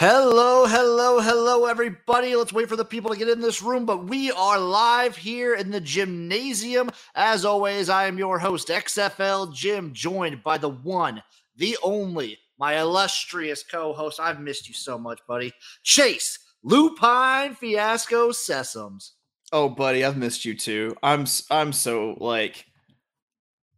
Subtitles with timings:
[0.00, 2.34] Hello, hello, hello, everybody.
[2.34, 5.54] Let's wait for the people to get in this room, but we are live here
[5.54, 6.88] in the Jimnasium.
[7.14, 11.22] As always, I am your host, XFL Jim, joined by the one,
[11.54, 14.18] the only, my illustrious co host.
[14.18, 15.52] I've missed you so much, buddy.
[15.82, 19.10] Chase Lupine Fiasco Sesums.
[19.52, 20.96] Oh, buddy, I've missed you too.
[21.02, 22.64] I'm I'm so like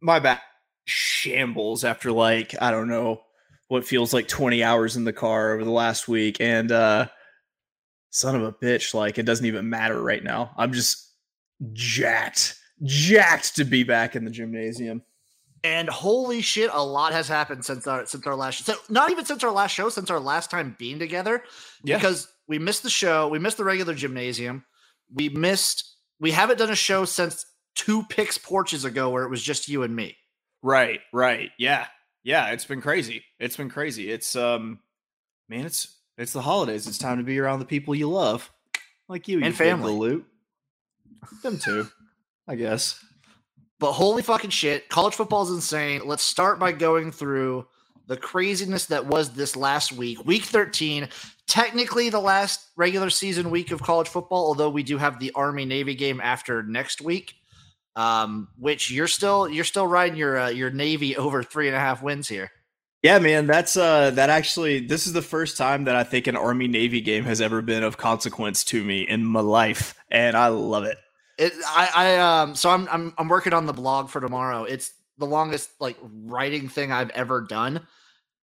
[0.01, 0.43] my back
[0.85, 3.23] shambles after like I don't know
[3.73, 7.07] what feels like 20 hours in the car over the last week and uh
[8.11, 10.53] son of a bitch like it doesn't even matter right now.
[10.59, 11.11] I'm just
[11.73, 15.01] jacked jacked to be back in the Jimnasium.
[15.65, 19.25] And holy shit, a lot has happened since our since our last so not even
[19.25, 21.43] since our last show, since our last time being together.
[21.83, 21.97] Yeah.
[21.97, 24.65] Because we missed the show, we missed the regular Jimnasium,
[25.15, 29.43] we missed we haven't done a show since two picks porches ago where it was
[29.43, 30.19] just you and me.
[30.63, 31.51] Right, right.
[31.59, 31.87] Yeah.
[32.25, 33.25] Yeah, it's been crazy.
[33.39, 34.11] It's been crazy.
[34.11, 34.79] It's um
[35.49, 36.87] man, it's it's the holidays.
[36.87, 38.51] It's time to be around the people you love.
[39.09, 39.93] Like you And you family.
[39.93, 40.27] Loot.
[41.43, 41.89] Them too,
[42.47, 43.05] I guess.
[43.79, 46.03] But holy fucking shit, college football is insane.
[46.05, 47.67] Let's start by going through
[48.07, 51.09] the craziness that was this last week, week 13.
[51.47, 55.65] Technically, the last regular season week of college football, although we do have the Army
[55.65, 57.35] Navy game after next week,
[57.97, 61.81] um, which you're still you're still riding your uh, your Navy over three and a
[61.81, 62.51] half wins here.
[63.03, 66.37] Yeah, man, that's uh that actually this is the first time that I think an
[66.37, 70.49] Army Navy game has ever been of consequence to me in my life, and I
[70.49, 70.99] love it.
[71.37, 74.63] It, I, I um so I'm I'm I'm working on the blog for tomorrow.
[74.65, 77.87] It's the longest like writing thing I've ever done.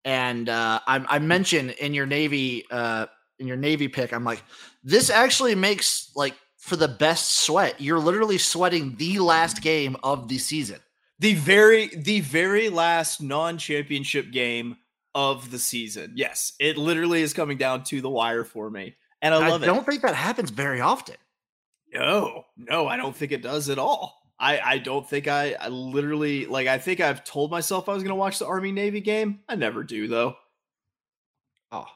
[0.04, 3.06] And uh I I mentioned in your Navy uh
[3.40, 4.42] in your Navy pick, I'm like,
[4.84, 6.34] this actually makes like
[6.64, 7.78] for the best sweat.
[7.78, 10.80] You're literally sweating the last game of the season.
[11.18, 14.78] The very the very last non-championship game
[15.14, 16.14] of the season.
[16.16, 18.96] Yes, it literally is coming down to the wire for me.
[19.20, 19.68] And I I, love it.
[19.68, 21.16] I don't think that happens very often.
[21.92, 24.22] No, no, I don't think it does at all.
[24.40, 28.02] I, I don't think I, I literally like I think I've told myself I was
[28.02, 29.40] gonna watch the Army Navy game.
[29.50, 30.34] I never do though.
[31.70, 31.86] Oh.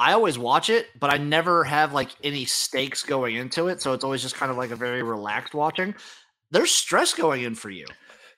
[0.00, 3.82] I always watch it, but I never have like any stakes going into it.
[3.82, 5.94] So it's always just kind of like a very relaxed watching.
[6.50, 7.86] There's stress going in for you.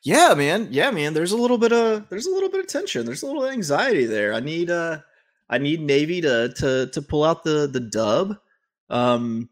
[0.02, 0.66] Yeah, man.
[0.72, 1.14] Yeah, man.
[1.14, 3.06] There's a little bit of there's a little bit of tension.
[3.06, 4.34] There's a little anxiety there.
[4.34, 4.98] I need uh
[5.48, 8.38] I need Navy to to to pull out the the dub.
[8.90, 9.48] Um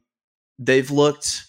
[0.58, 1.46] they've looked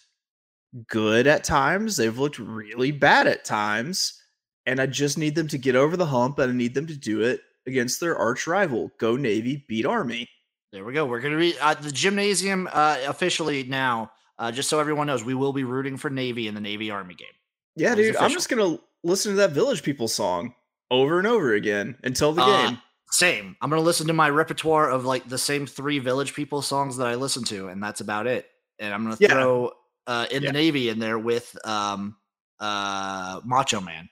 [0.88, 1.98] good at times.
[1.98, 4.22] They've looked really bad at times.
[4.68, 6.96] And I just need them to get over the hump and I need them to
[6.96, 8.92] do it against their arch rival.
[9.00, 10.30] Go Navy, beat Army.
[10.72, 11.06] There we go.
[11.06, 14.12] We're going to be at the Jimnasium uh, officially now.
[14.40, 17.14] Uh, just so everyone knows, we will be rooting for Navy in the Navy Army
[17.14, 17.28] game.
[17.76, 18.16] Yeah, dude.
[18.16, 20.54] I'm just gonna listen to that Village People song
[20.90, 22.78] over and over again until the Uh, game.
[23.12, 23.56] Same.
[23.62, 26.98] I'm going to listen to my repertoire of like the same three Village People songs
[26.98, 28.50] that I listen to, and that's about it.
[28.80, 29.30] And I'm going to Yeah.
[29.34, 29.74] throw
[30.08, 30.50] uh, in Yeah.
[30.50, 32.16] the Navy in there with um,
[32.60, 34.10] uh, Macho Man.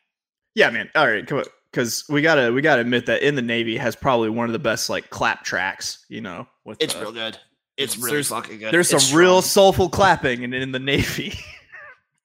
[0.53, 0.89] Yeah, man.
[0.95, 1.45] All right, come on.
[1.71, 4.59] Because we gotta we gotta admit that in the Navy has probably one of the
[4.59, 6.05] best like clap tracks.
[6.09, 7.37] You know, with It's uh, real good.
[7.77, 8.73] It's really there's- fucking good.
[8.73, 11.33] There's some It's real soulful clapping in, in the Navy.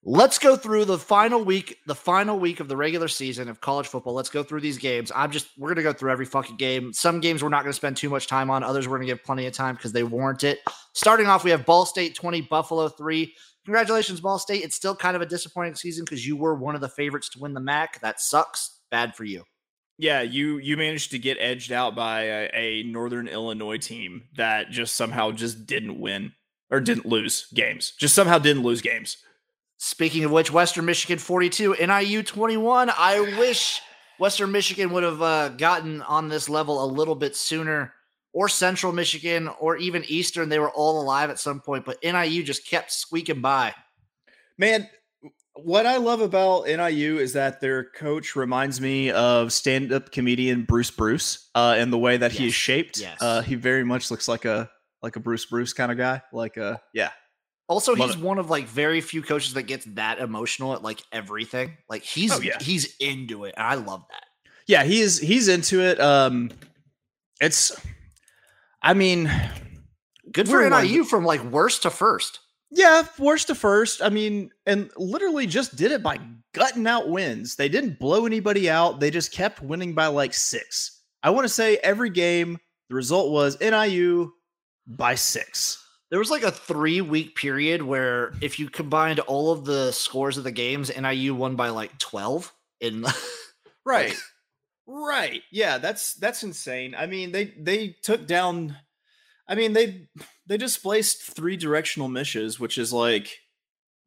[0.06, 3.86] Let's go through the final week, the final week of the regular season of college
[3.86, 4.12] football.
[4.12, 5.10] Let's go through these games.
[5.14, 6.92] I'm just we're gonna go through every fucking game.
[6.92, 8.62] Some games we're not gonna spend too much time on.
[8.62, 10.58] Others we're gonna give plenty of time because they warrant it.
[10.92, 13.34] Starting off, we have Ball State 20, Buffalo 3.
[13.64, 14.62] Congratulations, Ball State.
[14.62, 17.38] It's still kind of a disappointing season because you were one of the favorites to
[17.38, 17.98] win the MAC.
[18.02, 18.73] That sucks.
[18.94, 19.42] Bad for you.
[19.98, 24.70] yeah, you you managed to get edged out by a, a Northern Illinois team that
[24.70, 26.32] just somehow just didn't win
[26.70, 27.92] or didn't lose games.
[27.98, 29.16] Just somehow didn't lose games.
[29.78, 32.88] Speaking of which, Western Michigan 42, NIU 21.
[32.96, 33.82] I wish
[34.20, 37.94] Western Michigan would have uh, gotten on this level a little bit sooner,
[38.32, 40.48] or Central Michigan, or even Eastern.
[40.48, 43.74] They were all alive at some point, but NIU just kept squeaking by.
[44.56, 44.88] Man,
[45.54, 50.90] what I love about NIU is that their coach reminds me of stand-up comedian Bruce
[50.90, 52.98] Bruce, uh, in the way that he is shaped.
[52.98, 53.18] yes.
[53.20, 54.68] Uh, he very much looks like a
[55.02, 56.22] like a Bruce Bruce kind of guy.
[56.32, 57.10] Like uh yeah.
[57.68, 58.22] Also, Love he's it.
[58.22, 61.76] one of like very few coaches that gets that emotional at like everything.
[61.88, 62.58] Like he's Oh, yeah.
[62.60, 64.24] he's into it, and I love that.
[64.66, 66.00] Yeah, he is he's into it.
[66.00, 66.50] Um
[67.40, 67.72] it's
[68.82, 69.30] I mean,
[70.32, 72.40] Good for We're one NIU from like worst to first.
[72.74, 74.02] Yeah, worst to first.
[74.02, 76.18] I mean, and literally just did it by
[76.52, 77.56] gutting out wins.
[77.56, 79.00] They didn't blow anybody out.
[79.00, 81.00] They just kept winning by like 6.
[81.22, 84.32] I want to say every game the result was NIU
[84.86, 85.80] by 6.
[86.10, 90.36] There was like a three week period where if you combined all of the scores
[90.36, 93.04] of the games, NIU won by like 12 in
[93.86, 94.14] Right.
[94.86, 95.42] Right.
[95.50, 96.94] Yeah, that's that's insane.
[96.96, 98.76] I mean, they they took down
[99.48, 100.08] I mean, they
[100.46, 103.38] they displaced three directional mishes, which is like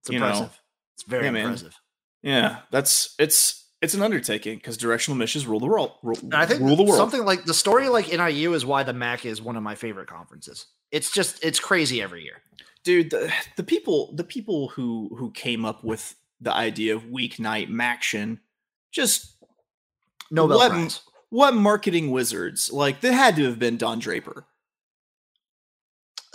[0.02, 0.48] it's impressive.
[0.48, 0.52] Know,
[0.96, 1.80] it's very yeah, impressive.
[2.24, 2.34] Man.
[2.34, 5.92] Yeah, that's it's it's an undertaking because directional missions rule the world.
[6.02, 6.98] Rule, I think rule the world.
[6.98, 10.08] Something like the story like NIU is why the MAC is one of my favorite
[10.08, 10.66] conferences.
[10.92, 12.42] It's just it's crazy every year,
[12.84, 13.12] dude.
[13.12, 18.40] The, the people the people who who came up with the idea of weeknight MACtion
[18.92, 19.36] just
[20.32, 21.02] Nobel what, Prize.
[21.30, 22.72] What marketing wizards?
[22.72, 24.46] Like that had to have been Don Draper.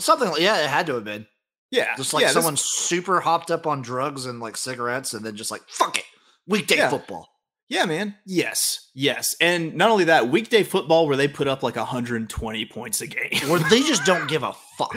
[0.03, 1.27] Something like yeah, it had to have been.
[1.71, 2.65] Yeah, just like yeah, someone this...
[2.65, 6.05] super hopped up on drugs and like cigarettes, and then just like fuck it,
[6.47, 6.91] weekday yeah.
[6.91, 7.29] football.
[7.69, 8.17] Yeah, man.
[8.27, 13.01] Yes, yes, and not only that, weekday football where they put up like 120 points
[13.01, 14.95] a game, where they just don't give a fuck.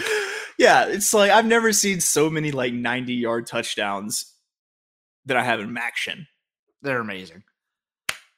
[0.57, 4.33] yeah, it's like I've never seen so many like 90 yard touchdowns
[5.25, 6.27] that I have in MACtion.
[6.81, 7.43] They're amazing.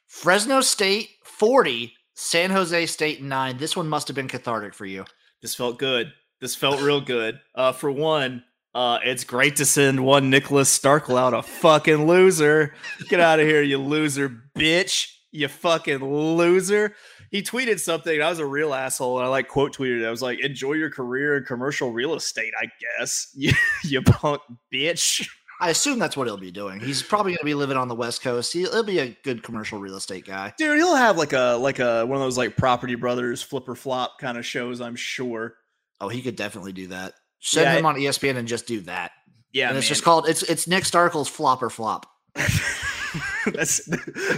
[0.06, 3.58] Fresno State 40, San Jose State 9.
[3.58, 5.04] This one must have been cathartic for you.
[5.42, 6.12] This felt good.
[6.40, 7.40] This felt real good.
[7.54, 8.44] Uh, for one,
[8.74, 12.74] uh, it's great to send one Nicholas Starkel out a fucking loser.
[13.08, 15.12] Get out of here, you loser bitch.
[15.30, 16.94] You fucking loser.
[17.30, 18.22] He tweeted something.
[18.22, 20.02] I was a real asshole, and I like quote tweeted.
[20.02, 20.06] It.
[20.06, 22.66] I was like, "Enjoy your career in commercial real estate, I
[22.98, 23.52] guess." You,
[23.84, 24.40] you punk
[24.72, 25.28] bitch.
[25.60, 26.80] I assume that's what he'll be doing.
[26.80, 28.52] He's probably going to be living on the West Coast.
[28.52, 30.54] He'll be a good commercial real estate guy.
[30.56, 33.74] Dude, he'll have like a like a one of those like Property Brothers flip or
[33.74, 34.80] flop kind of shows.
[34.80, 35.54] I'm sure.
[36.00, 37.14] Oh, he could definitely do that.
[37.40, 39.12] Send yeah, him on ESPN and just do that.
[39.52, 42.06] Yeah, and it's just called it's it's Nick Starkel's flop or flop.
[43.46, 43.88] That's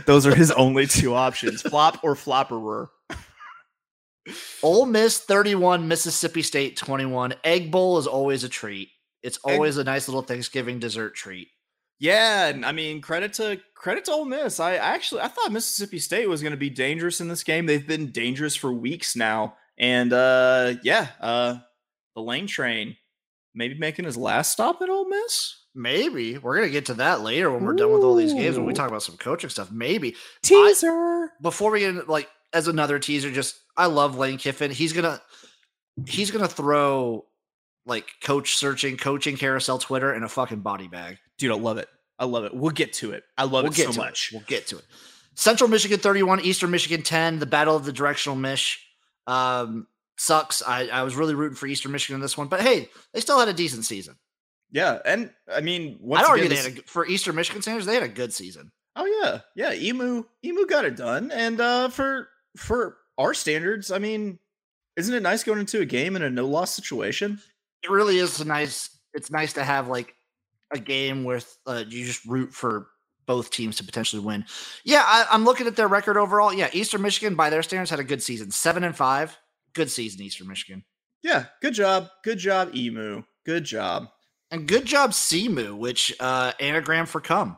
[0.06, 2.88] those are his only two options: flop or flopperer.
[4.62, 7.34] Ole Miss 31, Mississippi State 21.
[7.42, 8.90] Egg Bowl is always a treat.
[9.22, 11.48] It's always Egg- a nice little Thanksgiving dessert treat.
[11.98, 14.58] Yeah, and I mean credit to credit to Ole Miss.
[14.58, 17.66] I actually I thought Mississippi State was going to be dangerous in this game.
[17.66, 21.56] They've been dangerous for weeks now, and uh, yeah, uh,
[22.14, 22.96] the Lane Train
[23.54, 25.56] maybe making his last stop at Ole Miss.
[25.74, 27.78] Maybe we're gonna get to that later when we're Ooh.
[27.78, 29.72] done with all these games when we talk about some coaching stuff.
[29.72, 33.30] Maybe teaser I, before we get into, like as another teaser.
[33.30, 34.70] Just I love Lane Kiffin.
[34.70, 35.20] He's gonna
[36.06, 37.24] he's gonna throw
[37.86, 41.18] like coach searching, coaching carousel Twitter in a fucking body bag.
[41.38, 41.88] Dude, I love it.
[42.18, 42.54] I love it.
[42.54, 43.24] We'll get to it.
[43.38, 44.28] I love we'll it so much.
[44.30, 44.36] It.
[44.36, 44.84] We'll get to it.
[45.36, 48.86] Central Michigan 31, Eastern Michigan 10, the battle of the directional mish.
[49.26, 49.87] Um,
[50.19, 50.62] sucks.
[50.62, 53.38] I, I was really rooting for Eastern Michigan in this one, but hey, they still
[53.38, 54.17] had a decent season.
[54.70, 57.94] Yeah, and I mean, I'd argue again, they had a, for Eastern Michigan Sanders, they
[57.94, 58.70] had a good season.
[58.96, 59.72] Oh yeah, yeah.
[59.75, 64.38] Emu, Emu got it done, and uh, for for our standards, I mean,
[64.96, 67.40] isn't it nice going into a game in a no loss situation?
[67.82, 68.90] it really is a nice.
[69.14, 70.14] It's nice to have like
[70.73, 72.88] a game with uh, you just root for
[73.26, 74.44] both teams to potentially win.
[74.84, 76.52] Yeah, I, am looking at their record overall.
[76.52, 79.37] Yeah, Eastern Michigan by their standards had a good season, seven and five.
[79.72, 80.84] Good season, Eastern Michigan.
[81.22, 83.22] Yeah, good job, good job, Emu.
[83.44, 84.08] Good job,
[84.50, 87.56] and good job, Simu, which uh, anagram for come.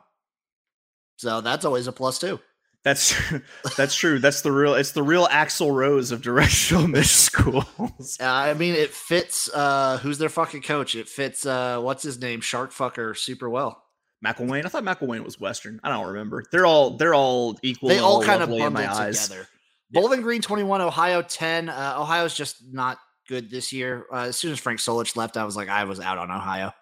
[1.16, 2.40] So that's always a plus too.
[2.84, 3.14] That's
[3.76, 4.18] that's true.
[4.18, 4.74] That's the real.
[4.74, 8.18] It's the real Axl Rose of directional miss schools.
[8.20, 9.48] Uh, I mean, it fits.
[9.52, 10.94] uh Who's their fucking coach?
[10.94, 11.46] It fits.
[11.46, 12.40] uh What's his name?
[12.40, 13.81] Shark fucker super well.
[14.24, 14.64] McElwain.
[14.64, 15.80] I thought McElwain was Western.
[15.82, 16.44] I don't remember.
[16.52, 17.88] They're all they're all equal.
[17.88, 19.48] They all, all kind of bundled together.
[19.90, 20.00] Yeah.
[20.00, 21.68] Bowling Green twenty one, Ohio ten.
[21.68, 22.98] Uh, Ohio's just not
[23.28, 24.06] good this year.
[24.12, 26.72] Uh, as soon as Frank Solich left, I was like, I was out on Ohio.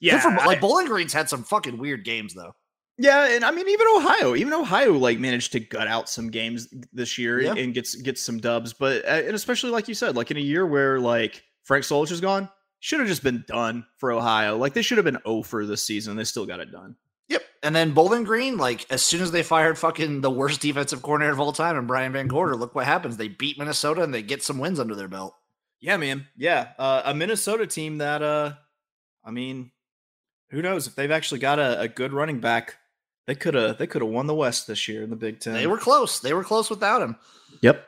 [0.00, 2.54] Yeah, for, like Bowling Green's had some fucking weird games though.
[2.98, 6.68] Yeah, and I mean even Ohio, even Ohio like managed to gut out some games
[6.92, 7.54] this year yeah.
[7.54, 10.40] and gets gets some dubs, but uh, and especially like you said, like in a
[10.40, 12.48] year where like Frank Solich is gone,
[12.80, 14.56] should have just been done for Ohio.
[14.56, 16.16] Like they should have been 0 for this season.
[16.16, 16.96] They still got it done.
[17.28, 17.42] Yep.
[17.62, 21.32] And then Bowling Green, like as soon as they fired fucking the worst defensive coordinator
[21.32, 23.16] of all time and Brian Van Gorder, look what happens.
[23.16, 25.34] They beat Minnesota and they get some wins under their belt.
[25.80, 26.26] Yeah, man.
[26.36, 26.68] Yeah.
[26.78, 28.54] Uh, a Minnesota team that uh
[29.24, 29.72] I mean,
[30.50, 32.76] who knows if they've actually got a, a good running back
[33.26, 35.54] they could have they could have won the West this year in the Big Ten.
[35.54, 36.20] They were close.
[36.20, 37.16] They were close without him.
[37.60, 37.84] Yep.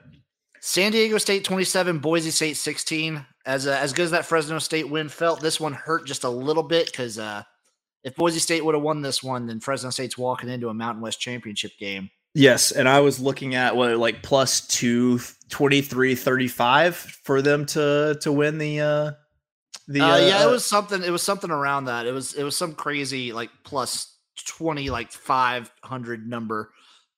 [0.60, 3.24] San Diego State 27, Boise State 16.
[3.48, 6.28] As uh, as good as that Fresno State win felt, this one hurt just a
[6.28, 7.44] little bit because uh,
[8.04, 11.00] if Boise State would have won this one, then Fresno State's walking into a Mountain
[11.00, 12.10] West championship game.
[12.34, 18.18] Yes, and I was looking at what like plus two 23 35 for them to
[18.20, 19.12] to win the uh
[19.86, 22.04] the uh, yeah, it uh, was something it was something around that.
[22.06, 24.14] It was it was some crazy like plus
[24.44, 26.70] 20 like 500 number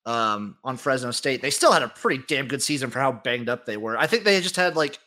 [0.07, 1.43] um, on Fresno State.
[1.43, 3.99] They still had a pretty damn good season for how banged up they were.
[3.99, 5.01] I think they just had like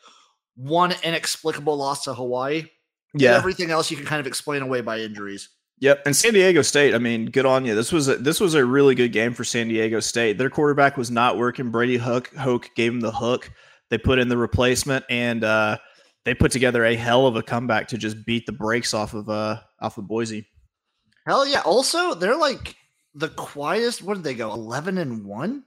[0.55, 2.65] one inexplicable loss to Hawaii.
[3.13, 3.35] Yeah.
[3.35, 5.49] Everything else you can kind of explain away by injuries.
[5.79, 6.95] Yep, and San Diego State.
[6.95, 7.75] I mean, good on you.
[7.75, 10.37] This was a, this was a really good game for San Diego State.
[10.37, 11.71] Their quarterback was not working.
[11.71, 13.51] Brady Hook Hoke gave him the hook.
[13.89, 15.77] They put in the replacement, and uh,
[16.23, 19.29] they put together a hell of a comeback to just beat the brakes off of
[19.29, 20.47] uh, off of Boise.
[21.27, 21.61] Hell yeah!
[21.61, 22.75] Also, they're like
[23.13, 24.01] the quietest.
[24.01, 24.53] What did they go?
[24.53, 25.65] Eleven and one.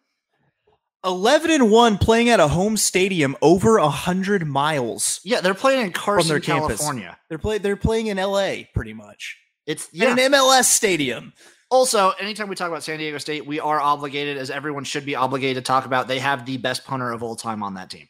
[1.04, 5.20] 11 and 1 playing at a home stadium over 100 miles.
[5.24, 6.78] Yeah, they're playing in Carson, their campus.
[6.78, 7.16] California.
[7.28, 9.36] They're play they're playing in LA pretty much.
[9.66, 10.12] It's Yeah.
[10.12, 11.32] an MLS stadium.
[11.70, 15.16] Also, anytime we talk about San Diego State, we are obligated, as everyone should be
[15.16, 16.06] obligated to talk about.
[16.06, 18.08] They have the best punter of all time on that team.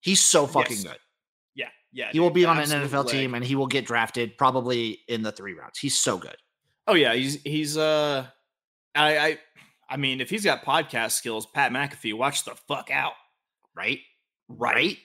[0.00, 0.84] He's so fucking Yes.
[0.84, 0.98] good.
[1.56, 2.10] Yeah, yeah.
[2.12, 3.12] He will be on an NFL leg.
[3.12, 5.78] team, and he will get drafted probably in the three rounds.
[5.78, 6.36] He's so good.
[6.86, 8.26] Oh yeah, he's he's uh
[8.94, 9.38] I I
[9.88, 13.14] I mean, if he's got podcast skills, Pat McAfee, watch the fuck out.
[13.74, 14.00] right?
[14.48, 14.98] Right.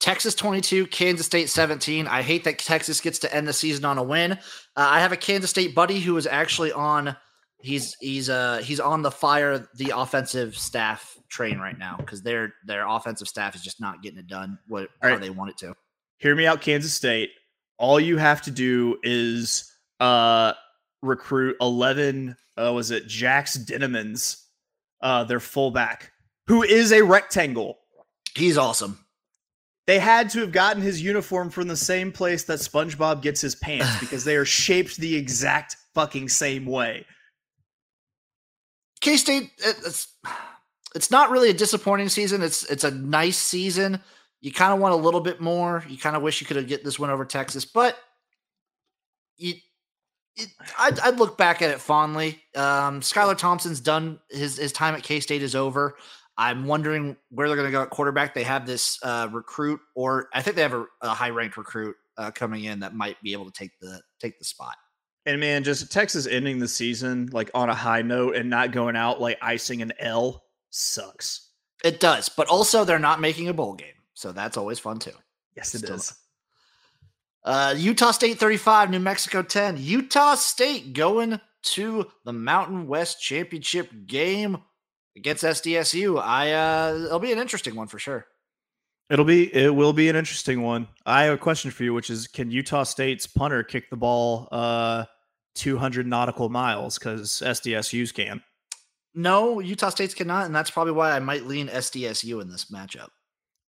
[0.00, 2.06] Texas 22, Kansas State 17.
[2.06, 4.32] I hate that Texas gets to end the season on a win.
[4.32, 4.36] Uh,
[4.76, 7.16] I have a Kansas State buddy who is actually on
[7.60, 12.54] he's he's uh he's on the fire the offensive staff train right now because their
[12.64, 15.20] their offensive staff is just not getting it done what All how right.
[15.20, 15.74] they want it to.
[16.18, 17.30] Hear me out, Kansas State.
[17.76, 20.52] All you have to do is uh,
[21.02, 22.36] recruit eleven.
[22.56, 24.44] Uh, was it Jax Dinnemans,
[25.00, 26.12] uh, their fullback,
[26.46, 27.78] who is a rectangle.
[28.34, 29.04] He's awesome.
[29.86, 33.54] They had to have gotten his uniform from the same place that SpongeBob gets his
[33.54, 37.06] pants because they are shaped the exact fucking same way.
[39.00, 40.08] K State, it's
[40.94, 42.42] it's not really a disappointing season.
[42.42, 44.00] It's it's a nice season.
[44.40, 45.84] You kind of want a little bit more.
[45.88, 47.96] You kind of wish you could have get this win over Texas, but
[49.36, 49.54] you,
[50.38, 52.40] it, I'd, I'd look back at it fondly.
[52.54, 55.96] Um, Skylar Thompson's done his his time at K State is over.
[56.36, 58.32] I'm wondering where they're going to go at quarterback.
[58.32, 61.96] They have this uh, recruit, or I think they have a, a high ranked recruit
[62.16, 64.76] uh, coming in that might be able to take the take the spot.
[65.26, 68.96] And man, just Texas ending the season like on a high note and not going
[68.96, 71.50] out like icing an L sucks.
[71.84, 75.12] It does, but also they're not making a bowl game, so that's always fun too.
[75.56, 76.14] Yes, it it is.
[77.44, 79.76] Uh, Utah State 35, New Mexico 10.
[79.78, 84.58] Utah State going to the Mountain West Championship game
[85.16, 86.20] against SDSU.
[86.22, 88.26] I uh it'll be an interesting one for sure.
[89.10, 90.88] It'll be it will be an interesting one.
[91.04, 94.48] I have a question for you, which is can Utah State's punter kick the ball
[94.50, 95.04] uh
[95.56, 98.42] 200 nautical miles because SDSU's can?
[99.14, 103.08] No, Utah State's cannot, and that's probably why I might lean SDSU in this matchup.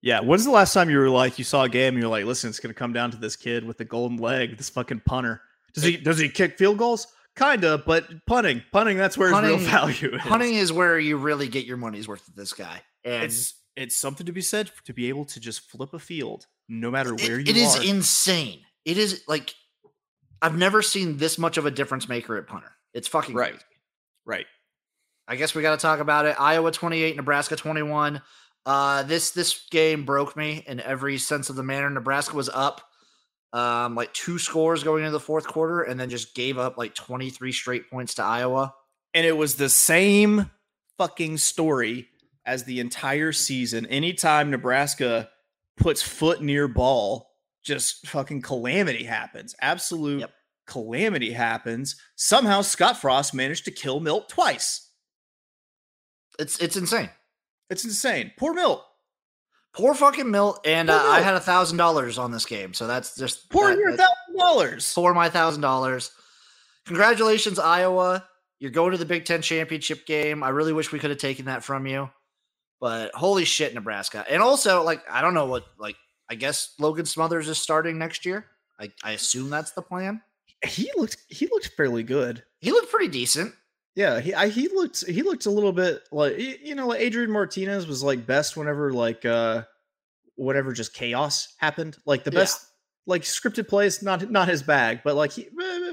[0.02, 0.20] Yeah.
[0.20, 2.48] When's the last time you were like you saw a game and you're like, listen,
[2.50, 5.42] it's gonna come down to this kid with the golden leg, this fucking punter.
[5.74, 7.06] Does he does he kick field goals?
[7.36, 10.20] Kinda, but punting, punting, that's where his real value is.
[10.22, 12.82] Hunting is where you really get your money's worth with this guy.
[13.04, 16.46] And It's it's something to be said to be able to just flip a field
[16.68, 17.84] no matter it- where you it is are.
[17.84, 18.60] insane.
[18.84, 19.54] It is like
[20.42, 22.72] I've never seen this much of a difference maker at punter.
[22.94, 23.50] It's fucking Right.
[23.52, 23.64] crazy.
[24.24, 24.46] right.
[25.28, 26.36] I guess we got to talk about it.
[26.40, 28.22] Iowa 28, Nebraska 21.
[28.66, 31.88] Uh, this this game broke me in every sense of the manner.
[31.88, 32.82] Nebraska was up
[33.52, 36.94] um, like two scores going into the fourth quarter, and then just gave up like
[36.94, 38.74] 23 straight points to Iowa.
[39.14, 40.50] And it was the same
[40.98, 42.08] fucking story
[42.44, 43.86] as the entire season.
[43.86, 45.30] Anytime Nebraska
[45.78, 47.30] puts foot near ball,
[47.64, 49.54] just fucking calamity happens.
[49.62, 50.32] Absolute Yep.
[50.66, 51.96] calamity happens.
[52.16, 54.90] Somehow Scott Frost managed to kill Milt twice.
[56.38, 57.08] It's it's insane.
[57.70, 58.32] It's insane.
[58.38, 58.84] Poor Milt.
[59.74, 62.86] Poor fucking Milt, and uh, Poor I had a thousand dollars on this game, so
[62.86, 64.92] that's just Poor that- your thousand dollars.
[64.92, 66.10] for my thousand dollars.
[66.86, 68.24] Congratulations, Iowa.
[68.60, 70.42] You're going to the Big Ten championship game.
[70.42, 72.10] I really wish we could have taken that from you.
[72.80, 74.24] But holy shit, Nebraska.
[74.28, 75.96] And also, like, I don't know what like
[76.30, 78.46] I guess Logan Smothers is starting next year.
[78.80, 80.22] I, I assume that's the plan.
[80.64, 82.42] He looked he looked fairly good.
[82.60, 83.52] He looked pretty decent.
[83.94, 87.30] Yeah, he I, he looked he looked a little bit like you know like Adrian
[87.30, 89.64] Martinez was like best whenever like uh
[90.36, 91.96] whatever just chaos happened.
[92.06, 92.40] Like the Yeah.
[92.40, 92.64] best
[93.06, 95.92] like scripted plays not not his bag, but like he eh,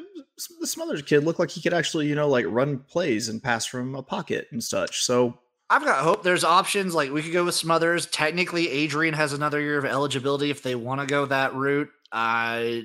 [0.59, 3.65] the Smothers kid looked like he could actually, you know, like run plays and pass
[3.65, 5.03] from a pocket and such.
[5.03, 6.21] So I've got hope.
[6.23, 6.93] There's options.
[6.93, 8.05] Like we could go with Smothers.
[8.07, 11.89] Technically, Adrian has another year of eligibility if they want to go that route.
[12.11, 12.81] Uh,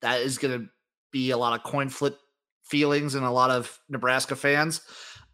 [0.00, 0.66] that is going to
[1.12, 2.18] be a lot of coin flip
[2.64, 4.80] feelings and a lot of Nebraska fans.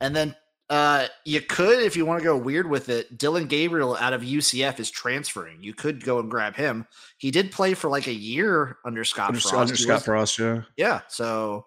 [0.00, 0.34] And then
[0.68, 4.22] uh, you could, if you want to go weird with it, Dillon Gabriel out of
[4.22, 5.62] UCF is transferring.
[5.62, 6.86] You could go and grab him.
[7.18, 9.54] He did play for like a year under Scott under, Frost.
[9.54, 10.62] under Scott was- Frost, yeah.
[10.76, 11.00] Yeah.
[11.08, 11.66] So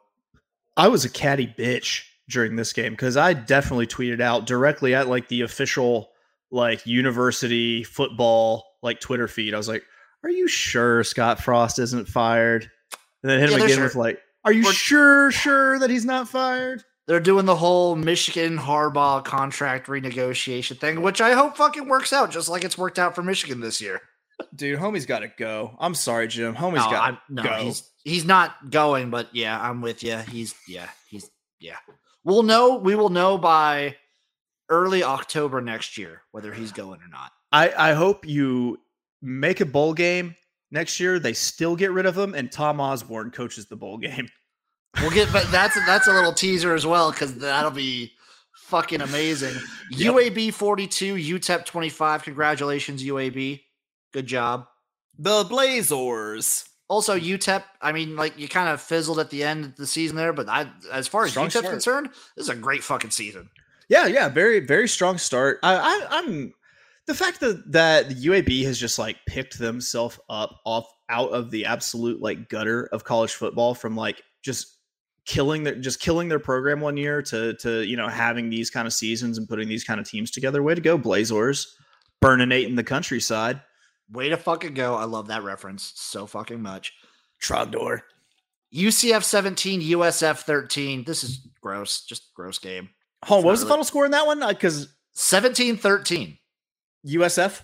[0.78, 5.08] I was a catty bitch during this game because I definitely tweeted out directly at
[5.10, 6.10] like the official
[6.50, 9.54] like university football like Twitter feed.
[9.54, 9.84] I was like,
[10.24, 12.70] "Are you sure Scott Frost isn't fired?"
[13.22, 13.84] And then hit Yeah, him again sure.
[13.86, 16.84] with like Are you We're- sure, sure that he's not fired?
[17.08, 22.32] They're doing the whole Michigan Harbaugh contract renegotiation thing, which I hope fucking works out,
[22.32, 24.02] just like it's worked out for Michigan this year.
[24.56, 25.76] Dude, homie's got to go.
[25.80, 26.56] I'm sorry, Jim.
[26.56, 27.56] Homie's no, got I'm- to no, go.
[27.58, 30.18] he's he's not going, but yeah, I'm with you.
[30.18, 31.76] He's yeah, he's yeah.
[32.24, 32.76] We'll know.
[32.78, 33.98] We will know by
[34.70, 37.32] early October next year whether he's going or not.
[37.52, 38.80] I, I hope you
[39.22, 40.36] make a bowl game
[40.74, 41.20] next year.
[41.20, 44.28] They still get rid of him, and Tom Osborne coaches the bowl game.
[45.02, 48.12] We'll get, but that's that's a little teaser as well because that'll be
[48.54, 49.56] fucking amazing.
[49.90, 50.14] Yep.
[50.14, 52.24] UAB 42, UTEP 25.
[52.24, 53.62] Congratulations, UAB.
[54.12, 54.68] Good job.
[55.18, 56.66] the Blazers.
[56.90, 60.16] Also, UTEP, I mean, like you kind of fizzled at the end of the season
[60.16, 61.72] there, but I, as far as Strong UTEP's start.
[61.72, 63.50] concerned, this is a great fucking season.
[63.90, 65.58] Yeah, yeah, very, very strong start.
[65.64, 66.54] I, I I'm
[67.08, 71.52] the fact that that the UAB has just like picked themselves up off out of
[71.52, 74.78] the absolute like gutter of college football from like just
[75.26, 78.88] killing their just killing their program one year to to you know having these kind
[78.88, 80.64] of seasons and putting these kind of teams together.
[80.64, 81.76] Way to go, Blazers!
[82.24, 83.62] Burninating in the countryside.
[84.12, 84.96] Way to fucking go.
[84.96, 86.94] I love that reference so fucking much.
[87.42, 88.02] Trogdor.
[88.74, 91.04] UCF 17, USF 13.
[91.04, 92.04] This is gross.
[92.06, 92.90] Just gross game.
[93.24, 94.40] Hold on, It's what not was the final score in that one?
[94.48, 96.38] Because 17 13.
[97.06, 97.62] USF.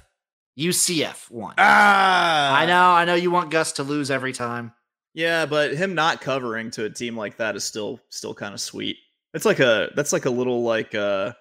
[0.57, 1.53] UCF won.
[1.57, 2.91] Ah, I know.
[2.91, 4.73] I know you want Gus to lose every time.
[5.13, 8.59] Yeah, but him not covering to a team like that is still still kind of
[8.59, 8.97] sweet.
[9.33, 11.33] It's like a that's like a little like uh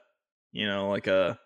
[0.52, 1.38] you know like a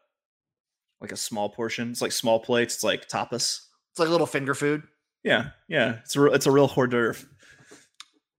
[1.01, 1.91] like a small portion.
[1.91, 2.75] It's like small plates.
[2.75, 3.61] It's like tapas.
[3.91, 4.83] It's like a little finger food.
[5.25, 5.97] Yeah, yeah.
[6.05, 7.27] It's a it's a real hors d'oeuvre.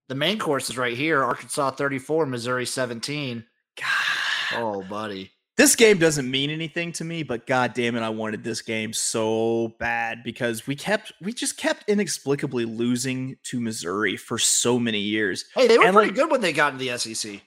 [0.08, 3.44] The main course is right here Arkansas 34, Missouri 17.
[3.76, 4.58] God.
[4.60, 5.30] Oh, buddy.
[5.56, 8.92] This game doesn't mean anything to me, but god damn it, I wanted this game
[8.92, 14.98] so bad because we kept we just kept inexplicably losing to Missouri for so many
[14.98, 15.44] years.
[15.54, 17.40] Hey, they were And, pretty like- good when they got into the SEC.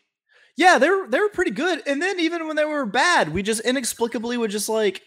[0.56, 1.84] Yeah, they were they were pretty good.
[1.86, 5.02] And then even when they were bad, we just inexplicably would just like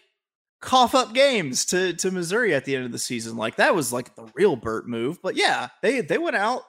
[0.61, 3.35] cough up games to to Missouri at the end of the season.
[3.35, 5.19] Like that was like the real Burt move.
[5.23, 6.61] But yeah, they they went out.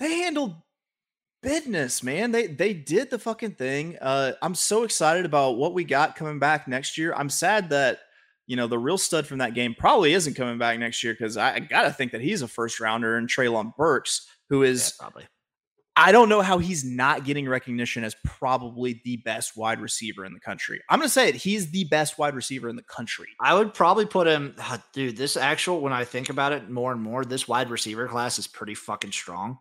[0.00, 0.56] They handled
[1.44, 2.32] business, man.
[2.32, 3.96] They they did the fucking thing.
[4.00, 7.14] Uh I'm so excited about what we got coming back next year.
[7.14, 8.00] I'm sad that
[8.46, 11.36] you know the real stud from that game probably isn't coming back next year because
[11.36, 15.04] I, I gotta think that he's a first rounder and Treylon Burks, who is Yeah,
[15.04, 15.26] probably.
[15.96, 20.34] I don't know how he's not getting recognition as probably the best wide receiver in
[20.34, 20.80] the country.
[20.90, 21.36] I'm going to say it.
[21.36, 23.28] He's the best wide receiver in the country.
[23.40, 24.56] I would probably put him,
[24.92, 25.16] dude.
[25.16, 28.48] This actual, when I think about it more and more, this wide receiver class is
[28.48, 29.58] pretty fucking strong.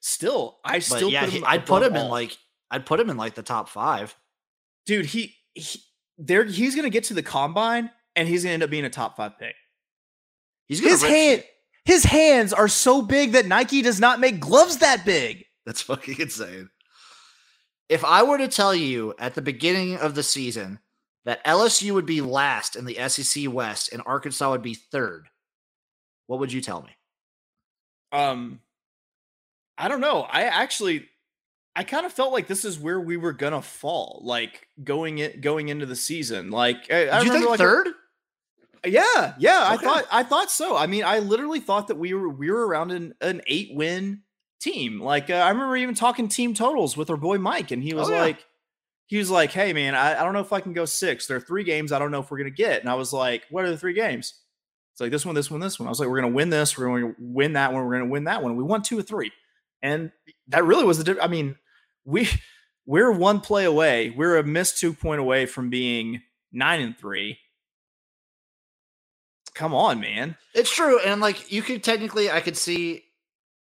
[0.00, 2.36] Still, I But still yeah, put he, I'd put him in like,
[2.70, 4.14] I'd put him in like the top five.
[4.86, 5.80] dude, he, he
[6.18, 9.16] there he's to get to the combine and he's to end up being a top
[9.16, 9.54] 5 pick.
[10.66, 11.50] He's gonna His hand shit.
[11.84, 15.44] his hands are so big that Nike does not make gloves that big.
[15.64, 16.68] That's fucking insane.
[17.88, 20.78] If I were to tell you at the beginning of the season
[21.24, 25.28] that LSU would be last in the SEC West and Arkansas would be third,
[26.26, 26.90] what would you tell me?
[28.12, 28.60] Um
[29.78, 30.22] I don't know.
[30.22, 31.08] I actually
[31.76, 35.18] I kind of felt like this is where we were going to fall like going
[35.18, 36.50] it going into the season.
[36.50, 37.88] Like I, I you think like third?
[38.86, 40.76] Yeah, yeah, I thought I thought so.
[40.76, 44.22] I mean, I literally thought that we were we were around an, an eight win
[44.60, 45.00] team.
[45.00, 48.08] Like uh, I remember even talking team totals with our boy Mike, and he was
[48.08, 48.20] Oh, yeah.
[48.20, 48.44] like,
[49.06, 51.26] he was like, "Hey man, I, I don't know if I can go six.
[51.26, 53.44] There are three games I don't know if we're gonna get." And I was like,
[53.50, 54.34] "What are the three games?"
[54.92, 55.88] It's like this one, this one, this one.
[55.88, 56.78] I was like, "We're gonna win this.
[56.78, 57.84] We're gonna win that one.
[57.84, 59.32] We're gonna win that one." We won two or three,
[59.82, 60.12] and
[60.48, 61.04] that really was the.
[61.04, 61.56] diff- I mean,
[62.04, 62.28] we
[62.86, 64.10] we're one play away.
[64.10, 67.38] We're a missed two point away from being nine and three.
[69.54, 70.36] Come on, man.
[70.54, 73.04] It's true, and like you could technically, I could see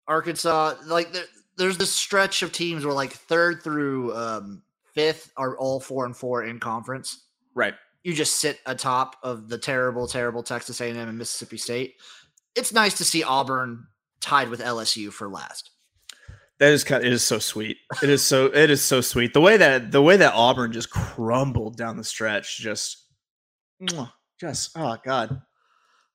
[0.08, 1.24] Arkansas like there,
[1.56, 4.62] there's this stretch of teams where like third through um,
[4.94, 7.24] fifth are all four and four in conference.
[7.54, 7.74] Right.
[8.02, 11.96] You just sit atop of the terrible, terrible Texas A&M and Mississippi State.
[12.54, 13.86] It's nice to see Auburn
[14.20, 15.70] tied with LSU for last.
[16.58, 17.04] That is kind.
[17.04, 17.76] It is so sweet.
[18.02, 18.46] It is so.
[18.46, 19.34] It is so sweet.
[19.34, 23.04] The way that the way that Auburn just crumbled down the stretch, just,
[24.40, 25.42] just oh god,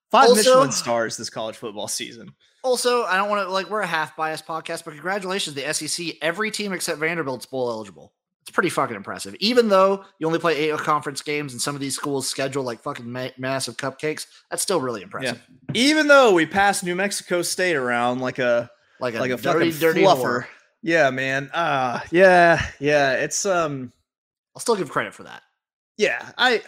[0.10, 2.34] five Also- Michelin stars this college football season.
[2.64, 6.16] Also, I don't want to like we're a half biased podcast, but congratulations, the SEC.
[6.22, 8.14] Every team except Vanderbilt's bowl eligible.
[8.42, 9.36] It's pretty fucking impressive.
[9.40, 12.82] Even though you only play eight conference games and some of these schools schedule like
[12.82, 15.40] fucking ma- massive cupcakes, that's still really impressive.
[15.76, 18.70] Even though we passed New Mexico State around like a
[19.02, 20.44] Like a, like a dirty, fucking dirty fluffer.
[20.44, 20.46] whore.
[20.84, 21.50] Yeah, man.
[21.54, 23.14] Ah, yeah, yeah.
[23.14, 23.92] It's um,
[24.56, 25.42] I'll still give credit for that.
[25.98, 26.32] yeah.
[26.38, 26.62] I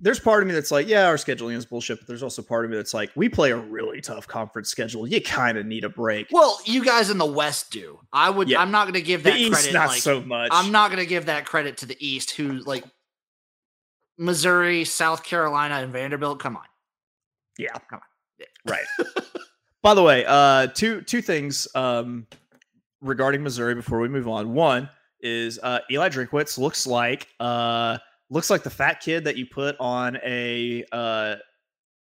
[0.00, 2.64] there's part of me that's like, yeah, our scheduling is bullshit, but there's also part
[2.64, 5.08] of me that's like, we play a really tough conference schedule.
[5.08, 6.28] You kind of need a break.
[6.30, 7.98] Well, you guys in the West do.
[8.12, 8.48] I would.
[8.48, 8.60] Yeah.
[8.60, 9.72] I'm not going to give the that East, credit.
[9.72, 10.50] not like, so much.
[10.52, 12.84] I'm not going to give that credit to the East, who like
[14.18, 16.38] Missouri, South Carolina, and Vanderbilt.
[16.38, 16.62] Come on.
[17.58, 18.00] Yeah, Come on.
[18.38, 18.46] Yeah.
[18.72, 19.08] right.
[19.82, 22.26] By the way, uh, two two things um,
[23.00, 24.52] regarding Missouri before we move on.
[24.54, 24.88] One
[25.20, 27.98] is uh, Eli Drinkwitz looks like uh,
[28.30, 31.36] looks like the fat kid that you put on a uh,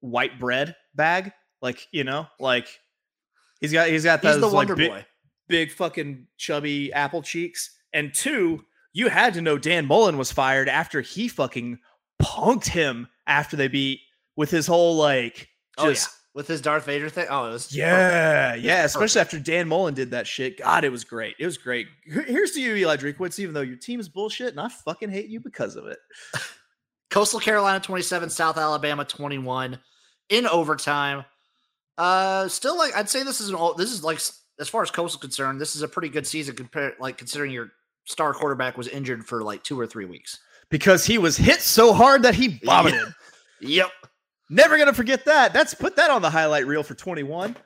[0.01, 2.69] white bread bag, like you know, like
[3.61, 5.07] he's got he's got He's the like Wonder big, Boy.
[5.49, 7.77] Big fucking chubby apple cheeks.
[7.93, 11.79] And two, you had to know Dan Mullen was fired after he fucking
[12.21, 14.01] punked him after they beat
[14.37, 17.27] with his whole like Oh, just With his Darth Vader thing.
[17.31, 18.64] Oh, it was Yeah, perfect.
[18.64, 20.59] yeah, especially after Dan Mullen did that shit.
[20.59, 21.35] God, it was great.
[21.38, 21.87] It was great.
[22.05, 25.29] Here's to you, Eli Drinkwitz, even though your team is bullshit and I fucking hate
[25.29, 25.99] you because of it.
[27.11, 29.79] Coastal Carolina 27, South Alabama 21
[30.29, 31.25] in overtime.
[31.99, 34.20] Uh still like I'd say this is an all this is like
[34.61, 37.70] as far as Coastal concerned, this is a pretty good season compared like considering your
[38.05, 40.38] star quarterback was injured for like 2 or 3 weeks.
[40.68, 43.09] Because he was hit so hard that he vomited.
[43.61, 43.88] Yep.
[44.49, 45.53] Never gonna forget that.
[45.53, 47.57] That's put that on the highlight reel for 21.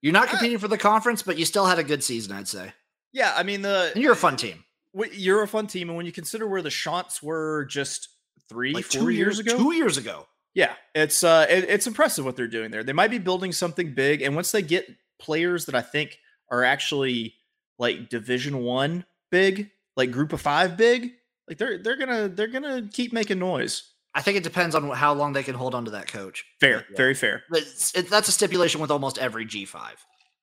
[0.00, 2.48] You're not Uh, competing for the conference, but you still had a good season, I'd
[2.48, 2.72] say.
[3.12, 4.64] Yeah, I mean the And you're a fun team.
[5.12, 8.08] you're a fun team, and when you consider where the shots were just
[8.48, 10.26] three, Like four two years ago, Two years ago.
[10.54, 12.82] Yeah, it's uh, it, it's impressive what they're doing there.
[12.82, 16.18] They might be building something big, and once they get players that I think
[16.50, 17.34] are actually
[17.78, 21.12] like Division One big, like Group of Five big,
[21.48, 23.82] like they're they're gonna they're gonna keep making noise.
[24.18, 26.44] I think it depends on how long they can hold on to that coach.
[26.60, 26.96] Fair, Yeah.
[26.96, 27.44] very fair.
[27.54, 29.78] It's- it, that's a stipulation with almost every G5.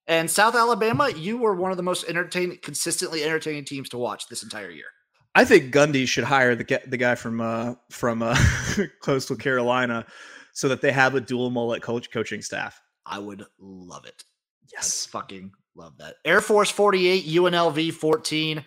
[0.07, 4.27] And South Alabama, you were one of the most entertaining, consistently entertaining teams to watch
[4.29, 4.85] this entire year.
[5.33, 8.37] I think Gundy should hire the the guy from uh, from uh,
[9.03, 10.05] Coastal Carolina
[10.53, 12.79] so that they have a dual mullet coach coaching staff.
[13.05, 14.23] I would love it.
[14.71, 16.15] Yes, I'd fucking love that.
[16.23, 18.63] Air Force 48, UNLV 14.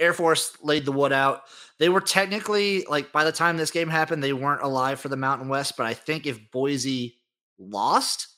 [0.00, 1.42] Air Force laid the wood out.
[1.78, 5.16] They were technically like by the time this game happened, they weren't alive for the
[5.16, 5.76] Mountain West.
[5.76, 7.16] But I think if Boise
[7.58, 8.28] lost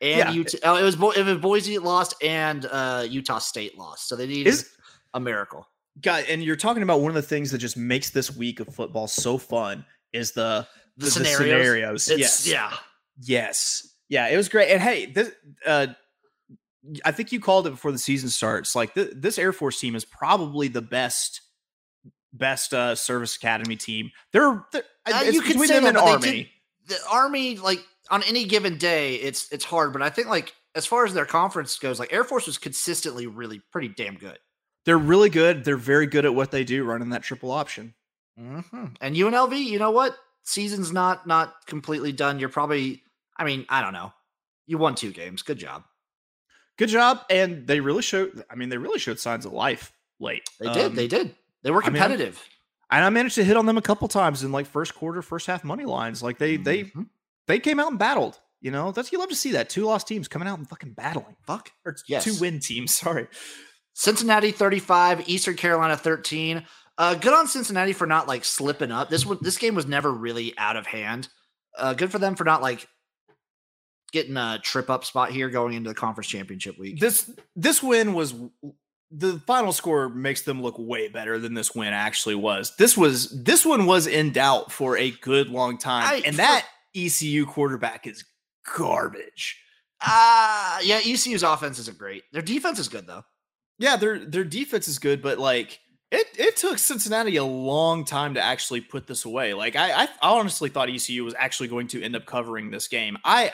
[0.00, 0.30] and Yeah.
[0.32, 4.26] Utah, oh, it was Bo- if Boise lost and uh, Utah State lost, so they
[4.26, 4.68] needed Is
[5.12, 5.66] a miracle.
[6.00, 8.72] guy, and you're talking about one of the things that just makes this week of
[8.74, 12.04] football so fun is the The, the, the scenarios.
[12.04, 12.08] scenarios.
[12.20, 12.72] Yes, Yeah.
[13.20, 13.88] Yes.
[14.08, 14.70] Yeah, it was great.
[14.70, 15.30] And hey, this
[15.66, 15.88] uh
[17.04, 18.76] I think you called it before the season starts.
[18.76, 21.40] Like th- this Air Force team is probably the best
[22.34, 24.10] best uh service academy team.
[24.32, 26.42] They're, they're Uh, it's you could say them that, and but they Army.
[26.42, 26.50] did-
[26.86, 30.84] the army like on any given day it's it's hard but i think like as
[30.84, 34.38] far as their conference goes like air force was consistently really pretty damn good
[34.84, 35.64] They're really good.
[35.64, 37.94] They're very good at what they do running that triple option.
[38.38, 38.60] hmm
[39.00, 43.02] and unlv you know what season's not not completely done you're probably
[43.38, 44.12] i mean i don't know
[44.66, 45.84] you won two games good job
[46.76, 47.20] Good job.
[47.30, 50.42] And they really showed I mean, they really showed signs of life late.
[50.58, 52.40] they did they Um, did they were I mean, competitive
[52.90, 55.46] And I managed to hit on them a couple times in like first quarter, first
[55.48, 56.22] half money lines.
[56.22, 57.08] Like they they Mhm.
[57.48, 58.38] they came out and battled.
[58.60, 59.68] You know, that's you love to see that.
[59.68, 61.36] Two lost teams coming out and fucking battling.
[61.46, 62.24] fuck Or Yes.
[62.24, 63.26] two win teams, sorry.
[63.94, 66.64] Cincinnati 35, Eastern Carolina 13.
[66.96, 69.10] Uh, good on Cincinnati for not like slipping up.
[69.10, 71.28] This was this game was never really out of hand.
[71.76, 72.86] Uh, good for them for not like
[74.12, 77.00] getting a trip up spot here going into the conference championship week.
[77.00, 78.32] This this win was
[79.16, 82.74] the final score makes them look way better than this win actually was.
[82.76, 86.04] This was this one was in doubt for a good long time.
[86.06, 88.24] I- and for- that ECU quarterback is
[88.76, 89.60] garbage.
[90.02, 92.24] Ah, yeah, ECU's offense isn't great.
[92.32, 93.24] Their defense is good though.
[93.78, 98.34] Yeah, their their defense is good, but like it it took Cincinnati a long time
[98.34, 99.54] to actually put this away.
[99.54, 103.16] Like I I honestly thought ECU was actually going to end up covering this game.
[103.24, 103.52] I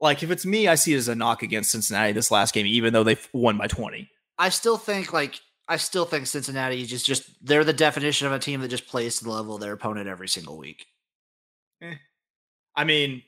[0.00, 2.66] like if it's me, I see it as a knock against Cincinnati this last game,
[2.66, 4.10] even though they won by 20.
[4.42, 8.32] I still think like I still think Cincinnati is just just they're the definition of
[8.32, 10.84] a team that just plays to the level of their opponent every single week.
[12.74, 13.22] I mean,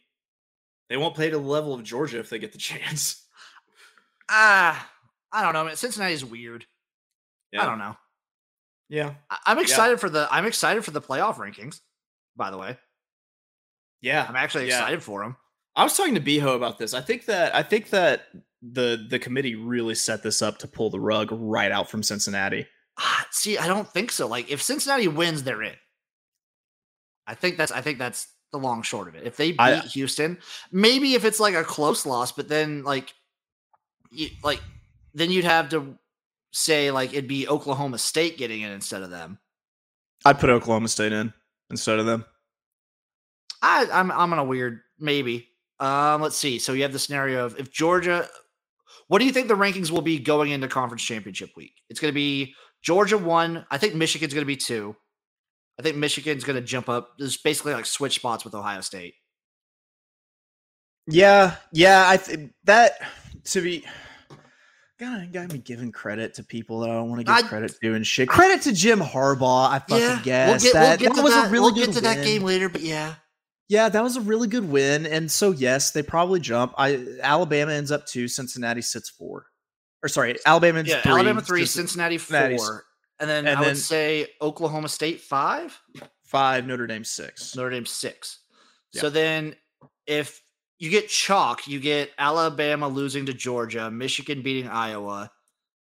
[0.89, 3.25] they won't play to the level of Georgia if they get the chance.
[4.29, 4.91] Ah,
[5.33, 5.77] I don't know, man.
[5.77, 6.65] Cincinnati's weird.
[7.57, 7.97] I don't know.
[8.89, 9.15] Yeah.
[9.31, 11.81] I- I'm excited for the I'm excited for the playoff rankings.
[12.37, 12.77] By the way,
[14.01, 14.27] Yeah.
[14.29, 14.79] I'm actually Yeah.
[14.81, 15.37] excited for them.
[15.77, 16.95] I was talking to Beho about this.
[16.95, 18.27] I think that I think that
[18.73, 22.67] the the committee really set this up to pull the rug right out from Cincinnati.
[22.99, 24.27] Ah, see, I don't think so.
[24.27, 25.75] Like, if Cincinnati wins, they're in.
[27.27, 29.27] I think that's I think that's the long short of it.
[29.27, 30.39] If they beat I- Houston,
[30.71, 33.13] maybe if it's like a close loss, but then like,
[34.11, 34.63] you, like
[35.13, 35.99] then you'd have to
[36.53, 39.39] say like it'd be Oklahoma State getting it instead of them.
[40.25, 41.33] I'd put Oklahoma State in
[41.71, 42.25] instead of them.
[43.61, 45.49] I, I'm I'm on a weird maybe.
[45.81, 46.59] Um, let's see.
[46.59, 48.29] So you have the scenario of if Georgia.
[49.09, 51.75] What do you think the rankings will be going into conference championship week?
[51.91, 53.67] It's going to be Georgia one.
[53.71, 54.97] I think Michigan's going to be two.
[55.79, 57.11] I think Michigan's going to jump up.
[57.19, 59.15] There's basically like switch spots with Ohio State.
[61.07, 62.05] Yeah, yeah.
[62.07, 62.93] I think that
[63.45, 63.85] to be.
[64.99, 67.43] God, I got me giving credit to people that I don't want to give I-
[67.43, 68.29] credit to and shit.
[68.29, 69.69] Credit to Jim Harbaugh.
[69.69, 71.49] I fucking yeah, guess we'll get, that, we'll get that was that.
[71.49, 73.15] a really we'll good get to that game later, but yeah,
[73.69, 76.75] Yeah, that was a really good win, and so yes, they probably jump.
[76.77, 79.47] I Alabama ends up two, Cincinnati sits four,
[80.03, 81.01] or sorry, Alabama ends yeah.
[81.01, 82.85] three, Alabama three, Cincinnati four,
[83.19, 85.79] and then and I then- would say Oklahoma State five.
[86.25, 87.55] five, Notre Dame six.
[87.57, 88.41] Notre Dame six.
[88.93, 89.01] Yeah.
[89.03, 89.57] So then,
[90.07, 90.43] if
[90.79, 95.31] you get chalk, you get Alabama losing to Georgia, Michigan beating Iowa,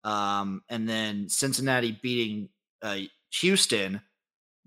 [0.05, 2.49] um, and then Cincinnati beating
[2.83, 2.99] uh,
[3.41, 4.01] Houston,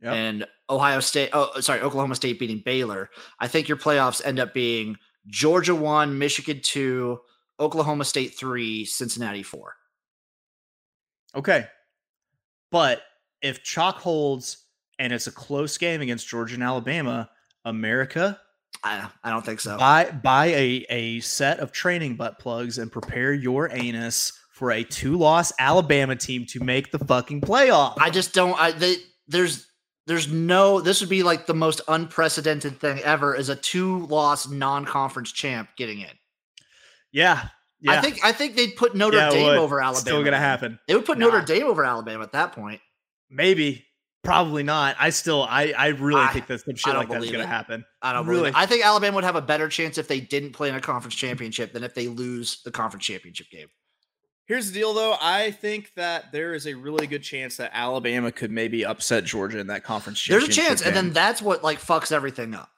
[0.01, 0.13] Yep.
[0.13, 1.29] and Ohio State.
[1.33, 3.09] Oh, uh, sorry, Oklahoma State beating Baylor.
[3.39, 7.19] I think your playoffs end up being Georgia one, Michigan two,
[7.59, 9.75] Oklahoma State three, Cincinnati four.
[11.35, 11.67] Okay,
[12.71, 13.01] but
[13.41, 14.65] if chalk holds
[14.99, 17.29] and it's a close game against Georgia and Alabama,
[17.65, 18.39] America
[18.83, 19.77] I I don't think so.
[19.77, 24.83] buy buy a a set of training butt plugs and prepare your anus for a
[24.83, 27.95] two loss Alabama team to make the fucking playoff.
[27.99, 28.59] I just don't.
[28.59, 28.95] I they,
[29.27, 29.67] there's
[30.07, 30.81] there's no.
[30.81, 33.35] This would be like the most unprecedented thing ever.
[33.35, 36.09] Is a two loss non conference champ getting in.
[37.11, 37.47] yeah,
[37.79, 37.91] yeah.
[37.93, 39.57] I think I think they'd put Notre Yeah, Dame would.
[39.57, 39.99] over Alabama.
[39.99, 40.79] Still gonna happen.
[40.87, 41.27] They would put Nah.
[41.27, 42.81] Notre Dame over Alabama at that point.
[43.29, 43.85] Maybe.
[44.23, 44.95] Probably not.
[44.99, 47.83] I still I I really I- think that some shit like that's gonna happen.
[48.03, 48.51] I don't really.
[48.53, 51.15] I think Alabama would have a better chance if they didn't play in a conference
[51.15, 53.67] championship than if they lose the conference championship game.
[54.51, 55.15] Here's the deal though.
[55.21, 59.59] I think that there is a really good chance that Alabama could maybe upset Georgia
[59.59, 62.69] in that conference There's a chance, and then that's what like fucks everything up.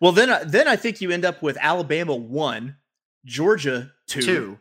[0.00, 2.74] Well, then, uh, then I think you end up with Alabama one,
[3.24, 4.20] Georgia two.
[4.20, 4.58] Two,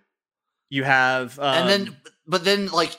[0.69, 1.97] You have, um, and then
[2.27, 2.95] but then like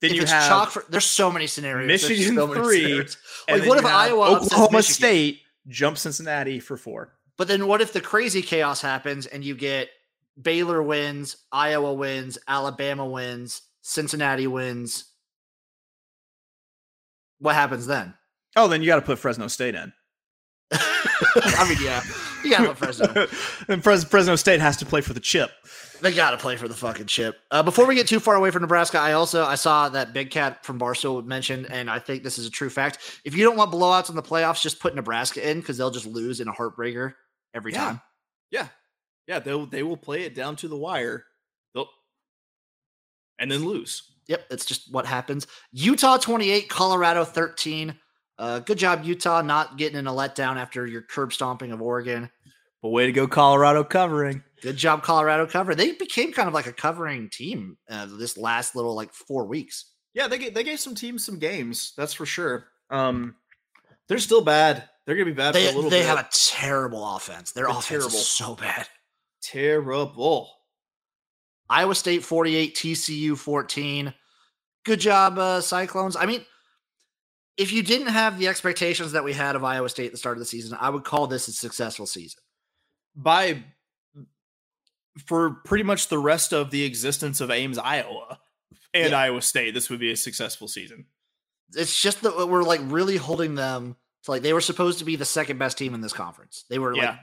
[0.00, 1.86] then you have chalk for, there's so many scenarios.
[1.86, 3.16] Michigan so many three, scenarios.
[3.48, 7.12] Like what if Iowa Oklahoma State jump Cincinnati for four.
[7.36, 9.90] But then what if the crazy chaos happens and you get
[10.40, 15.04] Baylor wins, Iowa wins, Alabama wins, Cincinnati wins?
[17.38, 18.14] What happens then?
[18.56, 19.92] Oh, then you got to put Fresno State in.
[20.72, 22.00] I mean, yeah,
[22.44, 23.26] you gotta put Fresno.
[23.68, 25.50] and Fres- Fresno State has to play for the chip.
[26.00, 27.36] They gotta play for the fucking chip.
[27.50, 30.30] Uh, before we get too far away from Nebraska, I also I saw that Big
[30.30, 33.20] Cat from Barstool mentioned, and I think this is a true fact.
[33.24, 36.06] If you don't want blowouts in the playoffs, just put Nebraska in because they'll just
[36.06, 37.14] lose in a heartbreaker
[37.52, 37.84] every Yeah.
[37.84, 38.00] time.
[38.52, 38.68] Yeah,
[39.26, 41.24] yeah, they they will play it down to the wire.
[41.74, 41.88] They'll
[43.38, 44.02] and then lose.
[44.28, 45.46] Yep, it's just what happens.
[45.72, 47.98] Utah 28, Colorado 13.
[48.38, 52.30] Uh, good job, Utah, not getting in a letdown after your curb stomping of Oregon.
[52.80, 54.42] But way to go, Colorado covering.
[54.62, 55.74] Good job, Colorado cover.
[55.74, 59.86] They became kind of like a covering team uh, this last little like four weeks.
[60.14, 61.92] Yeah, they gave, they gave some teams some games.
[61.96, 62.68] That's for sure.
[62.88, 63.34] Um,
[64.08, 64.88] they're still bad.
[65.06, 65.98] They're gonna be bad They for a little bit.
[66.00, 67.52] they have a terrible offense.
[67.52, 68.08] Their They're offense terrible.
[68.10, 68.86] is so bad.
[69.42, 70.50] Terrible.
[71.68, 74.12] Iowa State 48, TCU 14.
[74.84, 76.16] Good job, uh, Cyclones.
[76.16, 76.44] I mean,
[77.56, 80.36] if you didn't have the expectations that we had of Iowa State at the start
[80.36, 82.40] of the season, I would call this a successful season.
[83.14, 83.62] By
[85.26, 88.38] for pretty much the rest of the existence of Ames, Iowa,
[88.94, 89.18] and Yeah.
[89.18, 91.06] Iowa State, this would be a successful season.
[91.74, 95.16] It's just that we're like really holding them to like they were supposed to be
[95.16, 96.64] the second best team in this conference.
[96.68, 97.18] They were like Yeah.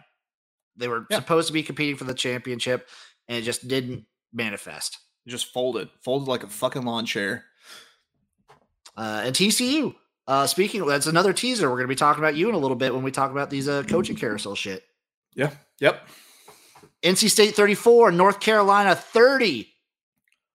[0.78, 1.18] They were Yeah.
[1.20, 2.88] supposed to be competing for the championship,
[3.28, 4.98] and it just didn't manifest.
[5.28, 7.46] Just folded, folded like a fucking lawn chair.
[8.96, 9.94] Uh, and TCU.
[10.28, 11.70] Uh, speaking, of, that's another teaser.
[11.70, 13.50] We're going to be talking about you in a little bit when we talk about
[13.50, 14.84] these uh, coaching carousel shit.
[15.36, 15.52] Yeah.
[15.80, 16.08] Yep.
[17.04, 19.70] NC State 34, North Carolina 30.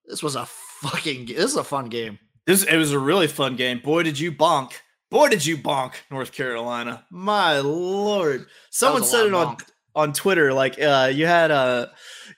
[0.07, 2.19] This was a fucking this is a fun game.
[2.47, 3.79] This it was a really fun game.
[3.79, 4.73] Boy, did you bonk!
[5.11, 7.07] Boy, did you bonk, North Carolina!
[7.11, 8.47] My lord!
[8.71, 9.65] Someone said it lot on bonk.
[9.95, 10.53] On Twitter.
[10.55, 11.87] Like, uh, you had uh,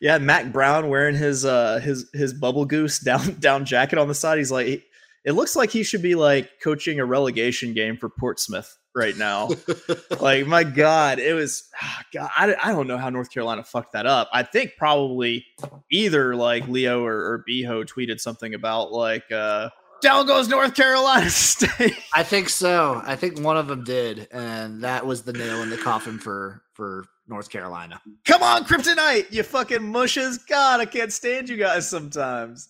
[0.00, 4.08] you had Mack Brown wearing his uh his his bubble goose down down jacket on
[4.08, 4.38] the side.
[4.38, 4.84] He's like,
[5.24, 9.50] it looks like he should be like coaching a relegation game for Portsmouth right now.
[10.20, 11.64] like, my God, it was.
[11.80, 14.28] ah, God, I, I don't know how North Carolina fucked that up.
[14.32, 15.46] I think probably
[15.90, 19.30] either like Leo or, or Beho tweeted something about like.
[19.32, 21.96] uh down goes North Carolina State.
[22.12, 23.00] I think so.
[23.06, 26.62] I think one of them did, and that was the nail in the coffin for
[26.74, 28.00] for North Carolina.
[28.26, 30.38] Come on, Kryptonite, you fucking mushes.
[30.38, 32.68] God, I can't stand you guys sometimes.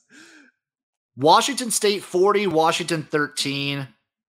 [1.16, 3.86] Washington State 40, Washington 13.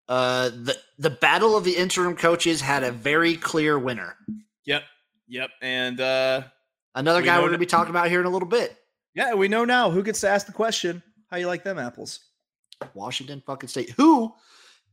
[0.08, 4.16] Uh, the the battle of the interim coaches had a very clear winner.
[4.66, 4.84] Yep.
[5.28, 5.50] Yep.
[5.62, 6.44] And uh
[6.94, 8.78] Another We guy we're going to be talking about here in a little bit.
[9.16, 11.02] yeah, we know now who gets to ask the question.
[11.30, 12.20] How you like them apples?
[12.94, 13.90] Washington fucking State.
[13.98, 14.34] Who,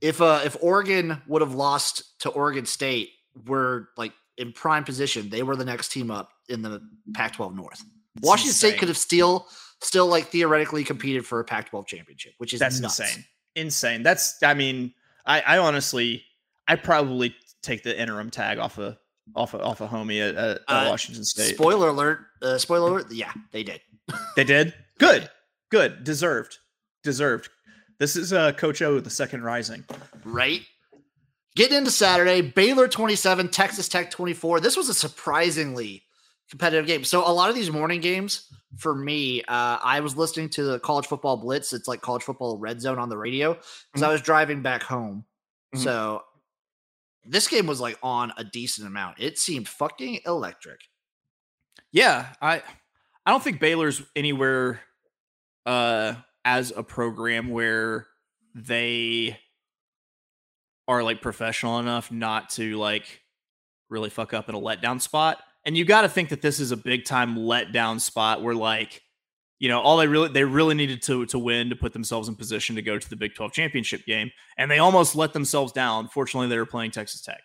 [0.01, 3.11] if uh if Oregon would have lost to Oregon State,
[3.47, 5.29] were like in prime position.
[5.29, 6.81] They were the next team up in the
[7.15, 7.83] Pac-12 North.
[8.23, 9.47] Washington State could have still
[9.81, 13.01] still like theoretically competed for a Pac-12 championship, which is That's nuts.
[13.01, 13.25] insane.
[13.57, 14.03] Insane.
[14.03, 14.93] That's I mean,
[15.27, 16.25] I, I honestly
[16.69, 18.97] I probably take the interim tag off of
[19.37, 21.55] off of off of homie at, at, at Uh, Washington State.
[21.55, 22.21] Spoiler alert!
[22.43, 23.13] Uh, spoiler alert!
[23.13, 23.81] Yeah, they did.
[24.37, 24.75] They did?
[24.99, 25.31] Good.
[25.71, 26.05] Good.
[26.05, 26.59] Deserved.
[27.05, 27.49] Deserved.
[27.99, 29.85] This is uh Coach O, the second rising.
[30.25, 30.63] right?
[31.55, 34.61] Getting into Saturday, Baylor 27, Texas Tech 24.
[34.61, 36.03] This was a surprisingly
[36.51, 37.05] competitive game.
[37.05, 40.81] So, a lot of these morning games for me, uh, I was listening to the
[40.81, 41.73] college football blitz.
[41.75, 43.53] It's like college football red zone on the radio
[43.93, 45.27] because I was driving back home.
[45.75, 45.83] Mhm.
[45.83, 46.23] So,
[47.25, 49.21] this game was like on a decent amount.
[49.21, 50.81] It seemed fucking electric.
[51.93, 52.63] Yeah, I
[53.27, 54.81] I don't think Baylor's anywhere
[55.67, 58.09] uh as a program where
[58.55, 59.39] they
[60.93, 63.21] are like professional enough not to like
[63.89, 65.39] really fuck up in a letdown spot.
[65.65, 69.03] And you got to think that this is a big time letdown spot where like
[69.59, 72.35] you know all they really they really needed to to win to put themselves in
[72.35, 76.09] position to go to the Big 12 championship game and they almost let themselves down.
[76.09, 77.41] Fortunately, they were playing Texas Tech.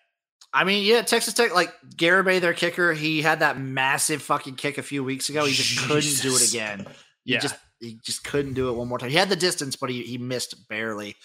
[0.54, 4.78] I mean, yeah, Texas Tech, like Garibay, their kicker, he had that massive fucking kick
[4.78, 5.46] a few weeks ago.
[5.46, 6.88] He just couldn't do it again.
[7.26, 7.40] He Yeah.
[7.40, 9.10] just he just couldn't do it one more time.
[9.12, 11.16] He had the distance, but he he missed barely.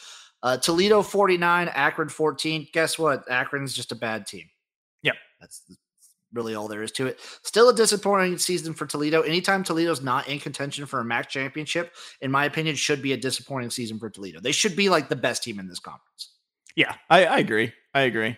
[0.42, 2.68] Uh, Toledo 49, Akron 14.
[2.72, 3.24] Guess what?
[3.30, 4.48] Akron's just a bad team.
[5.02, 5.14] Yep.
[5.40, 5.62] That's
[6.32, 7.20] really all there is to it.
[7.42, 9.22] Still a disappointing season for Toledo.
[9.22, 13.16] Anytime Toledo's not in contention for a MAC championship, in my opinion, should be a
[13.16, 14.40] disappointing season for Toledo.
[14.40, 16.30] They should be like the best team in this conference.
[16.74, 17.72] Yeah, I, I agree.
[17.94, 18.36] I agree.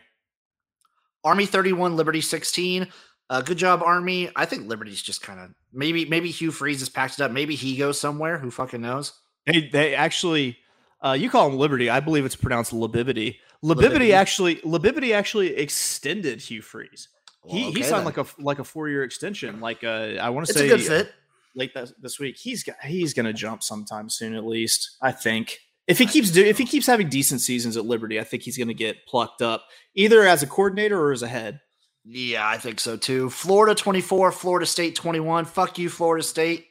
[1.22, 2.88] Army 31, Liberty 16.
[3.30, 4.30] Uh, good job, Army.
[4.36, 7.30] I think Liberty's just kind of maybe maybe Hugh Freeze has packed it up.
[7.30, 8.38] Maybe he goes somewhere.
[8.38, 9.14] Who fucking knows?
[9.46, 10.58] They they actually
[11.04, 11.90] uh, you call him Liberty.
[11.90, 13.36] I believe it's pronounced Libibity.
[13.62, 17.08] Libibity actually Libibity actually extended Hugh Freeze.
[17.46, 18.04] He Well, he okay signed then.
[18.04, 19.60] like a like a four year extension.
[19.60, 21.12] Like uh, I want to say a good fit.
[21.54, 22.36] late this, this week.
[22.38, 24.96] He's got he's gonna jump sometime soon at least.
[25.02, 28.24] I think if he keeps do if he keeps having decent seasons at Liberty, I
[28.24, 29.64] think he's gonna get plucked up
[29.94, 31.60] either as a coordinator or as a head.
[32.06, 33.30] Yeah, I think so too.
[33.30, 35.46] Florida 24, Florida State 21.
[35.46, 36.66] Fuck you, Florida State.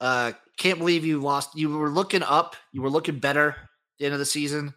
[0.00, 1.56] Uh, can't believe you lost.
[1.56, 2.54] You were looking up.
[2.72, 3.56] You were looking better
[3.98, 4.74] the end of the season,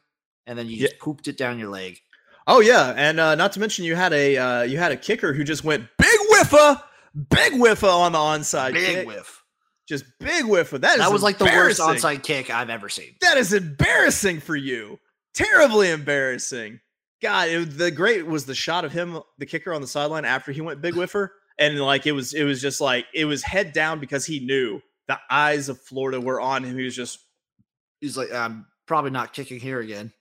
[0.47, 1.99] and then you just pooped it down your leg.
[2.47, 5.33] Oh yeah, and uh, not to mention you had a uh, you had a kicker
[5.33, 6.81] who just went big whiffa,
[7.29, 9.07] big whiffa on the onside Big kick.
[9.07, 9.43] whiff.
[9.87, 10.81] just big whiffa.
[10.81, 13.15] That is That was like the worst onside kick I've ever seen.
[13.21, 14.99] That is embarrassing for you.
[15.33, 16.79] Terribly embarrassing.
[17.21, 20.51] God, it, the great was the shot of him, the kicker on the sideline after
[20.51, 23.71] he went big whiffer, and like it was, it was just like it was head
[23.73, 26.75] down because he knew the eyes of Florida were on him.
[26.75, 27.19] He was just,
[28.01, 30.11] He's like, I'm probably not kicking here again.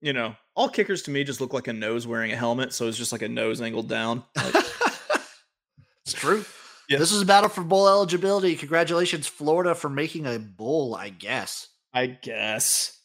[0.00, 2.88] you know, all kickers to me just look like a nose wearing a helmet, so
[2.88, 4.24] it's just like a nose angled down.
[4.36, 4.54] Like,
[6.04, 6.44] it's true.
[6.88, 6.98] Yeah.
[6.98, 8.56] This is a battle for bowl eligibility.
[8.56, 11.68] Congratulations, Florida, for making a bowl, I guess.
[11.94, 12.98] I guess.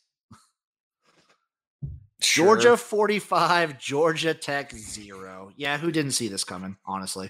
[2.22, 2.78] Georgia Sure.
[2.78, 5.52] 45, Georgia Tech 0.
[5.56, 7.30] Yeah, who didn't see this coming, honestly?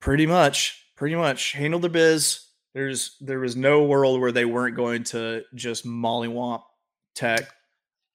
[0.00, 0.84] Pretty much.
[0.96, 1.52] Pretty much.
[1.52, 2.40] Handled their biz.
[2.74, 6.62] There's there was no world where they weren't going to just mollywomp
[7.18, 7.48] tech.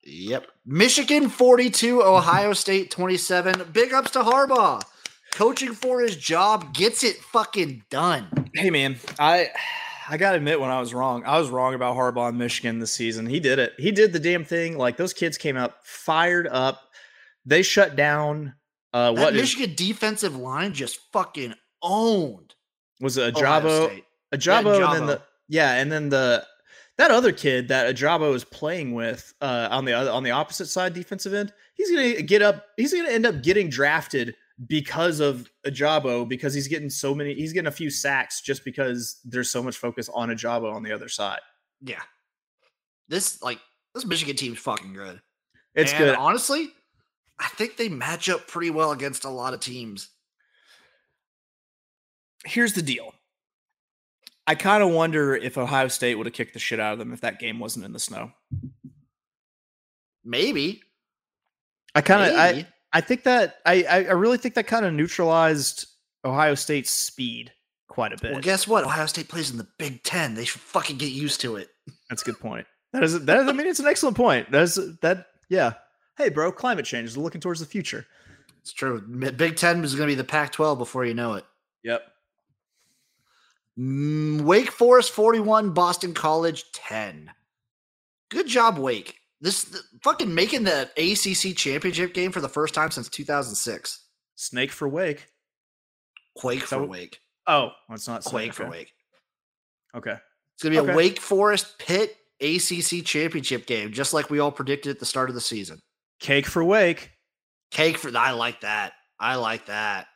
[0.02, 0.46] Yep.
[0.66, 3.70] Michigan 42, Ohio State 27.
[3.72, 4.82] Big ups to Harbaugh.
[5.32, 8.28] Coaching for his job gets it fucking done.
[8.54, 9.48] Hey man, I
[10.08, 11.24] I gotta admit when I was wrong.
[11.24, 13.26] I was wrong about Harbaugh in Michigan this season.
[13.26, 13.72] He did it.
[13.78, 14.78] He did the damn thing.
[14.78, 16.82] Like those kids came out fired up.
[17.46, 18.54] They shut down
[18.92, 22.54] uh That what is- Michigan defensive line just fucking owned.
[23.00, 23.86] was it Ojabo?
[23.86, 24.04] State.
[24.34, 26.46] Ojabo Yeah, and then the yeah, and then the
[26.98, 30.66] that other kid that Ojabo is playing with uh, on the other on the opposite
[30.66, 32.66] side defensive end, he's gonna get up.
[32.76, 34.34] He's gonna end up getting drafted
[34.66, 37.34] because of Ojabo because he's getting so many.
[37.34, 40.92] He's getting a few sacks just because there's so much focus on Ojabo on the
[40.92, 41.40] other side.
[41.80, 42.02] Yeah.
[43.08, 43.58] This like
[43.94, 45.20] this Michigan team's fucking good.
[45.74, 46.14] It's And good.
[46.16, 46.68] Honestly,
[47.38, 50.10] I think they match up pretty well against a lot of teams.
[52.46, 53.14] Here's the deal.
[54.46, 57.12] I kind of wonder if Ohio State would have kicked the shit out of them
[57.12, 58.32] if that game wasn't in the snow.
[60.24, 60.82] Maybe.
[61.94, 62.66] I kind of I.
[62.92, 65.86] I think that I I I really think that kind of neutralized
[66.24, 67.52] Ohio State's speed
[67.88, 68.32] quite a bit.
[68.32, 68.84] Well, guess what?
[68.84, 70.34] Ohio State plays in the Big Ten.
[70.34, 71.70] They should fucking get used to it.
[72.08, 72.66] That's a good point.
[72.92, 74.50] That is that is, I mean it's an excellent point.
[74.50, 75.72] That's that yeah.
[76.16, 78.06] Hey, bro, climate change is looking towards the future.
[78.60, 79.00] It's true.
[79.00, 81.44] Big Ten is going to be the Pac-12 before you know it.
[81.82, 82.02] Yep.
[83.78, 87.30] Mm, Wake Forest 41, Boston College 10.
[88.30, 89.16] Good job, Wake.
[89.40, 94.06] This th- fucking making the ACC championship game for the first time since 2006.
[94.36, 95.26] Snake for Wake.
[96.36, 97.18] Quake for Wake.
[97.46, 98.70] Oh, it's not Quake Snake, for.
[98.70, 98.92] Wake.
[99.96, 100.16] Okay.
[100.54, 100.92] It's going to be Okay.
[100.92, 105.28] a Wake Forest Pitt ACC championship game, just like we all predicted at the start
[105.28, 105.80] of the season.
[106.20, 107.10] Cake for Wake.
[107.70, 108.92] Cake for I like that.
[109.20, 110.06] I like that.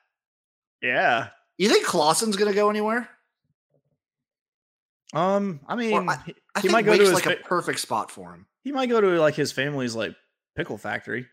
[0.81, 1.29] Yeah.
[1.59, 3.09] You think Clawson's going to go anywhere?
[5.15, 8.11] Um, I mean, I- he, I He might go to his like a perfect spot
[8.11, 8.47] for him.
[8.63, 10.15] he might go to like his family's like
[10.57, 11.27] pickle factory.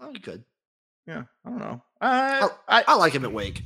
[0.00, 0.44] Oh, he could.
[1.06, 1.82] Yeah, I don't know.
[2.00, 3.62] I, Oh, I, I like him at Wake.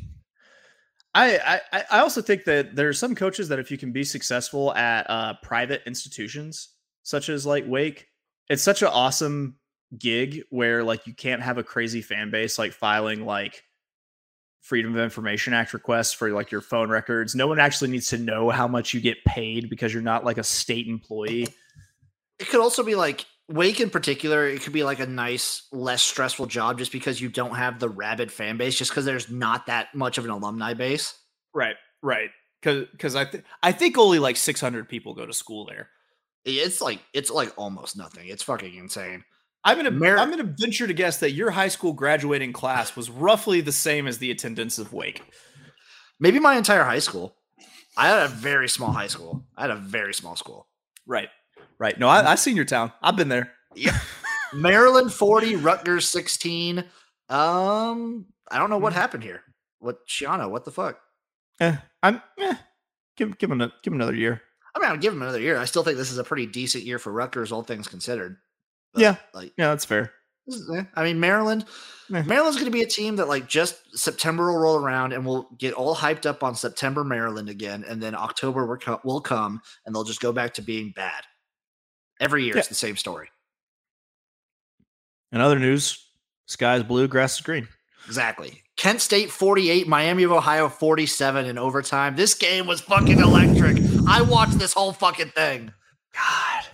[1.14, 4.04] I, I, I also think that there are some coaches that if you can be
[4.04, 6.68] successful at uh, private institutions
[7.02, 8.06] such as like Wake,
[8.48, 9.56] it's such an awesome
[9.98, 13.64] gig where like you can't have a crazy fan base like filing like
[14.60, 17.34] Freedom of Information Act requests for like your phone records.
[17.34, 20.38] No one actually needs to know how much you get paid because you're not like
[20.38, 21.48] a state employee.
[22.38, 24.46] It could also be like Wake in particular.
[24.46, 27.88] It could be like a nice, less stressful job just because you don't have the
[27.88, 31.18] rabid fan base, just because there's not that much of an alumni base.
[31.52, 32.30] Right, right.
[32.62, 35.88] Because because I th- I think only like 600 people go to school there.
[36.44, 38.28] It's like it's like almost nothing.
[38.28, 39.24] It's fucking insane.
[39.64, 43.10] I'm gonna Mer- I'm gonna venture to guess that your high school graduating class was
[43.10, 45.22] roughly the same as the attendance of Wake.
[46.18, 47.36] Maybe my entire high school.
[47.96, 49.44] I had a very small high school.
[49.56, 50.66] I had a very small school.
[51.06, 51.28] Right,
[51.78, 51.98] right.
[51.98, 52.92] No, I, I seen your town.
[53.02, 53.52] I've been there.
[53.74, 53.98] Yeah.
[54.54, 56.84] Maryland 40, Rutgers 16.
[57.28, 58.98] Um, I don't know what Hmm.
[58.98, 59.42] happened here.
[59.78, 60.98] What Schiano, what the fuck?
[61.60, 62.54] Eh, I'm eh,
[63.16, 64.42] give give him a, give him another year.
[64.74, 65.58] I mean, I'll give him another year.
[65.58, 68.36] I still think this is a pretty decent year for Rutgers, all things considered.
[68.92, 69.16] But, Yeah.
[69.34, 70.12] Like Yeah, that's fair.
[70.96, 71.64] I mean, Maryland.
[72.08, 75.48] Maryland's going to be a team that, like, just September will roll around and we'll
[75.58, 79.60] get all hyped up on September Maryland again, and then October will co- will come
[79.86, 81.22] and they'll just go back to being bad.
[82.18, 82.60] Every year, Yeah.
[82.60, 83.28] it's the same story.
[85.30, 86.04] In other news,
[86.46, 87.68] sky's blue, grass is green.
[88.06, 88.62] Exactly.
[88.76, 92.16] Kent State 48, Miami of Ohio 47 in overtime.
[92.16, 93.76] This game was fucking electric.
[94.08, 95.72] I watched this whole fucking thing.
[96.14, 96.64] God,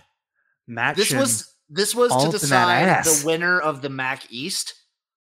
[0.65, 0.95] Matt.
[0.95, 3.21] This was this was all to up in that decide ass.
[3.21, 4.73] the winner of the MAC East,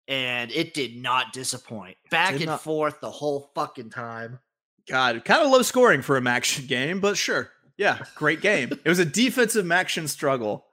[0.07, 1.97] and it did not disappoint.
[2.11, 4.39] Back Did and not- forth the whole fucking time.
[4.88, 7.51] God, kind of low scoring for a MAC game, but sure.
[7.77, 8.71] Yeah, great game.
[8.71, 10.65] it was a defensive MACtion struggle.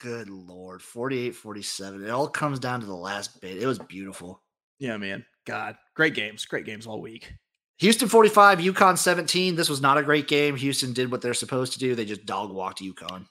[0.00, 2.04] Good lord, 48 47.
[2.04, 3.62] It all comes down to the last bit.
[3.62, 4.42] It was beautiful.
[4.80, 5.24] Yeah, man.
[5.46, 6.44] God, great games.
[6.44, 7.32] Great games all week.
[7.78, 9.54] Houston 45, UConn 17.
[9.54, 10.56] This was not a great game.
[10.56, 11.94] Houston did what they're supposed to do.
[11.94, 13.26] They just dog walked UConn.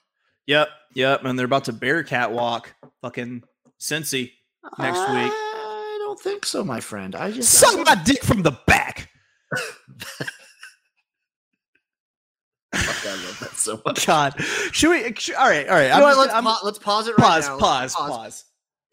[0.46, 1.24] Yep, yep.
[1.24, 3.42] And they're about to Bearcat walk fucking
[3.80, 4.32] Cincy
[4.78, 5.32] next week.
[5.32, 7.14] I don't think so, my friend.
[7.14, 9.08] I just Suck my dick from the back.
[12.74, 14.06] Fuck, I love that so much.
[14.06, 14.34] God,
[14.72, 15.14] should we?
[15.14, 15.84] Should, all right, all right.
[15.92, 17.58] You know what, just let's, gonna- I'm- pa- let's pause it right pause, now.
[17.58, 18.44] pause, Let's pause,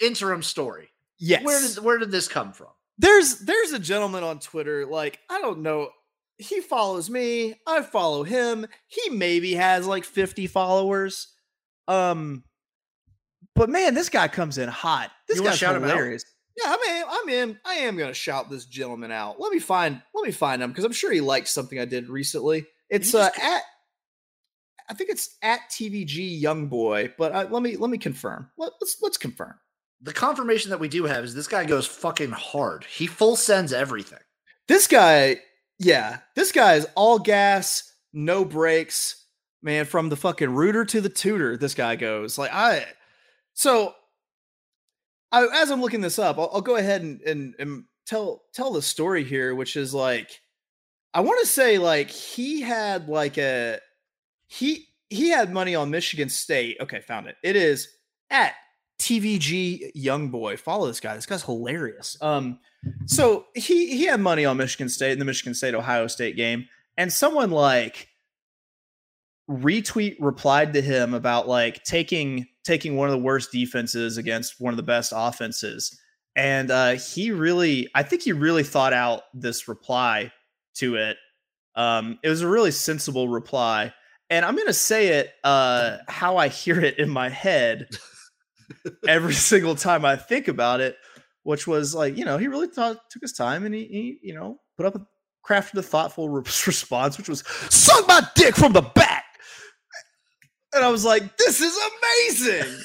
[0.02, 0.90] Interim story.
[1.18, 1.44] Yes.
[1.44, 2.68] Where did where did this come from?
[2.98, 4.86] there's there's a gentleman on Twitter.
[4.86, 5.90] Like I don't know.
[6.38, 7.56] He follows me.
[7.68, 8.66] I follow him.
[8.88, 11.28] He maybe has like 50 followers.
[11.90, 12.44] Um,
[13.56, 15.12] but man, this guy comes in hot.
[15.28, 15.90] This guy's shout him out?
[15.90, 16.24] hilarious.
[16.56, 17.60] Yeah, I mean, I'm in.
[17.66, 19.40] I am gonna shout this gentleman out.
[19.40, 20.02] Let me find.
[20.14, 22.66] Let me find him because I'm sure he likes something I did recently.
[22.90, 23.62] It's You uh just at.
[24.90, 28.50] I think it's at TVG Young Boy, but I, let me let me confirm.
[28.58, 29.56] Let, let's let's confirm.
[30.02, 32.86] The confirmation that we do have is this guy goes fucking hard.
[32.86, 34.20] He full sends everything.
[34.68, 35.42] This guy,
[35.78, 39.19] yeah, this guy is all gas, no brakes,
[39.62, 39.86] man.
[39.86, 42.38] From the fucking rooter to the tutor, this guy goes.
[42.38, 42.86] Like I,
[43.54, 43.94] so,
[45.32, 48.74] I as I'm looking this up, I'll, I'll go ahead and, and and tell tell
[48.74, 50.42] the story here, which is like,
[51.14, 53.80] I want to say like he had like a
[54.48, 56.78] he he had money on Michigan State.
[56.82, 57.36] Okay, found it.
[57.44, 57.88] It is
[58.30, 58.54] at
[59.00, 60.58] TVG Young Boy.
[60.58, 61.16] Follow this guy.
[61.16, 62.18] This guy's hilarious.
[62.22, 62.60] Um,
[63.06, 66.68] so he he had money on Michigan State in the Michigan State Ohio State game,
[66.98, 68.09] and someone like
[69.50, 74.74] retweet replied to him about like taking taking one of the worst defenses against one
[74.74, 76.00] of the best offenses,
[76.36, 80.32] and uh, he really I think he really thought out this reply
[80.76, 81.18] to it.
[81.76, 83.94] Um, it was a really sensible reply,
[84.30, 87.88] and I'm gonna say it uh, how I hear it in my head
[89.08, 90.96] every single time I think about it
[91.44, 94.34] which was like you know he really thought took his time and he, he you
[94.34, 95.02] know put up a
[95.48, 99.19] crafted a thoughtful re- response which was suck my dick from the back
[100.74, 102.78] and i was like this is amazing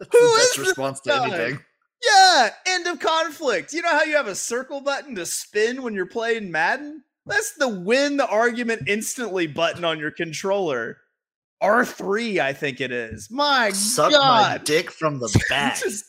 [0.00, 1.26] Who Best is this response to guy?
[1.28, 1.60] anything?
[2.04, 3.72] Yeah, end of conflict.
[3.72, 7.04] You know how you have a circle button to spin when you're playing Madden?
[7.24, 10.96] That's the win the argument instantly button on your controller.
[11.62, 13.28] R3, I think it is.
[13.30, 14.50] My Suck God.
[14.50, 15.78] my dick from the back.
[15.78, 16.04] Just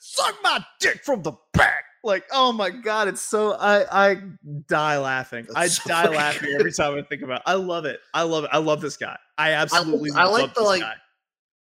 [0.00, 1.84] suck my dick from the back.
[2.04, 4.22] Like, oh my god, it's so I I
[4.68, 5.46] die laughing.
[5.46, 7.38] That's I so die laughing every time I think about.
[7.38, 7.42] It.
[7.46, 8.00] I love it.
[8.14, 8.50] I love it.
[8.52, 9.16] I love this guy.
[9.36, 10.94] I absolutely I like love the, like, guy.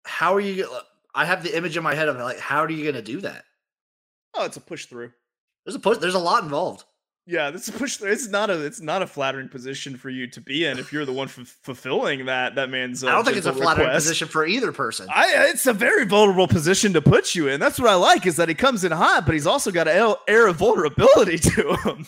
[0.05, 0.69] How are you?
[0.69, 0.81] Uh,
[1.13, 3.21] I have the image in my head of like, how are you going to do
[3.21, 3.45] that?
[4.33, 5.11] Oh, it's a push through.
[5.65, 5.97] There's a push.
[5.99, 6.83] There's a lot involved.
[7.27, 7.99] Yeah, this is push.
[8.01, 11.05] It's not a it's not a flattering position for you to be in if you're
[11.05, 13.03] the one f- fulfilling that that man's.
[13.03, 14.05] Uh, I don't think it's a flattering request.
[14.05, 15.07] position for either person.
[15.09, 17.59] I, it's a very vulnerable position to put you in.
[17.59, 19.95] That's what I like is that he comes in hot, but he's also got an
[19.97, 22.05] air- air of vulnerability to him.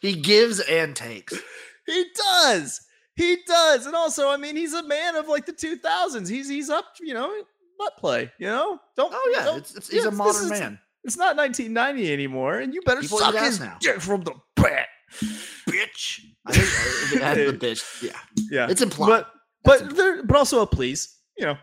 [0.00, 1.38] he gives and takes.
[1.86, 2.80] He does.
[3.14, 3.86] He does.
[3.86, 6.28] And also, I mean, he's a man of like the 2000s.
[6.28, 7.32] He's he's up, you know,
[7.78, 8.80] butt play, you know?
[8.96, 10.78] Don't Oh yeah, don't- it's, it's, he's a modern is- man.
[11.04, 13.76] It's not 1990 anymore, and you better People suck eat his now.
[13.80, 14.88] dick from the back.
[15.68, 16.20] Bitch.
[16.46, 18.02] I think it had the bitch.
[18.02, 18.18] Yeah,
[18.50, 18.66] Yeah.
[18.70, 19.08] it's implied.
[19.08, 19.30] But
[19.64, 21.56] That's but there, but also a please, you know.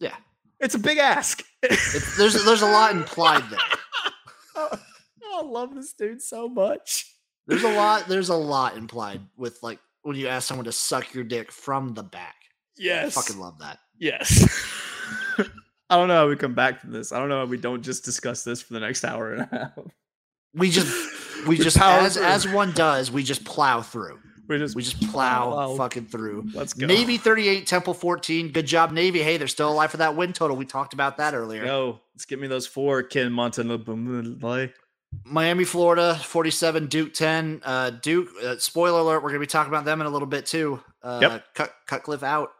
[0.00, 0.14] Yeah.
[0.60, 1.42] It's a big ask.
[1.62, 3.58] It's, there's there's a lot implied there.
[5.26, 7.12] Oh, I love this dude so much.
[7.48, 8.06] There's a lot.
[8.06, 11.92] There's a lot implied with like when you ask someone to suck your dick from
[11.94, 12.36] the back.
[12.78, 13.14] I Yes.
[13.14, 13.78] fucking love that.
[13.98, 14.46] Yes.
[15.90, 17.12] I don't know how we come back from this.
[17.12, 19.48] I don't know how we don't just discuss this for the next hour and a
[19.56, 19.78] half.
[20.54, 22.24] We just we just power as through.
[22.24, 23.10] as one does.
[23.10, 24.18] We just plow through.
[24.48, 25.76] we just We just plow Plow.
[25.76, 26.48] fucking through.
[26.54, 26.86] let's go.
[26.86, 28.48] Navy 38, Temple 14.
[28.52, 29.22] Good job, Navy.
[29.22, 30.56] Hey, they're still alive for that win total.
[30.56, 31.64] We talked about that earlier.
[31.64, 32.00] Go.
[32.14, 33.78] Let's get me those four, Ken Montana.
[35.24, 37.60] Miami, Florida, 47, Duke 10.
[37.64, 40.26] Uh, Duke, uh, spoiler alert, we're going to be talking about them in a little
[40.26, 40.80] bit too.
[41.02, 41.44] Uh, Yep.
[41.54, 42.50] Cut, Cutcliffe out.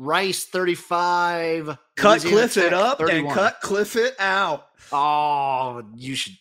[0.00, 1.76] Rice, 35.
[1.96, 4.66] Cut Cliff it up and cut Cliff it out.
[4.90, 6.32] Oh, you should.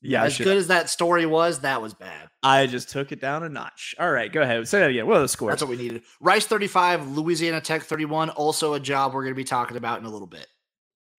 [0.00, 2.28] Yeah, as good as that story was, that was bad.
[2.42, 3.94] I just took it down a notch.
[4.00, 4.66] All right, go ahead.
[4.66, 5.06] Say that again.
[5.06, 5.52] What are the scores?
[5.52, 6.02] That's what we needed.
[6.20, 7.16] Rice, 35.
[7.16, 8.30] Louisiana Tech, 31.
[8.30, 10.46] Also a job we're going to be talking about in a little bit.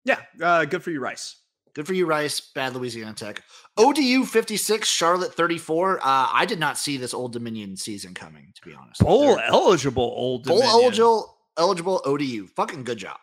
[0.05, 1.37] yeah, uh, good for you, Rice.
[1.75, 2.41] Good for you, Rice.
[2.41, 3.43] Bad Louisiana Tech.
[3.77, 5.99] ODU 56, Charlotte 34.
[5.99, 9.01] Uh, I did not see this Old Dominion season coming, to be honest.
[9.01, 12.47] Bowl eligible, old bowl eligible, eligible ODU.
[12.49, 13.19] Fucking good job.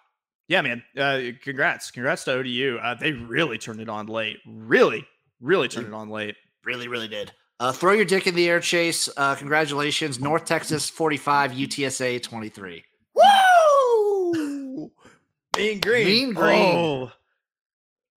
[0.47, 0.83] Yeah, man.
[0.97, 2.79] Uh, congrats, congrats to ODU.
[2.81, 4.37] Uh, they really turned it on late.
[4.47, 5.05] Really,
[5.39, 6.35] really turned it on late.
[6.63, 7.31] Really, really did.
[7.59, 9.09] Uh, throw your dick in the air, Chase.
[9.15, 10.19] Uh, congratulations.
[10.19, 12.83] North Texas 45, UTSA 23.
[13.15, 14.91] Woo!
[15.57, 16.05] Mean green.
[16.05, 16.75] Mean green.
[16.75, 17.11] Oh.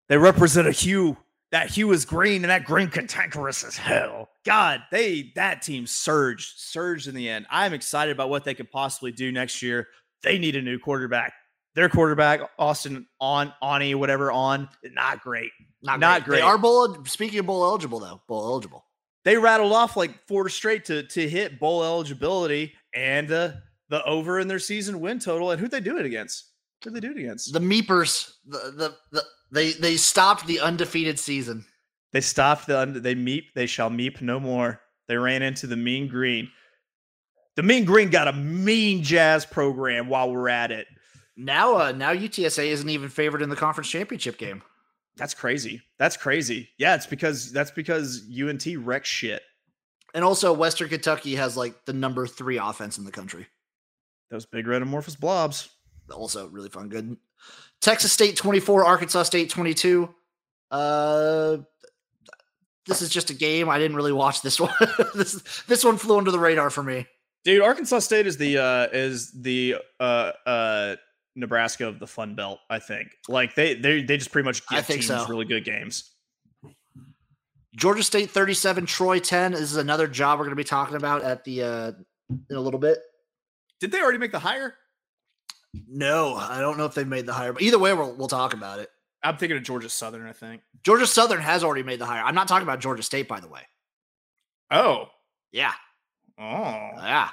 [0.09, 1.17] They represent a hue.
[1.51, 4.31] That hue is green, and that green cantankerous as hell.
[4.45, 7.47] God, they that team surged, surged in the end.
[7.51, 9.89] I'm excited about what they could possibly do next year.
[10.23, 11.33] They need a new quarterback.
[11.75, 15.51] Their quarterback, Austin on Ani, whatever on, not great.
[15.83, 16.27] Not, Not great.
[16.27, 16.37] great.
[16.39, 17.05] They are bowl.
[17.07, 18.85] Speaking of bowl eligible, though, bowl eligible.
[19.25, 24.39] They rattled off like four straight to to hit bowl eligibility and the the over
[24.41, 25.51] in their season win total.
[25.51, 26.51] And who'd they do it against?
[26.85, 27.53] Who'd they do it against?
[27.53, 31.65] The Meepers, the, the, the, they, they stopped the undefeated season.
[32.13, 34.81] They stopped the they meep they shall meep no more.
[35.09, 36.51] They ran into the mean green.
[37.57, 40.87] The mean green got a mean jazz program while we're at it.
[41.37, 44.63] Now, uh, now UTSA isn't even favored in the conference championship game.
[45.17, 45.83] That's crazy.
[45.99, 46.71] That's crazy.
[46.79, 49.43] Yeah, it's because that's because UNT wrecks shit.
[50.15, 53.47] And also, Western Kentucky has like the number three offense in the country.
[54.31, 55.69] Those big red amorphous blobs.
[56.11, 56.89] Also, really fun.
[56.89, 57.17] Good.
[57.81, 60.09] Texas State 24, Arkansas State 22.
[60.71, 61.59] Uh,
[62.87, 63.69] this is just a game.
[63.69, 64.73] I didn't really watch this one.
[65.15, 67.07] this this one flew under the radar for me.
[67.45, 70.97] Dude, Arkansas State is the uh is the uh uh
[71.35, 73.09] Nebraska of the Fun Belt, I think.
[73.29, 75.27] Like they they they just pretty much I give teams so.
[75.29, 76.11] really good games.
[77.75, 79.53] Georgia State 37, Troy 10.
[79.53, 81.93] This is another job we're going to be talking about at the uh
[82.51, 82.99] in a little bit.
[83.81, 84.75] Did they already make the hire?
[85.89, 88.53] No, I don't know if they've made the hire, but either way, we'll, we'll talk
[88.53, 88.91] about it.
[89.23, 90.63] I'm thinking of Georgia Southern, I think.
[90.85, 92.23] Georgia Southern has already made the hire.
[92.23, 93.63] I'm not talking about Georgia State, by the way.
[94.71, 95.07] Oh.
[95.51, 95.73] Yeah,
[96.43, 96.91] Oh.
[96.97, 97.29] yeah.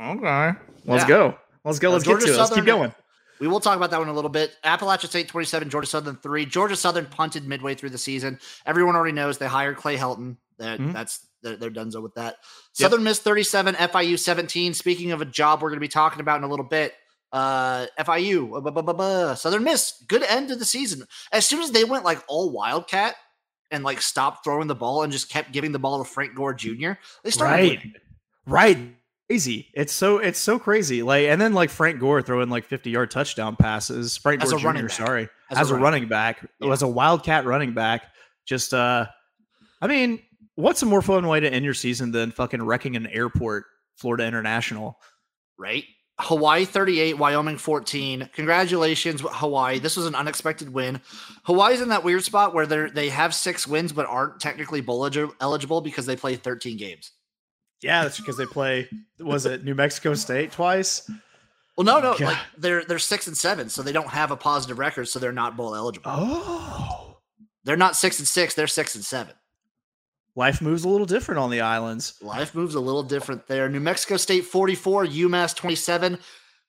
[0.00, 0.58] Okay.
[0.84, 1.08] Let's Yeah.
[1.08, 1.38] go.
[1.64, 1.90] Let's go.
[1.90, 2.38] Uh, Let's Georgia get to it.
[2.38, 2.94] Let's keep going.
[3.40, 4.54] We will talk about that one in a little bit.
[4.62, 6.46] Appalachian State 27, Georgia Southern 3.
[6.46, 8.38] Georgia Southern punted midway through the season.
[8.66, 10.36] Everyone already knows they hired Clay Helton.
[10.58, 10.92] That, Mhm.
[10.92, 12.36] That's they're, they're donezo with that.
[12.78, 12.90] Yep.
[12.90, 14.74] Southern Miss 37, FIU 17.
[14.74, 16.94] Speaking of a job we're going to be talking about in a little bit,
[17.32, 18.54] uh, FIU,
[19.00, 21.04] uh, Southern Miss, good end of the season.
[21.32, 23.16] As soon as they went like all Wildcat
[23.72, 26.54] and like stopped throwing the ball and just kept giving the ball to Frank Gore
[26.54, 26.92] Jr.,
[27.24, 27.70] they started Right.
[27.78, 27.94] winning.
[28.46, 28.78] Right.
[29.28, 29.68] crazy.
[29.74, 31.02] It's so it's so crazy.
[31.02, 34.16] Like and then like Frank Gore throwing like 50 yard touchdown passes.
[34.16, 34.88] Frank As Gore a running Jr.
[34.88, 34.96] back.
[35.06, 36.72] Sorry, As as, a running back, Yeah.
[36.72, 38.06] as a wildcat running back.
[38.46, 39.06] Just uh,
[39.80, 40.20] I mean,
[40.56, 43.64] what's a more fun way to end your season than fucking wrecking an airport,
[43.96, 44.98] Florida International?
[45.58, 45.84] right?
[46.18, 48.28] Hawaii 38, Wyoming 14.
[48.34, 49.78] Congratulations, Hawaii.
[49.78, 51.00] This was an unexpected win.
[51.44, 55.08] Hawaii's in that weird spot where they they have six wins but aren't technically bowl
[55.40, 57.12] eligible because they play 13 games.
[57.82, 58.88] Yeah, that's because they play.
[59.18, 61.10] Was it New Mexico State twice?
[61.76, 62.26] Well, no, no, oh, God.
[62.26, 65.32] like they're they're six and seven, so they don't have a positive record, so they're
[65.32, 66.10] not bowl eligible.
[66.14, 67.16] Oh,
[67.64, 69.34] They're not six and six, they're six and seven.
[70.36, 72.14] life moves a little different on the islands.
[72.22, 73.68] Life moves a little different there.
[73.68, 76.18] New Mexico State 44, UMass 27.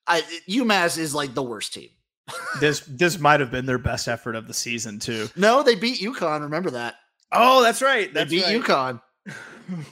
[0.07, 1.89] I, UMass is like the worst team.
[2.61, 5.28] This this might have been their best effort of the season too.
[5.36, 6.41] No, they beat UConn.
[6.41, 6.95] Remember that.
[7.32, 8.14] Oh, that's right.
[8.14, 8.61] They beat right.
[8.61, 9.01] UConn.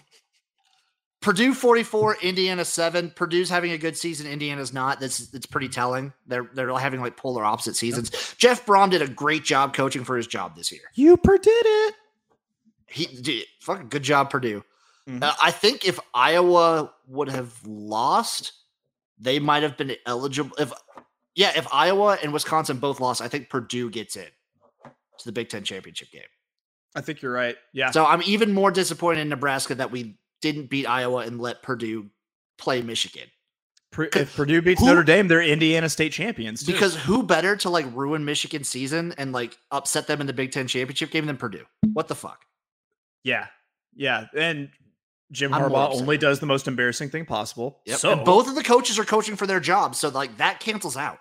[1.22, 3.12] Purdue 44, Indiana 7.
[3.12, 4.26] Purdue's having a good season.
[4.26, 5.00] Indiana's not.
[5.00, 6.14] That's it's pretty telling.
[6.26, 8.10] They're they're having like polar opposite seasons.
[8.38, 10.82] Jeff Brohm did a great job coaching for his job this year.
[10.96, 11.96] You did it.
[12.88, 14.64] He did fucking good job, Purdue.
[15.08, 15.24] Mhm.
[15.24, 18.54] Uh, I think if Iowa would have lost,
[19.20, 20.56] they might have been eligible.
[20.58, 20.74] If
[21.36, 24.28] yeah, if Iowa and Wisconsin both lost, I think Purdue gets in
[24.86, 26.24] to the Big Ten championship game.
[26.96, 27.56] I think you're right.
[27.74, 27.92] Yeah.
[27.92, 32.10] So I'm even more disappointed in Nebraska that we didn't beat Iowa and let Purdue
[32.58, 33.28] play Michigan.
[33.98, 36.64] If Purdue beats Who- Notre Dame, they're Indiana State champions.
[36.64, 36.72] too.
[36.72, 40.52] Because who better to like ruin Michigan's season and like upset them in the Big
[40.54, 41.66] Ten championship game than Purdue?
[41.94, 42.46] What the fuck?
[43.24, 43.48] yeah,
[43.96, 44.70] yeah, and
[45.32, 47.82] Jim I'm Harbaugh only does the most embarrassing thing possible.
[47.86, 48.00] Yep.
[48.00, 50.96] So and both of the coaches are coaching for their jobs, so like that cancels
[50.98, 51.20] out.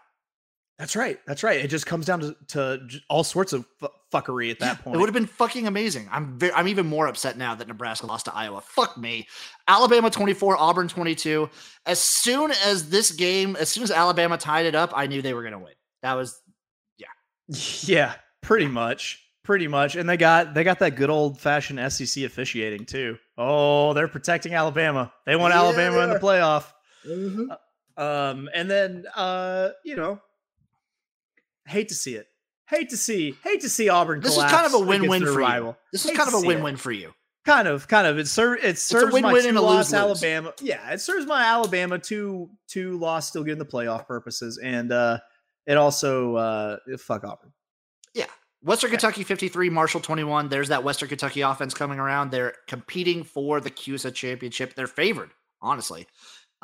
[0.80, 1.18] That's right.
[1.26, 1.62] That's right.
[1.62, 4.96] It just comes down to, to all sorts of fu- fuckery at that Yeah, point.
[4.96, 6.08] It would have been fucking amazing.
[6.10, 8.62] I'm ve- I'm even more upset now that Nebraska lost to Iowa.
[8.62, 9.28] Fuck me.
[9.68, 11.50] Alabama 24, Auburn 22.
[11.84, 15.34] As soon as this game, as soon as Alabama tied it up, I knew they
[15.34, 15.74] were going to win.
[16.02, 16.40] That was
[16.96, 17.06] yeah,
[17.82, 19.22] Yeah, pretty much.
[19.44, 19.96] Pretty much.
[19.96, 23.18] And they got they got that good old fashioned SEC officiating too.
[23.36, 25.12] Oh, they're protecting Alabama.
[25.26, 26.72] They want Yeah, Alabama they in the playoff.
[27.06, 27.50] Mm-hmm.
[28.02, 30.20] Um, and then uh, you know,
[31.70, 32.26] hate to see it.
[32.68, 34.20] Hate to see, hate to see Auburn.
[34.20, 35.38] This is kind of a win-win for you.
[35.38, 35.76] rival.
[35.92, 36.48] this is kind of a see it.
[36.48, 37.12] win-win for you.
[37.44, 38.18] Kind of, kind of.
[38.18, 38.62] It serves.
[38.62, 39.92] It a serves my win-win two and a loss.
[39.92, 40.52] Alabama.
[40.60, 45.18] Yeah, it serves my Alabama two two loss still getting the playoff purposes, and uh,
[45.66, 47.52] it also uh, fuck Auburn.
[48.14, 48.26] Yeah,
[48.62, 50.48] Western Kentucky 53, Marshall 21.
[50.48, 52.30] There's that Western Kentucky offense coming around.
[52.30, 54.74] They're competing for the CUSA championship.
[54.74, 56.06] They're favored, honestly.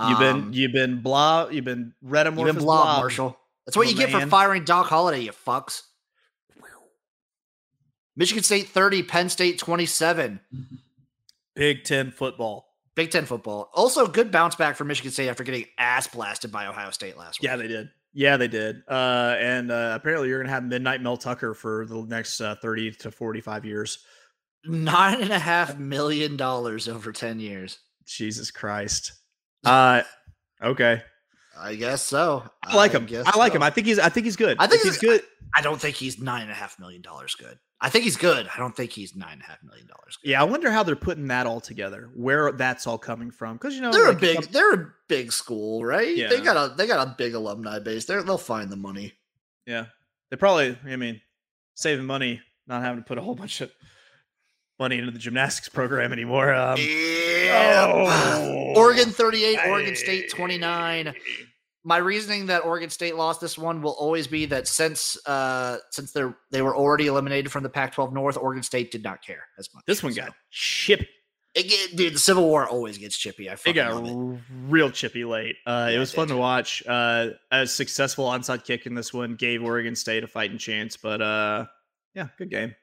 [0.07, 1.49] You've been Um, you've been blah.
[1.49, 3.39] You've been red you've been blob, Marshall.
[3.67, 5.83] That's what you get for firing Doc Holliday, you fucks.
[8.17, 10.41] Michigan State 30, Penn State 27.
[11.55, 12.67] Big Ten football.
[12.95, 13.71] Big Ten football.
[13.75, 17.41] Also, good bounce back for Michigan State after getting ass blasted by Ohio State last
[17.41, 17.49] week.
[17.49, 17.91] Yeah, they did.
[18.15, 18.83] Yeah, they did.
[18.89, 22.91] Uh, and uh, apparently, you're gonna have Midnight Mel Tucker for the next uh, thirty
[22.93, 23.99] to forty-five years.
[24.65, 27.79] Nine and a half million dollars over 10 years.
[28.07, 29.13] Jesus Christ.
[29.65, 30.03] Uh,
[30.63, 31.03] okay.
[31.59, 32.45] I guess so.
[32.63, 33.07] I like him.
[33.07, 33.57] guess I like so.
[33.57, 33.63] him.
[33.63, 33.99] I think he's.
[33.99, 34.57] I think he's good.
[34.61, 35.23] I think he's he's- good.
[35.57, 37.59] I don't think he's nine and a half million dollars good.
[37.81, 38.49] I think he's good.
[38.53, 40.19] I don't think he's nine and a half million dollars.
[40.25, 42.11] Yeah, I wonder how they're putting that all together.
[42.15, 43.55] Where that's all coming from?
[43.57, 46.17] Because you know They're like, a big some- they're a big school, right?
[46.17, 48.05] They got a they got a big alumni base.
[48.07, 49.13] They're, they'll find the money.
[49.67, 49.87] Yeah,
[50.31, 50.77] they probably.
[50.85, 51.21] I mean,
[51.75, 53.71] saving money, not having to put a whole bunch of
[54.79, 56.53] money into the gymnastics program anymore.
[56.55, 57.36] Um, Yeah.
[57.57, 61.15] Oh, Oregon 38, Oregon State 29.
[61.85, 66.11] My reasoning that Oregon State lost this one will always be that since uh since
[66.13, 69.69] they they were already eliminated from the Pac-12 North, Oregon State did not care as
[69.73, 69.85] much.
[69.87, 71.09] This one So, got chippy.
[71.55, 72.15] it, get- dude.
[72.15, 73.49] The Civil War always gets chippy.
[73.49, 74.39] I It got it.
[74.67, 75.55] real chippy late.
[75.65, 76.83] Uh, Yeah, it it was fun to watch.
[76.87, 81.23] Uh, a successful onside kick in this one gave Oregon State a fighting chance, but
[81.23, 81.67] uh,
[82.15, 82.75] yeah, good game.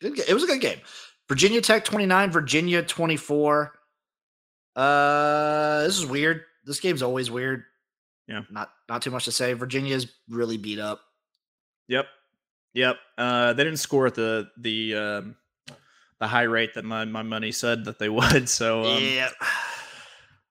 [0.00, 0.80] Good It was a good game.
[1.28, 3.74] Virginia Tech 29, Virginia 24.
[4.76, 6.42] Uh this is weird.
[6.64, 7.64] This game's always weird.
[8.28, 8.42] Yeah.
[8.50, 9.52] Not not too much to say.
[9.54, 11.00] Virginia's really beat up.
[11.88, 12.06] Yep,
[12.74, 12.96] yep.
[13.18, 15.36] Uh, they didn't score at the the um,
[16.20, 18.48] the high rate that my, my money said that they would.
[18.48, 19.30] So um, yeah.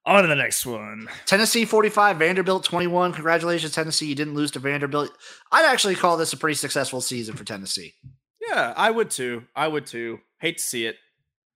[0.06, 1.08] on to the next one.
[1.26, 3.14] Tennessee 45, Vanderbilt 21.
[3.14, 4.08] Congratulations, Tennessee.
[4.08, 5.12] You didn't lose to Vanderbilt.
[5.52, 7.94] I'd actually call this a pretty successful season for Tennessee.
[8.42, 9.44] Yeah, I would too.
[9.56, 10.20] I would too.
[10.40, 10.98] Hate to see it.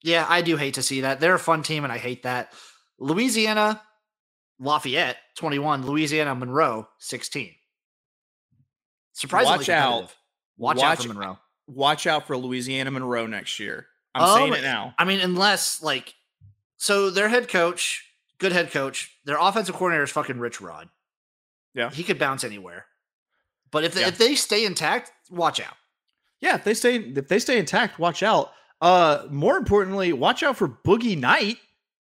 [0.03, 1.19] Yeah, I do hate to see that.
[1.19, 2.53] They're a fun team, and I hate that.
[2.99, 3.81] Louisiana,
[4.59, 7.55] Lafayette 21, Louisiana Monroe 16.
[9.13, 9.89] Surprisingly Watch out.
[9.91, 10.17] competitive.
[10.57, 11.39] Watch, out for Watch- Monroe.
[11.67, 13.87] Watch out for Louisiana Monroe next year.
[14.13, 14.93] I'm Oh, saying it now.
[14.99, 16.13] I mean, unless like,
[16.77, 18.03] so their head coach
[18.39, 19.09] good head coach.
[19.23, 20.89] Their offensive coordinator is fucking Rich Rod.
[21.73, 21.89] Yeah.
[21.89, 22.85] he could bounce anywhere.
[23.71, 24.09] But if they, Yeah.
[24.09, 25.75] if they stay intact, watch out.
[26.41, 28.51] Yeah, if they stay if they stay intact, watch out.
[28.83, 31.57] Uh more importantly, watch out for Boogie Knight.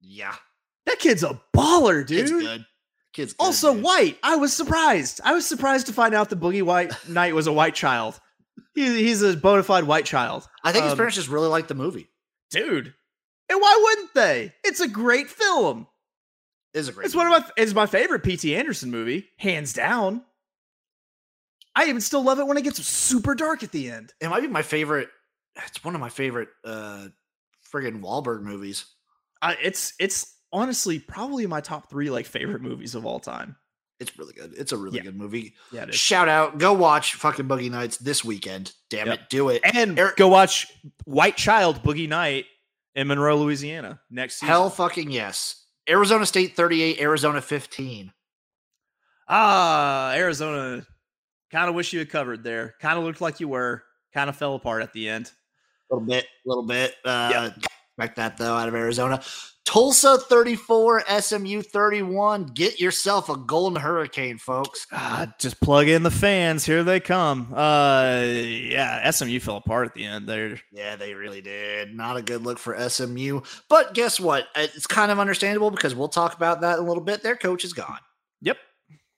[0.00, 0.34] Yeah,
[0.84, 2.42] That kid's a baller, kid's dude.
[2.42, 2.66] good.
[3.12, 3.82] Kid's good, Also dude.
[3.82, 4.18] white.
[4.22, 5.20] I was surprised.
[5.24, 8.20] I was surprised to find out that Boogie White Knight was a white child.
[8.74, 10.46] He, he's a bona fide white child.
[10.62, 12.08] I think his Um, parents just really like the movie.
[12.50, 12.92] dude.
[13.48, 14.52] And why wouldn't they?
[14.64, 15.86] It's a great film.
[16.74, 17.06] It is a great.
[17.06, 20.22] It's one of my it's my favorite PT Anderson movie, hands down.
[21.74, 24.12] I even still love it when it gets super dark at the end.
[24.20, 25.08] It might be my favorite.
[25.66, 27.08] It's one of my favorite uh
[27.72, 28.86] friggin' Wahlberg movies.
[29.42, 33.56] I, it's it's honestly probably my top three like favorite movies of all time.
[33.98, 34.52] It's really good.
[34.56, 35.04] It's a really Yeah.
[35.04, 35.54] good movie.
[35.72, 38.72] Yeah, Shout out, go watch fucking Boogie Nights this weekend.
[38.90, 39.14] Damn Yep.
[39.18, 39.62] it, do it.
[39.64, 40.66] And Eric- go watch
[41.06, 42.44] White Child Boogie Night
[42.94, 44.48] in Monroe, Louisiana next season.
[44.48, 45.64] Hell fucking yes.
[45.88, 48.12] Arizona State 38, Arizona 15.
[49.28, 50.86] Ah, Arizona.
[51.50, 52.74] Kind of wish you had covered there.
[52.80, 53.82] Kind of looked like you were.
[54.12, 55.30] Kind of fell apart at the end.
[55.90, 56.94] A little bit, a little bit.
[57.04, 57.50] Uh
[57.96, 59.22] expect that though out of Arizona.
[59.64, 62.46] Tulsa 34, SMU 31.
[62.54, 64.86] Get yourself a golden hurricane, folks.
[64.92, 66.64] Ah, just plug in the fans.
[66.64, 67.52] Here they come.
[67.52, 70.60] Uh, yeah, SMU fell apart at the end there.
[70.70, 71.96] Yeah, they really did.
[71.96, 73.40] Not a good look for SMU.
[73.68, 74.46] But guess what?
[74.54, 77.24] It's kind of understandable because we'll talk about that in a little bit.
[77.24, 77.98] Their coach is gone.
[78.42, 78.58] Yep.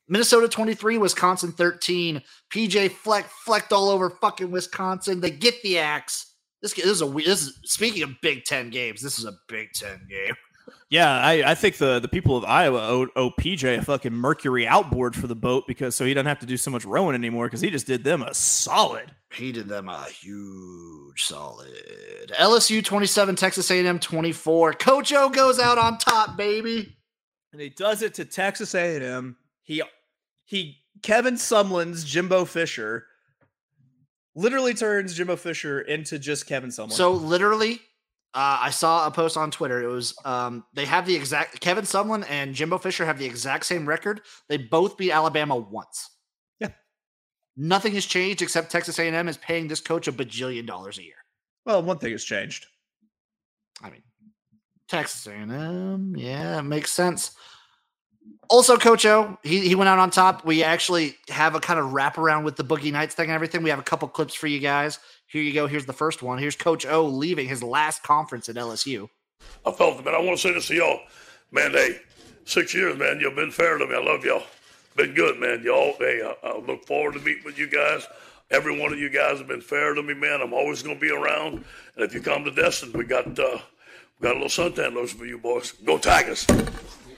[0.08, 2.22] Minnesota 23, Wisconsin 13.
[2.50, 5.20] PJ Fleck flecked all over fucking Wisconsin.
[5.20, 6.28] They get the axe.
[6.62, 9.00] This, this is a we- this is speaking of Big Ten games.
[9.02, 10.34] This is a Big Ten game.
[10.90, 14.66] Yeah, I, I think the the people of Iowa owe, owe PJ a fucking Mercury
[14.66, 17.46] outboard for the boat because so he doesn't have to do so much rowing anymore
[17.46, 19.12] because he just did them a solid.
[19.32, 22.32] He did them a huge solid.
[22.38, 24.74] LSU 27, Texas A&M 24.
[24.74, 26.96] Coach O goes out on top, baby.
[27.52, 29.36] and he does it to Texas A&M.
[29.62, 29.82] He
[30.44, 33.06] he Kevin Sumlin's Jimbo Fisher
[34.39, 36.93] literally turns Jimbo Fisher into just Kevin Sumlin.
[36.93, 37.80] So literally,
[38.34, 39.82] uh, I saw a post on Twitter.
[39.82, 43.66] It was um, they have the exact Kevin Sumlin and Jimbo Fisher have the exact
[43.66, 44.20] same record.
[44.49, 46.11] They both beat Alabama once.
[46.61, 46.68] Yeah.
[47.57, 51.14] Nothing has changed except Texas A&M is paying this coach a bajillion dollars a year.
[51.66, 52.66] well, one thing has changed.
[53.82, 54.03] I mean,
[54.89, 57.32] Texas A&M, yeah, it makes sense.
[58.50, 60.44] Also, Coach O, he, he went out on top.
[60.44, 63.62] We actually have a kind of wraparound with the Boogie Nights thing and everything.
[63.62, 64.98] We have a couple clips for you guys.
[65.26, 65.66] Here you go.
[65.66, 66.38] Here's the first one.
[66.38, 69.08] Here's Coach O leaving his last conference at LSU.
[69.66, 70.14] I felt it, man.
[70.14, 71.00] I want to say this to y'all.
[71.52, 72.00] Man, hey,
[72.44, 73.20] six years, man.
[73.20, 73.94] You've been fair to me.
[73.94, 74.42] I love y'all.
[74.96, 75.62] Been good, man.
[75.62, 78.06] Y'all, hey, I, I look forward to meeting with you guys.
[78.50, 80.40] Every one of you guys have been fair to me, man.
[80.40, 81.64] I'm always going to be around.
[81.94, 83.58] And if you come to Destin, we got uh,
[84.18, 85.72] we got a little suntan lotion for you boys.
[85.72, 86.46] Go Tigers.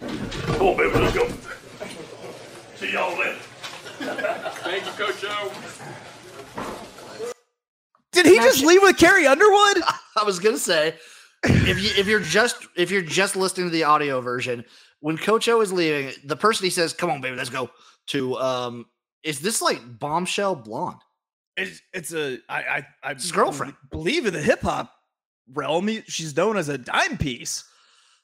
[0.00, 0.98] Come on, baby.
[0.98, 1.28] Let's go.
[2.76, 3.36] See y'all later.
[4.62, 5.52] Thank you, Coach O.
[8.12, 9.82] Did he just leave with Carrie Underwood?
[10.16, 10.94] I was gonna say,
[11.44, 14.64] if you if you're just if you're just listening to the audio version,
[15.00, 17.70] when Coach O is leaving, the person he says, "Come on, baby, let's go."
[18.08, 18.86] To um,
[19.22, 21.00] is this like bombshell blonde?
[21.56, 23.74] It's, it's a I I I his girlfriend.
[23.90, 24.92] believe in the hip hop
[25.52, 25.88] realm.
[26.06, 27.64] She's known as a dime piece.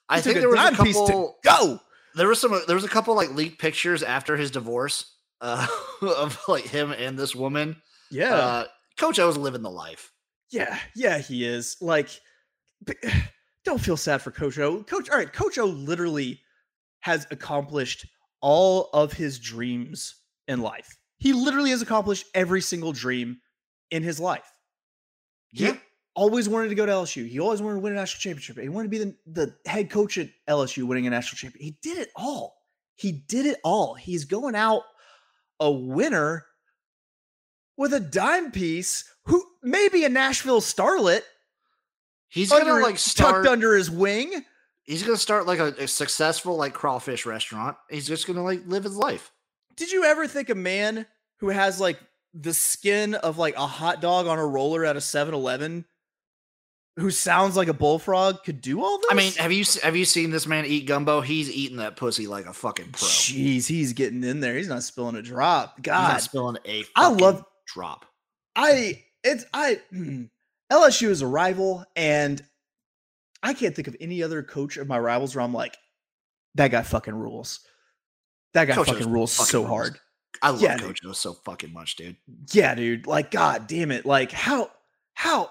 [0.08, 1.36] I think there was a couple.
[1.42, 1.80] go.
[2.14, 2.58] There was some.
[2.66, 5.66] There was a couple like leaked pictures after his divorce uh,
[6.02, 7.76] of like him and this woman.
[8.10, 8.64] Yeah, Uh,
[8.98, 10.12] Coach O's living the life.
[10.50, 11.18] yeah, yeah.
[11.18, 12.08] He is like.
[13.64, 14.84] Don't feel sad for Coach O.
[14.84, 15.32] Coach, all right.
[15.32, 16.40] Coach O literally
[17.00, 18.06] has accomplished
[18.40, 20.14] all of his dreams
[20.46, 20.96] in life.
[21.18, 23.38] He literally has accomplished every single dream
[23.90, 24.48] in his life.
[25.48, 25.76] He Yeah.
[26.16, 27.28] Always wanted to go to LSU.
[27.28, 28.58] He always wanted to win a national championship.
[28.58, 31.62] He wanted to be the, the head coach at LSU winning a national championship.
[31.62, 32.56] He did it all.
[32.96, 33.94] He did it all.
[33.94, 34.82] He's going out
[35.60, 36.46] a winner
[37.76, 41.22] with a dime piece who may be a Nashville starlet
[42.28, 43.36] He's under, gonna like start.
[43.36, 44.44] tucked under his wing.
[44.82, 47.76] He's gonna start like a, a successful like crawfish restaurant.
[47.90, 49.32] He's just gonna like live his life.
[49.76, 51.06] Did you ever think a man
[51.38, 51.98] who has like
[52.34, 55.84] the skin of like a hot dog on a roller at a 7-Eleven
[56.96, 59.06] who sounds like a bullfrog could do all this?
[59.10, 61.20] I mean, have you have you seen this man eat gumbo?
[61.20, 63.06] He's eating that pussy like a fucking pro.
[63.08, 64.56] Jeez, he's getting in there.
[64.56, 65.82] He's not spilling a drop.
[65.82, 66.84] God not spilling a.
[66.94, 68.06] I love- drop.
[68.54, 70.24] I it's I hmm,
[70.72, 72.42] LSU is a rival, and
[73.42, 75.76] I can't think of any other coach of my rivals where I'm like,
[76.54, 77.60] that guy fucking rules.
[78.54, 79.68] That guy Coach fucking rules fucking so rules.
[79.70, 79.98] hard.
[80.40, 80.78] I love Yeah.
[80.78, 82.16] Coach O so fucking much, dude.
[82.52, 83.06] Yeah, dude.
[83.06, 84.06] Like, god damn it.
[84.06, 84.70] Like, how
[85.12, 85.50] how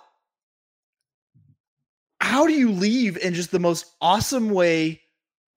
[2.26, 5.00] how do you leave in just the most awesome way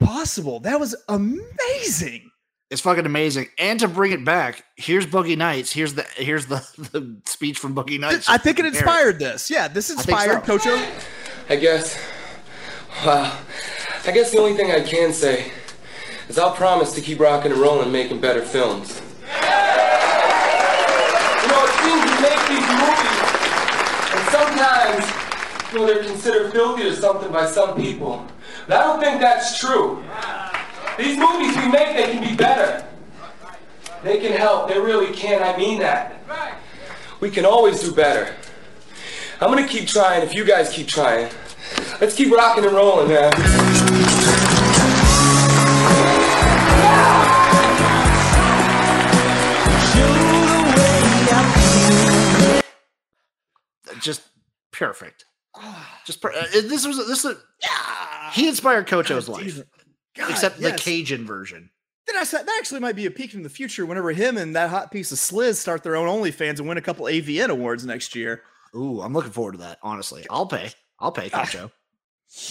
[0.00, 0.60] possible?
[0.60, 2.30] That was amazing.
[2.70, 3.46] It's fucking amazing.
[3.58, 5.72] And to bring it back, here's Boogie Nights.
[5.72, 6.56] Here's the here's the,
[6.92, 8.28] the speech from Boogie Nights.
[8.28, 9.50] I think it Compare inspired this.
[9.50, 10.58] Yeah, this inspired so.
[10.58, 10.92] Coach O.
[11.48, 11.98] I guess.
[13.02, 13.34] Wow.
[14.04, 15.50] I guess the only thing I can say
[16.28, 19.00] is I'll promise to keep rocking and rolling, making better films.
[19.24, 19.48] You
[21.48, 23.16] know, it seems we make these movies,
[24.12, 25.17] and sometimes,
[25.74, 28.26] know, they're considered filthy or something by some people.
[28.66, 30.02] But I don't think that's true.
[30.96, 32.86] These movies we make, they can be better.
[34.02, 34.68] They can help.
[34.68, 35.42] They really can.
[35.42, 36.22] I mean that.
[37.20, 38.34] We can always do better.
[39.40, 41.30] I'm gonna keep trying if you guys keep trying.
[42.00, 43.32] Let's keep rocking and rolling, man.
[54.00, 54.22] just
[54.70, 55.24] perfect.
[56.04, 57.36] Just per- uh, this was this was
[58.32, 59.62] he inspired Coach O's life,
[60.16, 60.72] God, except yes.
[60.72, 61.70] the Cajun version.
[62.06, 64.56] Then I said that actually might be a peak in the future whenever him and
[64.56, 67.84] that hot piece of Sliz start their own OnlyFans and win a couple AVN awards
[67.84, 68.42] next year.
[68.74, 69.78] Ooh, I'm looking forward to that.
[69.82, 70.70] Honestly, I'll pay.
[70.98, 71.70] I'll pay Coach O.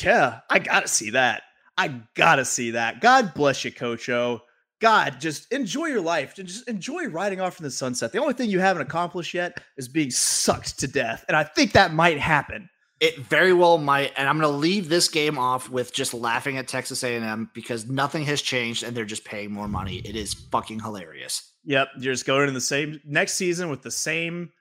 [0.03, 1.43] Yeah, I gotta see that.
[1.77, 3.01] I gotta see that.
[3.01, 4.41] God bless you, Coach O.
[4.79, 6.35] God, just enjoy your life.
[6.35, 8.11] Just enjoy riding off in the sunset.
[8.11, 11.25] The only thing you haven't accomplished yet is being sucked to death.
[11.27, 12.69] And I think that might happen.
[12.99, 16.57] It very well might, and I'm going to leave this game off with just laughing
[16.57, 19.97] at Texas A&M because nothing has changed, and they're just paying more money.
[19.97, 21.53] It is fucking hilarious.
[21.65, 24.51] Yep, you're just going in the same next season with the same,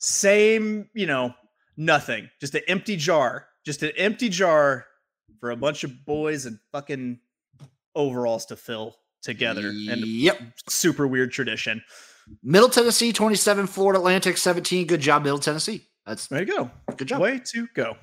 [0.00, 1.32] same, you know,
[1.76, 2.28] nothing.
[2.40, 3.46] Just an empty jar.
[3.64, 4.86] Just an empty jar
[5.40, 7.20] for a bunch of boys and fucking
[7.94, 9.68] overalls to fill together.
[9.68, 10.40] And Yep.
[10.68, 11.82] super weird tradition.
[12.42, 14.86] Middle Tennessee 27, Florida Atlantic 17.
[14.86, 15.86] Good job, Middle Tennessee.
[16.06, 16.70] That's There you go.
[16.96, 17.20] good job.
[17.20, 17.96] Way to go.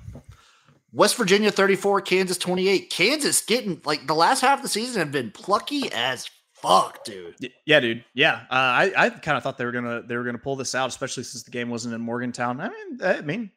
[0.94, 2.90] West Virginia 34, Kansas 28.
[2.90, 7.36] Kansas getting like the last half of the season have been plucky as fuck, dude.
[7.66, 8.04] Yeah, dude.
[8.14, 10.76] Yeah, uh, I I kind of thought they were gonna they were gonna pull this
[10.76, 12.60] out, especially since the game wasn't in Morgantown.
[12.60, 13.52] I mean, I mean,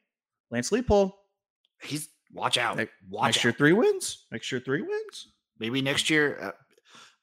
[0.50, 1.12] Lance Leipold
[1.82, 2.76] He's watch out.
[2.76, 3.44] Next- Watch next out.
[3.44, 4.26] year three wins.
[4.30, 5.32] Next year three wins.
[5.58, 6.38] Maybe next year.
[6.40, 6.50] Uh,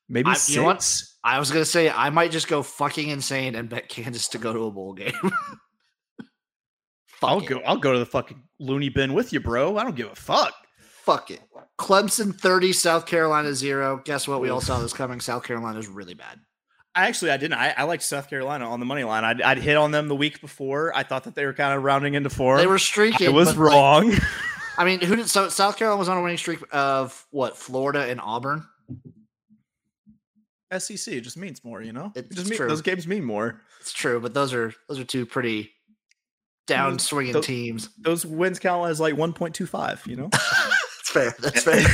[0.09, 0.49] Maybe I- six.
[0.55, 0.78] you know?
[1.24, 4.51] I was gonna say I might just go fucking insane and bet Kansas to go
[4.51, 5.13] to a bowl game.
[7.22, 7.45] Fuck I'll it.
[7.47, 7.59] go.
[7.59, 9.78] I'll go to the fucking loony bin with you, bro.
[9.78, 10.53] I don't give a fuck.
[10.80, 11.41] Fuck it.
[11.80, 14.01] Clemson 30, South Carolina 0.
[14.03, 14.41] Guess what?
[14.41, 15.19] We all saw this coming.
[15.19, 16.39] South Carolina's really bad.
[16.93, 17.57] I actually I didn't.
[17.57, 19.24] I, I liked South Carolina on the money line.
[19.24, 20.91] I'd, I'd hit on them the week before.
[20.95, 22.57] I thought that they were kind of rounding into four.
[22.57, 23.26] They were streaking.
[23.26, 24.13] It was but, like, wrong.
[24.78, 27.57] I mean, who did so South Carolina was on a winning streak of what?
[27.57, 28.65] Florida and Auburn.
[30.78, 32.11] SEC it just means more, you know.
[32.15, 32.67] It It's just mean, true.
[32.67, 33.61] those games mean more.
[33.80, 35.72] It's true, but those are those are two pretty
[36.72, 37.89] down swinging Tho- teams.
[37.97, 40.01] Those wins count as like one point two five.
[40.05, 40.30] You know.
[40.32, 41.36] That's fair.
[41.39, 41.86] That's fair.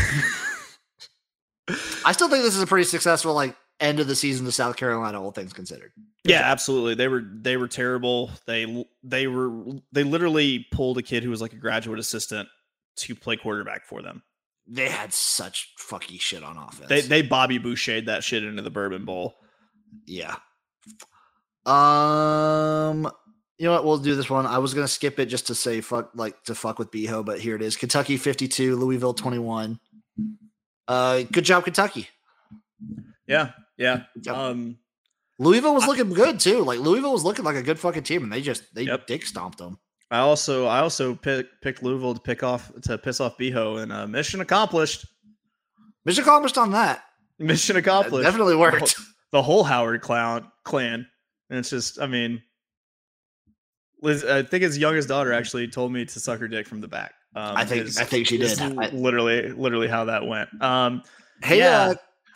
[2.06, 4.78] I still think this is a pretty successful like end of the season to South
[4.78, 5.92] Carolina, all things considered.
[6.24, 6.96] Yeah, absolutely.
[6.96, 8.32] They were they were terrible.
[8.46, 9.52] They they were
[9.92, 12.48] they literally pulled a kid who was like a graduate assistant
[12.98, 14.24] to play quarterback for them.
[14.66, 16.90] They had such fucky shit on offense.
[16.90, 19.36] They they Bobby Boucher that shit into the Bourbon Bowl.
[20.06, 20.36] yeah.
[21.66, 23.12] Um,
[23.58, 23.86] you know what?
[23.86, 24.46] We'll do this one.
[24.46, 27.40] I was gonna skip it just to say fuck, like to fuck with Beho, but
[27.40, 29.80] here it is: Kentucky fifty-two, Louisville twenty-one.
[30.88, 32.08] Uh, good job, Kentucky.
[33.28, 34.04] Yeah, yeah.
[34.30, 34.78] Um,
[35.40, 36.64] Louisville was looking good too.
[36.64, 39.08] Like Louisville was looking like a good fucking team, and they just they Yep.
[39.08, 39.78] dick stomped them.
[40.10, 43.92] I also I also pick, picked Louisville to pick off to piss off Beho, and
[43.92, 45.06] uh, mission accomplished.
[46.06, 47.04] Mission accomplished on that.
[47.40, 48.24] Mission accomplished.
[48.26, 48.96] definitely worked.
[49.32, 51.06] the whole Howard clown clan.
[51.50, 52.42] And it's just, I mean,
[54.08, 56.88] Liz, I think his youngest daughter actually told me to suck her dick from the
[56.88, 57.14] back.
[57.36, 58.58] Um, I think- is- I think she did.
[58.94, 60.50] Literally, literally how that went.
[60.62, 61.04] Um,
[61.44, 61.90] Hey, Yeah.
[61.90, 61.96] uh,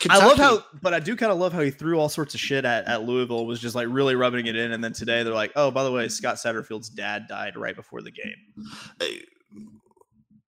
[0.10, 2.40] I love how, but I do kind of love how he threw all sorts of
[2.40, 3.46] shit at, at Louisville.
[3.46, 5.92] Was just like really rubbing it in, and then today they're like, "Oh, by the
[5.92, 8.36] way, Scott Satterfield's dad died right before the game."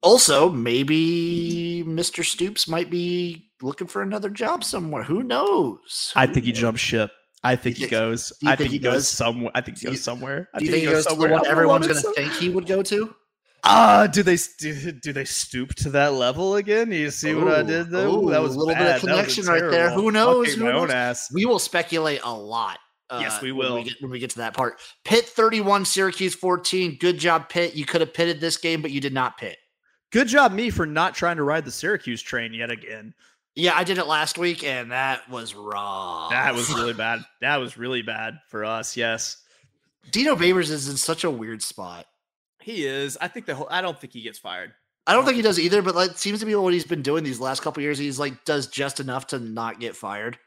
[0.01, 2.26] Also, maybe Mr.
[2.26, 5.03] Stoops might be looking for another job somewhere.
[5.03, 6.11] Who knows?
[6.15, 7.11] I think he jumped ship.
[7.44, 8.32] I think he goes.
[8.41, 9.08] do I think think he he goes does?
[9.10, 9.52] somewhere.
[9.54, 10.50] I think he goes somewhere.
[10.54, 11.32] I Do you think he goes to the somewhere.
[11.32, 13.14] one everyone's going to think he would go to?
[13.66, 16.91] Ah, do they do, do they stoop to that level again?
[16.91, 18.08] You see what I did there?
[18.08, 18.88] ooh, that was a was little bit of bad.
[18.88, 19.89] That was connection right there.
[19.91, 20.48] Who knows?
[20.48, 20.89] Fucking Who my knows?
[20.91, 21.30] ass.
[21.34, 22.80] We will speculate a lot.
[23.12, 23.76] Yes, we When will.
[23.76, 24.80] we, get, when we get to that part.
[25.06, 26.98] Pitt 31, Syracuse 14.
[27.00, 27.76] Good job, Pitt.
[27.76, 29.58] You could have pitted this game, but you did not pit.
[30.12, 33.14] Good job, me, for not trying to ride the Syracuse train yet again.
[33.56, 36.30] Yeah, I did it last week, and that was raw.
[36.30, 37.20] That was really bad.
[37.41, 38.97] That was really bad for us.
[38.97, 39.38] Yes,
[40.12, 42.06] Dino Babers is in such a weird spot.
[42.62, 43.18] he is.
[43.22, 43.68] I think the whole.
[43.70, 44.74] I don't think he gets fired.
[45.06, 47.24] I don't think he does either, but like seems to be what he's been doing
[47.26, 47.97] these last couple years.
[47.97, 50.39] He's like does just enough to not get fired.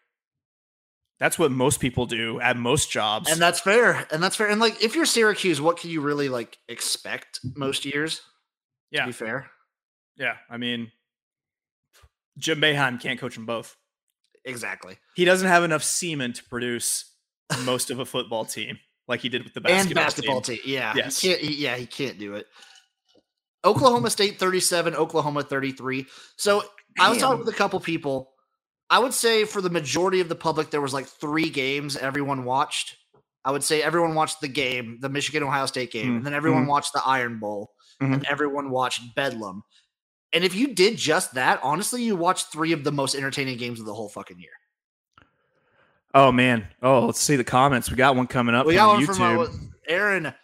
[1.19, 3.31] That's what most people do at most jobs.
[3.31, 4.07] And that's fair.
[4.11, 4.49] And that's fair.
[4.49, 8.21] And like if you're Syracuse, what can you really like expect most years?
[8.91, 9.51] yeah, To be fair.
[10.17, 10.37] yeah.
[10.51, 10.91] I mean,
[12.39, 13.77] Jim Boeheim can't coach them both.
[14.45, 14.97] Exactly.
[15.15, 17.13] He doesn't have enough semen to produce
[17.65, 18.79] most of a football team
[19.09, 20.57] like he did with the basketball, and basketball team.
[20.59, 20.65] team.
[20.75, 20.93] Yeah.
[20.97, 21.21] Yes.
[21.21, 22.47] He can't, he- yeah, he can't do it.
[23.65, 26.07] Oklahoma State 37, Oklahoma 33.
[26.37, 26.63] So
[27.01, 28.33] I was talking with a couple people.
[28.89, 32.45] I would say for the majority of the public, there was like three games everyone
[32.45, 32.97] watched.
[33.45, 36.35] I would say everyone watched the game, the Michigan Ohio State game, Mm, and then
[36.35, 36.69] everyone mhm.
[36.69, 38.15] watched the Iron Bowl, Mhm.
[38.15, 39.63] and everyone watched Bedlam.
[40.33, 43.81] And if you did just that, honestly, you watched three of the most entertaining games
[43.81, 44.51] of the whole fucking year.
[46.15, 46.67] Oh man.
[46.83, 47.91] Oh, let's see the comments.
[47.91, 49.17] We got one coming up We got one YouTube.
[49.17, 49.47] from uh,
[49.89, 50.35] Aaron.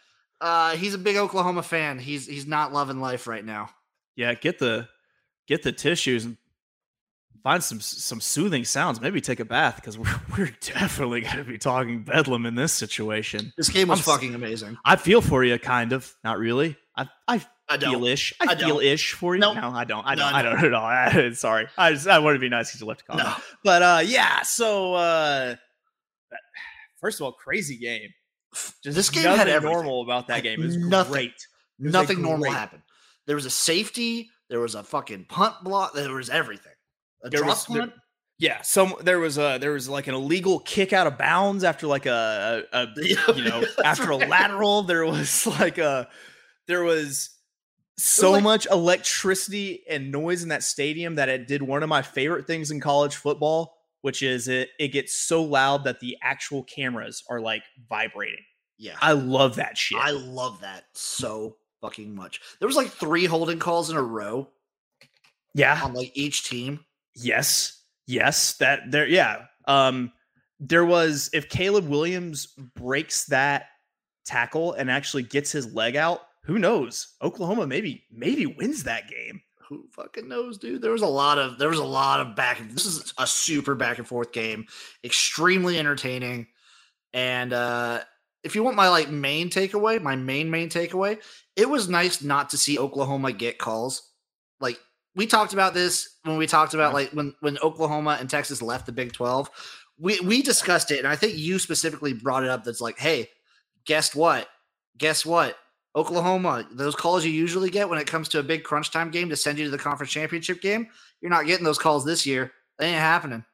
[0.41, 1.99] Uh, he's a big Oklahoma fan.
[1.99, 3.71] He's he's not loving life right now.
[4.17, 4.89] yeah, get the
[5.47, 6.37] get the tissues and
[7.43, 9.01] find some some soothing sounds.
[9.01, 12.73] Maybe take a bath because we're we're definitely going to be talking bedlam in this
[12.73, 13.53] situation.
[13.57, 14.77] This game was I'm fucking amazing.
[14.85, 16.13] I feel for you, kind of.
[16.25, 16.77] Not really.
[16.97, 17.41] I I
[17.73, 18.05] I feel don't.
[18.09, 18.33] ish.
[18.41, 18.85] I, I feel don't.
[18.85, 19.41] ish for you.
[19.41, 19.57] Nope.
[19.57, 20.05] No, I don't.
[20.07, 20.35] I No, don't.
[20.35, 21.33] I I don't at all.
[21.35, 21.67] Sorry.
[21.79, 23.27] I just I want to be nice because you left a comment.
[23.29, 23.35] No.
[23.65, 24.43] But uh, yeah.
[24.43, 25.57] So uh,
[27.01, 28.09] first of all, crazy game.
[28.85, 29.73] Just This game had nothing everything.
[29.75, 30.61] normal about that game.
[30.61, 31.13] It was nothing.
[31.13, 31.33] great.
[31.81, 32.83] Was Nothing normal great- happened.
[33.27, 34.29] There was a safety.
[34.51, 35.95] There was a fucking punt block.
[35.95, 36.73] There was everything.
[37.25, 37.93] A There drop was- there-
[38.39, 41.87] Yeah, some there was a there was like an illegal kick out of bounds after
[41.87, 42.89] like a, a, a
[43.35, 44.83] you know after a lateral.
[44.83, 46.09] There was like a
[46.67, 47.31] there was
[47.97, 52.03] so like- much electricity and noise in that stadium that it did one of my
[52.03, 56.65] favorite things in college football, which is it it gets so loud that the actual
[56.65, 58.45] cameras are like vibrating.
[58.79, 59.99] Yeah, I love that shit.
[60.01, 62.41] I love that so fucking much.
[62.59, 64.49] There was like three holding calls in a row
[65.55, 65.81] yeah.
[65.83, 66.81] on like each team.
[67.15, 67.83] Yes.
[68.07, 68.55] Yes.
[68.55, 69.45] That there, yeah.
[69.67, 70.13] Um,
[70.59, 73.67] there was if Caleb Williams breaks that
[74.25, 77.15] tackle and actually gets his leg out, who knows?
[77.23, 79.43] Oklahoma maybe maybe wins that game.
[79.69, 80.83] Who fucking knows, dude?
[80.83, 82.61] There was a lot of there was a lot of back.
[82.61, 84.67] and This is a super back and forth game,
[85.05, 86.49] extremely entertaining.
[87.13, 88.01] And uh
[88.43, 91.23] if you want my like main takeaway, my main main takeaway,
[91.55, 94.11] it was nice not to see Oklahoma get calls.
[94.61, 94.79] Like
[95.15, 98.87] we talked about this when we talked about like when when Oklahoma and Texas left
[98.87, 99.49] the Big 12.
[99.99, 103.29] We we discussed it and I think you specifically brought it up that's like, "Hey,
[103.85, 104.49] guess what?
[104.99, 105.57] Guess what?
[105.95, 109.29] Oklahoma, those calls you usually get when it comes to a big crunch time game
[109.29, 110.89] to send you to the conference championship game,
[111.21, 112.53] you're not getting those calls this year.
[112.79, 113.45] They ain't happening.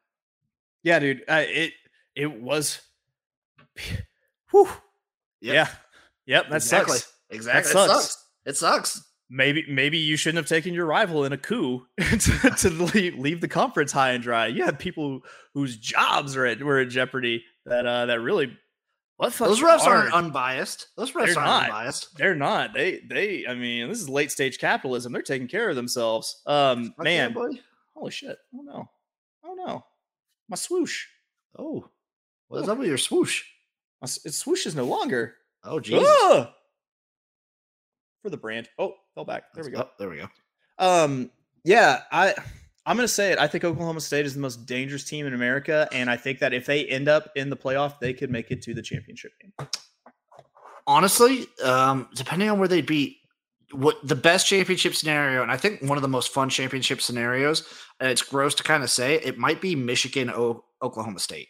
[0.85, 1.23] Yeah, dude.
[1.29, 1.73] Uh, it
[2.15, 2.81] it was.
[4.51, 4.69] Whew.
[5.41, 5.55] Yep.
[5.55, 5.69] Yeah.
[6.27, 6.49] Yep.
[6.51, 6.99] That exactly.
[6.99, 7.13] sucks.
[7.31, 7.73] Exactly.
[7.73, 8.05] That It sucks.
[8.05, 8.25] sucks.
[8.47, 9.05] It sucks.
[9.31, 13.41] Maybe maybe you shouldn't have taken your rival in a coup to, to leave, leave
[13.41, 14.47] the conference high and dry.
[14.47, 15.21] You had people
[15.53, 18.57] whose jobs are at were in jeopardy that uh that really
[19.21, 20.89] Those fuck's refs aren't unbiased.
[20.97, 21.65] Those refs They're aren't not.
[21.65, 22.17] unbiased.
[22.17, 22.73] They're not.
[22.73, 25.13] They they I mean, this is late stage capitalism.
[25.13, 26.41] They're taking care of themselves.
[26.47, 27.63] Um Fuck man, yeah, buddy.
[27.95, 28.39] holy shit.
[28.55, 28.89] Oh no.
[29.45, 29.85] Oh no.
[30.49, 31.07] My swoosh.
[31.59, 31.89] Oh,
[32.49, 33.43] what what's up with your swoosh?
[34.01, 35.35] My s- its swoosh is no longer.
[35.65, 36.07] Oh, Jesus.
[36.09, 36.55] Ah!
[38.23, 38.69] For the brand.
[38.79, 39.53] Oh, fell back.
[39.55, 39.81] There we go.
[39.81, 40.29] Oh, there we go.
[40.79, 41.31] Um,
[41.65, 42.35] yeah, I
[42.89, 43.39] I'm gonna say it.
[43.39, 46.55] I think Oklahoma State is the most dangerous team in America, and I think that
[46.55, 49.53] if they end up in the playoff, they could make it to the championship game.
[50.87, 53.19] Honestly, um, depending on where they beat,
[53.73, 57.63] what the best championship scenario, and I think one of the most fun championship scenarios,
[58.01, 61.49] and it's gross to kind of say, it might be Michigan o- Oklahoma State.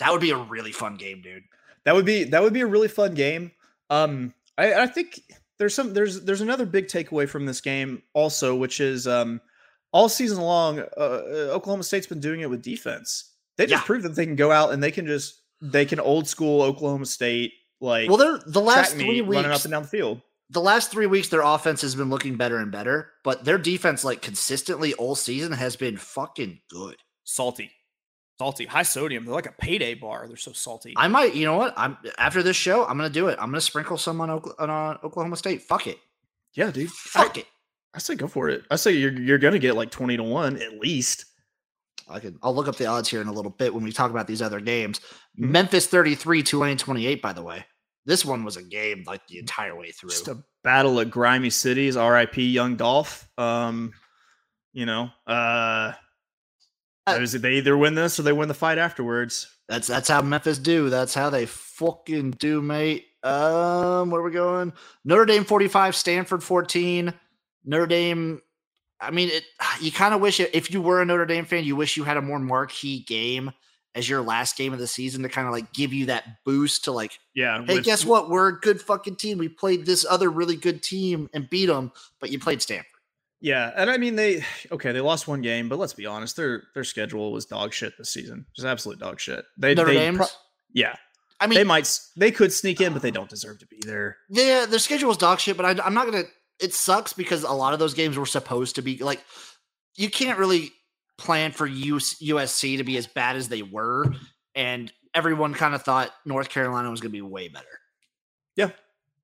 [0.00, 1.44] That would be a really fun game, dude.
[1.86, 3.52] That would be that would be a really fun game.
[3.88, 5.18] Um, I, I think
[5.58, 9.40] there's some there's there's another big takeaway from this game also, which is um,
[9.94, 13.30] all season long, uh, uh, Oklahoma State's been doing it with defense.
[13.56, 13.86] They just Yeah.
[13.86, 17.06] proved that they can go out and they can just they can old school Oklahoma
[17.06, 20.20] State like Well, they're the last track three weeks running up and down the field.
[20.50, 24.04] the last three weeks, their offense has been looking better and better, but their defense,
[24.04, 26.96] like consistently all season, has been fucking good.
[27.22, 27.70] Salty,
[28.38, 29.24] salty, high sodium.
[29.24, 30.26] They're like a payday bar.
[30.26, 30.92] They're so salty.
[30.96, 31.72] I might, you know what?
[31.76, 33.38] I'm after this show, I'm gonna do it.
[33.40, 35.62] I'm gonna sprinkle some on, on uh, Oklahoma State.
[35.62, 35.98] Fuck it,
[36.54, 36.90] yeah, dude.
[36.90, 37.46] fuck it.
[37.94, 38.64] I say go for it.
[38.70, 41.26] I say you're you're gonna get like twenty to one at least.
[42.08, 42.38] I can.
[42.42, 44.42] I'll look up the odds here in a little bit when we talk about these
[44.42, 45.00] other games.
[45.38, 45.48] Mhm.
[45.50, 47.22] Memphis 33, Tulane 28.
[47.22, 47.64] By the way,
[48.04, 50.10] this one was a game like the entire way through.
[50.10, 51.96] Just a battle of grimy cities.
[51.96, 52.46] R.I.P.
[52.50, 53.26] Young Dolph.
[53.38, 53.92] Um,
[54.74, 55.92] you know, uh,
[57.06, 59.46] Uh, they either win this or they win the fight afterwards.
[59.68, 60.90] That's that's how Memphis do.
[60.90, 63.06] That's how they fucking do, mate.
[63.22, 64.72] Um, where are we going?
[65.04, 67.14] Notre Dame 45, Stanford 14,
[67.64, 68.40] Notre Dame.
[69.00, 69.44] I mean, it,
[69.80, 72.04] you kind of wish it, if you were a Notre Dame fan, you wish you
[72.04, 73.52] had a more marquee game
[73.94, 76.84] as your last game of the season to kind of like give you that boost
[76.84, 77.64] to like, Yeah.
[77.64, 78.28] hey, with- guess what?
[78.30, 79.38] We're a good fucking team.
[79.38, 82.86] We played this other really good team and beat them, but you played Stanford.
[83.40, 84.42] Yeah, and I mean they
[84.72, 87.92] okay, they lost one game, but let's be honest, their their schedule was dog shit
[87.98, 88.46] this season.
[88.56, 89.44] Just absolute dog shit.
[89.58, 90.26] They Notre they pro-
[90.72, 90.96] yeah,
[91.40, 94.16] I mean, they might they could sneak in, but they don't deserve to be there.
[94.30, 96.22] Yeah, their schedule is dog shit, but I, I'm not gonna.
[96.60, 99.24] It sucks because a lot of those games were supposed to be like
[99.96, 100.72] you can't really
[101.18, 104.06] plan for US, USC to be as bad as they were,
[104.54, 107.66] and everyone kind of thought North Carolina was gonna be way better.
[108.56, 108.70] Yeah,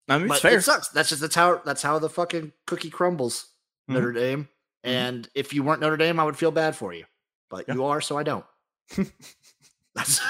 [0.09, 0.59] I mean, But it's fair.
[0.59, 0.89] it sucks.
[0.89, 3.47] That's just that's how that's how the fucking cookie crumbles.
[3.89, 3.95] Mhm.
[3.95, 4.49] Notre Dame,
[4.85, 7.05] and if you weren't Notre Dame, I would feel bad for you,
[7.49, 7.75] but Yeah.
[7.75, 8.45] you are, so I don't.
[9.95, 10.21] that's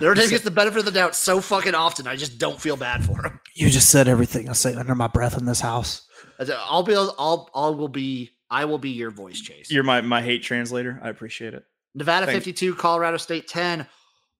[0.00, 2.06] Notre Dame gets the benefit of the doubt so fucking often.
[2.06, 3.40] I just don't feel bad for them.
[3.54, 6.06] You just said everything I say under my breath in this house.
[6.38, 6.94] I'll be.
[6.94, 7.50] I'll.
[7.54, 8.30] I'll will be.
[8.50, 9.70] I will be your voice chase.
[9.70, 11.00] You're my my hate translator.
[11.02, 11.64] I appreciate it.
[11.94, 13.86] Nevada Thank- 52, Colorado State 10.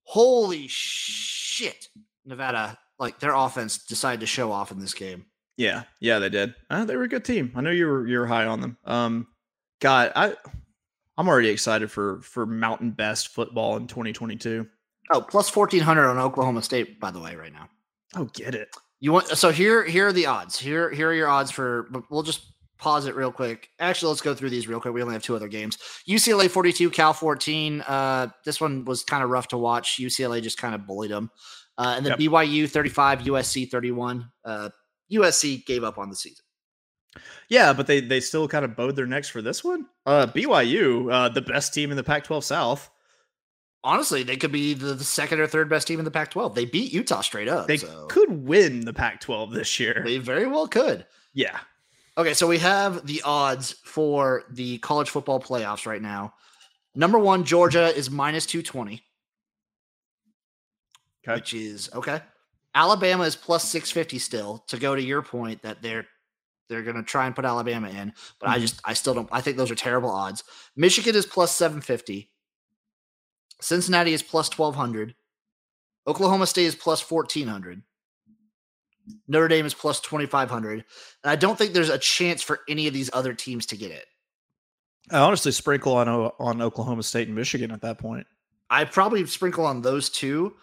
[0.05, 1.89] Holy shit.
[2.25, 5.27] Nevada, like their offense decided to show off in this game.
[5.57, 6.55] Yeah, yeah, they did.
[6.71, 7.53] Uh, they were a good team.
[7.55, 8.79] I know you were you were high on them.
[8.85, 9.27] Um,
[9.81, 10.35] God, I
[11.17, 14.67] I'm already excited for for Mountain West football in 2022.
[15.11, 17.69] Oh, plus 1400 on Oklahoma State, by the way, right now.
[18.15, 18.69] Oh, get it.
[19.01, 20.59] You want so here here are the odds.
[20.59, 23.69] Here here are your odds for but we'll just pause it real quick.
[23.81, 24.95] Actually, let's go through these real quick.
[24.95, 25.77] We only have two other games.
[26.09, 27.81] UCLA 42, Cal 14.
[27.81, 29.99] Uh this one was kind of rough to watch.
[30.01, 31.31] UCLA just kind of bullied them.
[31.79, 32.31] Uh, and then Yep.
[32.31, 34.31] BYU 35, USC 31.
[34.45, 34.69] Uh
[35.13, 36.45] USC gave up on the season.
[37.49, 39.87] Yeah, but they they still kind of bowed their necks for this one.
[40.07, 42.89] Uh, BYU, uh, the best team in the Pac-12 South.
[43.85, 46.55] Honestly, they could be the, the second or third best team in the Pac-12.
[46.55, 47.67] They beat Utah straight up.
[47.67, 50.03] They so could win the Pac-12 this year.
[50.05, 51.07] they very well could.
[51.33, 51.59] yeah.
[52.19, 56.35] Okay, so we have the odds for the college football playoffs right now.
[56.95, 59.03] Number one, Georgia is minus 220,
[61.27, 61.35] Okay.
[61.37, 62.21] which is okay.
[62.75, 66.07] Alabama is plus 650 still to go to your point that they're
[66.69, 68.61] they're gonna try and put Alabama in, but I Mhm.
[68.63, 70.43] just I still don't I think those are terrible odds.
[70.77, 72.31] Michigan is plus 750.
[73.63, 75.15] Cincinnati is plus 1200.
[76.07, 77.83] Oklahoma State is plus 1400.
[79.29, 80.73] Notre Dame is plus 2500.
[80.73, 80.85] And
[81.31, 84.05] I don't think there's a chance for any of these other teams to get it.
[85.11, 88.27] I honestly sprinkle on on Oklahoma State and Michigan at that point.
[88.71, 90.55] I probably sprinkle on those two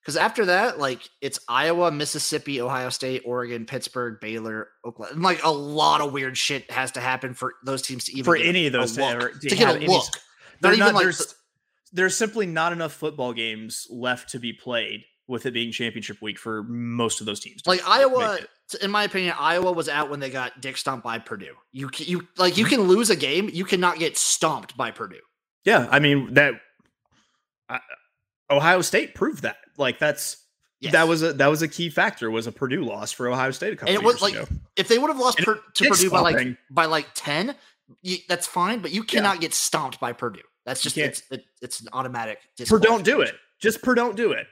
[0.00, 5.14] because after that, like it's Iowa, Mississippi, Ohio State, Oregon, Pittsburgh, Baylor, Oklahoma.
[5.14, 8.24] And, like a lot of weird shit has to happen for those teams to even
[8.24, 10.06] For any of those to ever- to, to get a any- look.
[10.60, 11.34] They're Not even like there's, the-
[11.92, 16.38] there's simply not enough football games left to be played with it being championship week
[16.38, 17.62] for most of those teams.
[17.66, 18.38] like Iowa.
[18.82, 21.54] In my opinion, Iowa was out when they got dick stomped by Purdue.
[21.72, 22.74] You you like you mm-hmm.
[22.74, 25.20] can lose a game, you cannot get stomped by Purdue.
[25.64, 26.54] Yeah, I mean that
[27.68, 27.80] I,
[28.50, 29.56] Ohio State proved that.
[29.76, 30.36] Like that's
[30.80, 30.92] Yes.
[30.92, 33.72] that was a that was a key factor was a Purdue loss for Ohio State
[33.72, 34.46] a couple And it was years like ago.
[34.76, 37.56] if they would have lost per, to Purdue by like by like ten,
[38.02, 38.78] you, that's fine.
[38.78, 40.40] But you cannot get stomped by Purdue.
[40.68, 42.40] That's just it's it, it's an automatic.
[42.66, 43.34] Per don't do it.
[43.58, 44.46] Just per don't do it.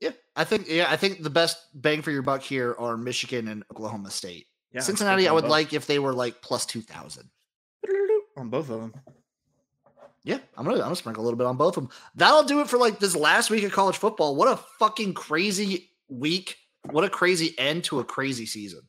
[0.00, 3.48] Yeah, I think yeah, I think the best bang for your buck here are Michigan
[3.48, 4.46] and Oklahoma State.
[4.70, 7.28] Yeah, Cincinnati, I would on like if they were like plus two thousand.
[8.36, 8.94] on both of them.
[10.22, 11.92] Yeah, I'm gonna I'm gonna sprinkle a little bit on both of them.
[12.14, 14.36] That'll do it for like this last week of college football.
[14.36, 16.58] What a fucking crazy week!
[16.90, 18.82] What a crazy end to a crazy season.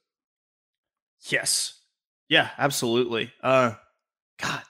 [1.28, 1.80] Yes.
[2.30, 3.34] Yeah, absolutely.
[3.42, 3.74] Uh
[4.40, 4.62] God.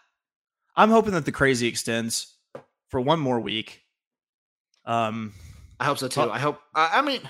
[0.75, 2.35] I'm hoping that the crazy extends
[2.89, 3.81] for one more week.
[4.85, 5.33] Um
[5.79, 6.21] I hope so too.
[6.29, 6.59] I hope.
[6.75, 7.21] I, mean,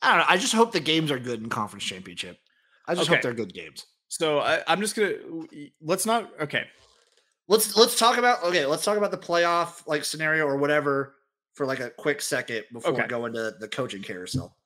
[0.00, 0.24] I don't know.
[0.28, 2.38] I just hope the games are good in conference championship.
[2.86, 3.16] I just Okay.
[3.16, 3.84] hope they're good games.
[4.08, 5.14] so I, I'm just gonna
[5.80, 6.66] let's not okay.
[7.48, 8.64] Let's let's talk about okay.
[8.66, 11.16] Let's talk about the playoff like scenario or whatever
[11.54, 13.08] for like a quick second before we Okay.
[13.08, 14.56] go into the coaching carousel.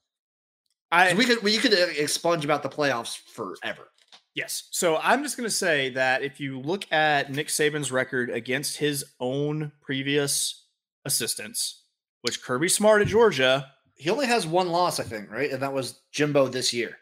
[0.93, 3.89] I we could we could uh, expunge about the playoffs forever.
[4.35, 4.69] Yes.
[4.73, 8.79] So I'm just going to say that if you look at Nick Saban's record against
[8.79, 10.67] his own previous
[11.05, 11.85] assistants,
[12.23, 15.51] which Kirby Smart at Georgia, He only has one loss, I think, right?
[15.53, 16.99] And that was Jimbo this year.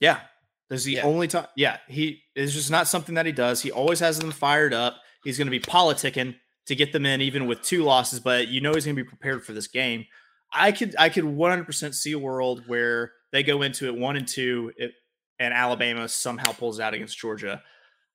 [0.00, 0.20] yeah,
[0.68, 1.04] this is the Yeah.
[1.04, 1.46] only time.
[1.56, 3.62] Yeah, he is just not something that he does.
[3.62, 4.96] He always has them fired up.
[5.22, 8.20] He's going to be politicking to get them in, even with two losses.
[8.20, 10.04] But you know he's going to be prepared for this game.
[10.52, 14.28] I could I could 100% see a world where they go into it one and
[14.28, 14.92] two, it,
[15.38, 17.62] and Alabama somehow pulls out against Georgia.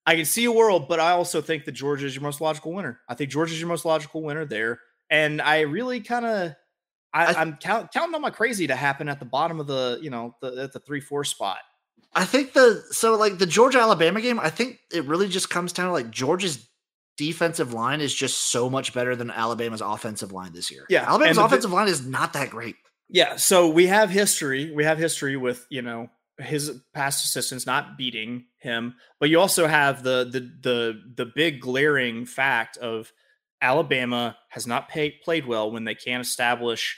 [0.05, 2.73] I can see a world, but I also think that Georgia is your most logical
[2.73, 2.99] winner.
[3.07, 4.79] I think Georgia is your most logical winner there,
[5.09, 6.55] and I really kind of.
[7.11, 10.11] I, I'm count, counting on my crazy to happen at the bottom of the, you
[10.11, 11.57] know, the, at the three four spot.
[12.13, 15.73] I think the so like the Georgia Alabama game, I think it really just comes
[15.73, 16.67] down to like Georgia's
[17.17, 20.85] defensive line is just so much better than Alabama's offensive line this year.
[20.89, 22.75] Yeah, Alabama's the- offensive line is not that great.
[23.09, 24.71] Yeah, so we have history.
[24.71, 26.09] We have history with you know
[26.39, 31.61] his past assistants not beating him, but you also have the the the the big
[31.61, 33.11] glaring fact of
[33.61, 36.97] Alabama has not pay, played well when they can't establish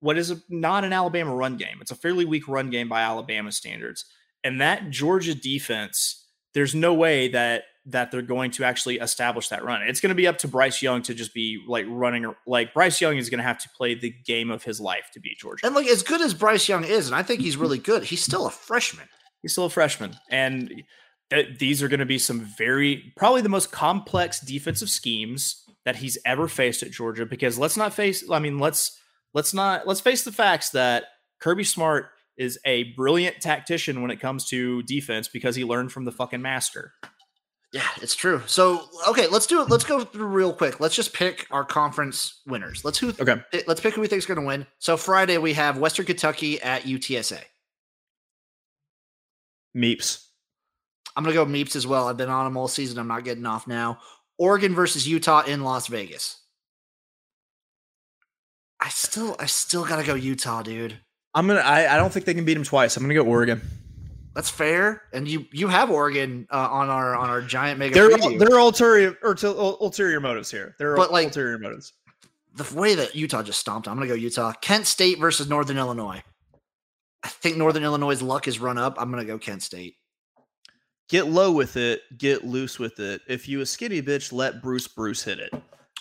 [0.00, 1.78] what is a, not an Alabama run game.
[1.80, 4.04] It's a fairly weak run game by Alabama standards,
[4.42, 6.20] and that Georgia defense.
[6.54, 9.82] There's no way that that they're going to actually establish that run.
[9.82, 13.00] It's going to be up to Bryce Young to just be like running like Bryce
[13.00, 15.66] Young is going to have to play the game of his life to beat Georgia.
[15.66, 18.22] And like as good as Bryce Young is, and I think he's really good, he's
[18.22, 19.08] still a freshman.
[19.42, 20.82] He's still a freshman, and
[21.28, 25.96] th- these are going to be some very probably the most complex defensive schemes that
[25.96, 27.26] he's ever faced at Georgia.
[27.26, 28.98] Because let's not face, I mean, let's
[29.34, 31.04] let's not let's face the facts that
[31.40, 32.06] Kirby Smart
[32.36, 36.42] is a brilliant tactician when it comes to defense because he learned from the fucking
[36.42, 36.92] master.
[37.74, 38.40] Yeah, it's true.
[38.46, 39.68] So okay, let's do it.
[39.68, 40.78] Let's go through real quick.
[40.78, 42.84] Let's just pick our conference winners.
[42.84, 43.42] Let's who Okay.
[43.66, 44.64] let's pick who we think is going to win.
[44.78, 47.40] So Friday we have Western Kentucky at UTSA.
[49.76, 50.24] Meeps.
[51.16, 52.06] I'm gonna go Meeps as well.
[52.06, 52.96] I've been on them all season.
[52.96, 53.98] I'm not getting off now.
[54.38, 56.40] Oregon versus Utah in Las Vegas.
[58.80, 60.96] I still, I still gotta go Utah, dude.
[61.34, 61.58] I'm gonna.
[61.60, 62.96] I, I don't think they can beat him twice.
[62.96, 63.60] I'm gonna go Oregon.
[64.34, 65.02] That's fair.
[65.12, 67.94] And you, you have Oregon uh, on our on our giant mega.
[67.94, 68.38] There, preview.
[68.38, 70.74] there are ulterior or ulterior motives here.
[70.78, 71.92] There are But, like- ulterior motives.
[72.56, 74.52] the way that Utah just stomped, I'm gonna go Utah.
[74.60, 76.22] Kent State versus Northern Illinois.
[77.22, 78.96] I think Northern Illinois' luck is run up.
[78.98, 79.96] I'm gonna go Kent State.
[81.08, 82.00] Get low with it.
[82.18, 83.20] Get loose with it.
[83.28, 85.52] If you a skinny bitch, let Bruce Bruce hit it.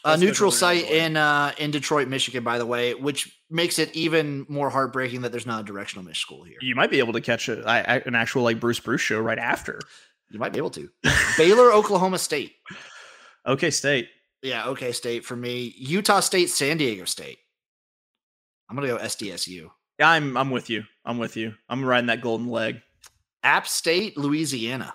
[0.05, 4.45] A neutral site in uh, in Detroit, Michigan, by the way, which makes it even
[4.49, 6.57] more heartbreaking that there's not a directional Mich school here.
[6.61, 9.39] You might be able to catch a, I- an actual like Bruce Bruce show right
[9.39, 9.79] after.
[10.29, 10.89] You might be able to.
[11.37, 12.53] Baylor, Oklahoma State.
[13.45, 14.07] Okay, State.
[14.41, 15.73] Yeah, okay, State for me.
[15.77, 17.39] Utah State, San Diego State.
[18.69, 19.69] I'm gonna go SDSU.
[19.99, 20.83] Yeah, I'm I'm with you.
[21.03, 21.53] I'm with you.
[21.67, 22.79] I'm riding that golden leg.
[23.43, 24.93] App State, Louisiana.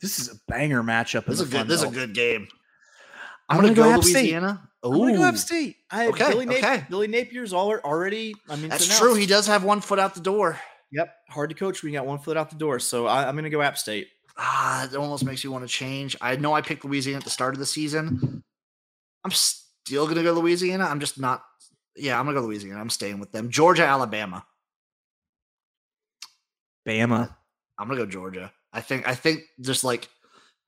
[0.00, 1.26] This is a banger matchup.
[1.26, 1.68] This is a good.
[1.68, 2.48] This is a good game.
[3.48, 4.14] I'm I'm, gonna, gonna go, go App State.
[4.14, 4.70] Louisiana.
[4.82, 5.76] I'm gonna go App State.
[5.90, 6.86] I, Okay, Billy, Napier, okay.
[6.90, 8.34] Billy Napier's al- already.
[8.48, 9.14] I mean, That's true.
[9.14, 10.58] He does have one foot out the door.
[10.92, 11.82] Yep, hard to coach.
[11.82, 14.08] We got one foot out the door, so I, I'm gonna go App State.
[14.36, 16.16] Ah, it almost makes you want to change.
[16.20, 18.42] I know I picked Louisiana at the start of the season.
[19.24, 20.84] I'm still gonna go Louisiana.
[20.84, 21.42] I'm just not.
[21.96, 22.80] Yeah, I'm gonna go Louisiana.
[22.80, 23.50] I'm staying with them.
[23.50, 24.44] Georgia, Alabama.
[26.86, 27.34] Bama.
[27.78, 28.52] I'm gonna go Georgia.
[28.72, 29.08] I think.
[29.08, 30.08] I think just like.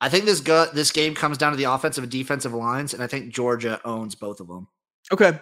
[0.01, 3.03] I think this gut this game comes down to the offensive and defensive lines, and
[3.03, 4.69] I think Georgia owns both of them.
[5.13, 5.39] Okay.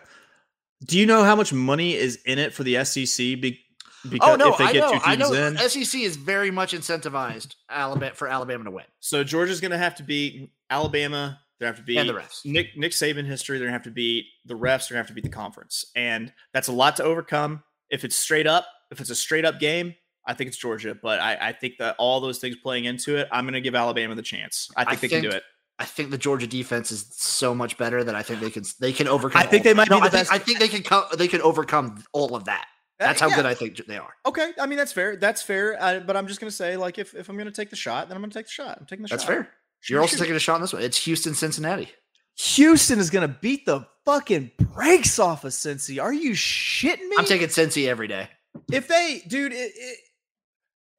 [0.85, 3.16] Do you know how much money is in it for the SEC?
[3.16, 3.60] Be,
[4.09, 4.93] because oh no, if they I get know.
[4.93, 5.47] two I teams know.
[5.47, 8.85] in, SEC is very much incentivized Alabama for Alabama to win.
[9.01, 11.40] So Georgia's gonna have to beat Alabama.
[11.59, 12.44] They have to beat And the refs.
[12.44, 13.59] Nick Nick Saban history.
[13.59, 14.89] They're gonna have to beat the refs.
[14.89, 17.62] They're gonna have to beat the conference, and that's a lot to overcome.
[17.90, 19.94] If it's straight up, if it's a straight up game,
[20.26, 20.94] I think it's Georgia.
[21.01, 24.14] But I, I think that all those things playing into it, I'm gonna give Alabama
[24.14, 24.70] the chance.
[24.76, 25.42] I think I they can do it.
[25.78, 28.92] I think the Georgia defense is so much better that I think they can they
[28.92, 29.42] can overcome.
[29.42, 31.09] I think they might no, be the I think, best- I think they can co-
[31.16, 32.66] they can overcome all of that.
[33.01, 33.36] That's how Uh, Yeah.
[33.36, 34.14] good I think they are.
[34.24, 35.16] Okay, I mean that's fair.
[35.16, 35.76] That's fair.
[35.82, 38.16] Uh, but I'm just gonna say, like, if, if I'm gonna take the shot, then
[38.16, 38.78] I'm gonna take the shot.
[38.80, 39.28] I'm taking the That's shot.
[39.30, 39.52] That's fair.
[39.80, 40.82] Shoot, You're also taking a shot on this one.
[40.82, 41.90] It's Houston, Cincinnati.
[42.36, 46.02] Houston is gonna beat the fucking brakes off of Cincy.
[46.02, 47.16] Are you shitting me?
[47.18, 48.28] I'm taking Cincy every day.
[48.72, 49.98] if they, dude, it, it,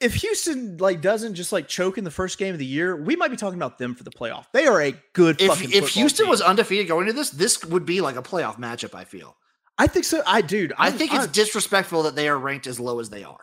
[0.01, 3.15] if Houston like doesn't just like choke in the first game of the year, we
[3.15, 4.45] might be talking about them for the playoff.
[4.53, 5.71] They are a good If fucking.
[5.71, 6.29] if Houston team.
[6.29, 8.93] was undefeated going into this, this would be like a playoff matchup.
[8.93, 9.35] I feel.
[9.77, 10.21] I think so.
[10.25, 13.09] I dude, i I'm- think it's I'm- disrespectful that they are ranked as low as
[13.09, 13.39] they are.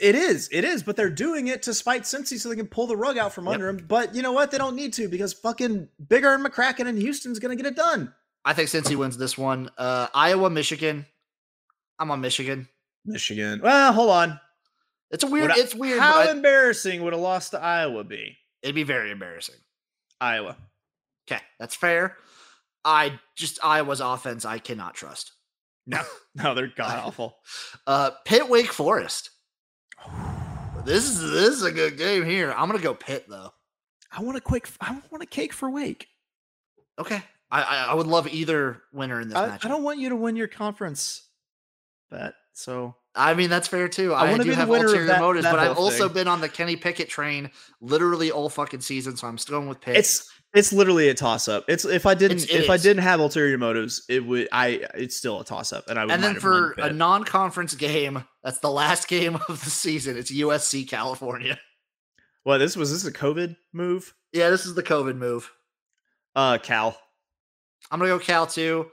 [0.00, 0.48] It is.
[0.50, 0.82] It is.
[0.82, 3.44] But they're doing it to spite Cincy so they can pull the rug out from
[3.46, 3.54] Yep.
[3.54, 3.86] under them.
[3.86, 4.50] But you know what?
[4.50, 8.12] They don't need to because fucking Bigger and McCracken and Houston's gonna get it done.
[8.44, 9.70] I think Cincy wins this one.
[9.78, 11.06] Uh, Iowa, Michigan.
[12.00, 12.68] I'm on Michigan.
[13.04, 13.60] Michigan.
[13.62, 14.40] Well, hold on.
[15.10, 15.50] It's a weird.
[15.50, 16.00] I- it's weird.
[16.00, 18.38] How I- embarrassing would a loss to Iowa be?
[18.62, 19.54] it'd be very embarrassing.
[20.20, 20.56] Iowa.
[21.30, 22.16] Okay, that's fair.
[22.84, 24.44] I just Iowa's offense.
[24.44, 25.32] I cannot trust.
[25.86, 26.02] No,
[26.34, 27.36] no, they're god awful.
[27.86, 29.30] Uh, Pitt, Wake Forest.
[30.84, 32.52] This is this is a good game here.
[32.56, 33.52] I'm gonna go Pitt though.
[34.10, 34.68] I want a quick.
[34.80, 36.08] I want a cake for Wake.
[36.98, 39.64] Okay, I I, I would love either winner in this I, match.
[39.64, 41.22] I don't want you to win your conference
[42.10, 42.34] bet.
[42.52, 44.12] So I mean, that's fair too.
[44.14, 46.04] I I, do be the have winner of ulterior that- motives, that but I've also
[46.08, 46.14] thing.
[46.14, 49.80] been on the Kenny Pickett train literally all fucking season, so I'm still going with
[49.80, 49.96] Pitt.
[49.96, 51.64] It's It's literally a toss up.
[51.68, 55.16] It's if I didn't It's- if I didn't have ulterior motives, it would I it's
[55.16, 56.12] still a toss up, and I would.
[56.12, 60.16] And then for a non-conference game, that's the last game of the season.
[60.16, 61.58] It's USC California.
[62.44, 64.14] what this was this a COVID move?
[64.32, 65.50] Yeah, this is the COVID move.
[66.34, 66.98] Uh, Cal.
[67.90, 68.90] I'm gonna go Cal too.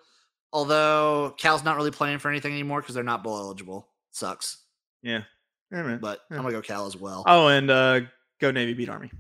[0.52, 3.90] Although Cal's not really playing for anything anymore because they're not bowl eligible.
[4.14, 4.64] Sucks.
[5.02, 5.24] Yeah.
[5.72, 6.00] Yeah, man.
[6.00, 6.38] But Yeah.
[6.38, 7.24] I'm gonna go Cal as well.
[7.28, 8.02] Oh, and uh,
[8.40, 9.12] go Navy beat Army.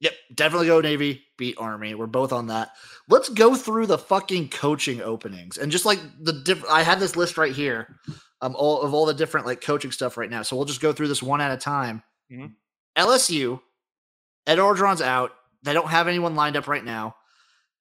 [0.00, 1.94] Yep, definitely go Navy, beat Army.
[1.94, 2.70] We're both on that.
[3.08, 6.72] Let's go through the fucking coaching openings and just like the different.
[6.72, 7.96] I have this list right here,
[8.40, 10.42] um, all of all the different like coaching stuff right now.
[10.42, 12.02] So we'll just go through this one at a time.
[12.30, 12.52] Mhm.
[12.96, 13.60] LSU,
[14.46, 15.32] Ed Orgeron's out.
[15.62, 17.16] They don't have anyone lined up right now.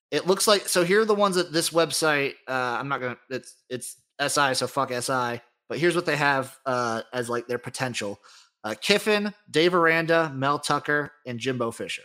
[0.09, 0.83] It looks like so.
[0.83, 2.33] Here are the ones that this website.
[2.47, 3.17] Uh, I'm not gonna.
[3.29, 5.41] It's it's SI, so fuck SI.
[5.67, 8.19] But here's what they have uh, as like their potential:
[8.63, 12.03] uh, Kiffin, Dave Aranda, Mel Tucker, and Jimbo Fisher.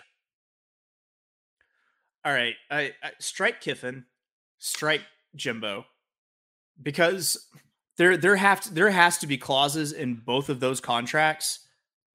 [2.24, 4.05] All right, I, I strike Kiffin,
[4.59, 5.03] strike
[5.35, 5.87] Jimbo,
[6.82, 7.49] because
[7.97, 11.61] there there have to, there has to be clauses in both of those contracts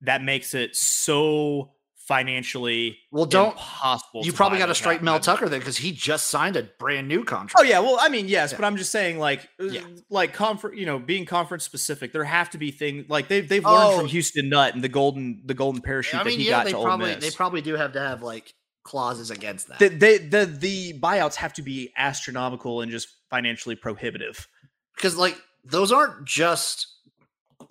[0.02, 1.75] that makes it so
[2.08, 4.26] financially Well, don't impossible.
[4.26, 5.02] you probably got to strike.
[5.02, 7.56] Mel Tucker then because he just signed a brand new contract.
[7.60, 8.58] Oh yeah, well, I mean, yes, Yeah.
[8.60, 9.82] but I'm just saying, like, uh, Yeah.
[10.10, 13.64] like conference, you know, being conference specific, there have to be things like they've they've
[13.66, 13.98] learned Oh.
[14.00, 16.66] from Houston Nutt and the golden the golden parachute I mean, that he yeah, got
[16.66, 17.24] they to Ole probably Miss.
[17.24, 18.54] they probably do have to have like
[18.84, 19.80] clauses against that.
[19.80, 24.48] the, they, the the buyouts have to be astronomical and just financially prohibitive.
[24.96, 26.86] because like those aren't just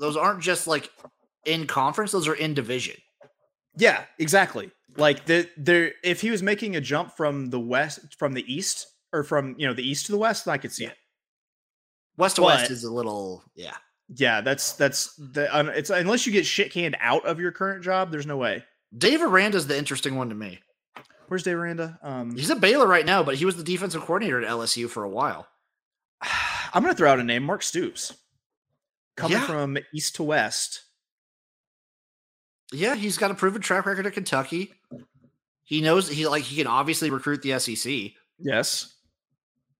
[0.00, 0.90] those aren't just like
[1.44, 2.96] in conference; those are in division.
[3.76, 4.70] Yeah, exactly.
[4.96, 8.86] Like the there, if he was making a jump from the west, from the east,
[9.12, 10.96] or from you know the east to the west, I could see it.
[12.16, 13.74] West to West is a little yeah.
[14.14, 18.10] Yeah, that's that's the it's unless you get shit canned out of your current job,
[18.12, 18.62] there's no way.
[18.96, 20.60] Dave Aranda's the interesting one to me.
[21.26, 21.98] Where's Dave Aranda?
[22.02, 25.02] Um, He's at Baylor right now, but he was the defensive coordinator at LSU for
[25.02, 25.48] a while.
[26.22, 28.14] I'm gonna throw out a name, Mark Stoops,
[29.16, 29.46] coming Yeah.
[29.46, 30.83] from east to west.
[32.74, 34.72] Yeah, he's got a proven track record at Kentucky.
[35.64, 38.12] He knows he like he can obviously recruit the SEC.
[38.38, 38.94] Yes,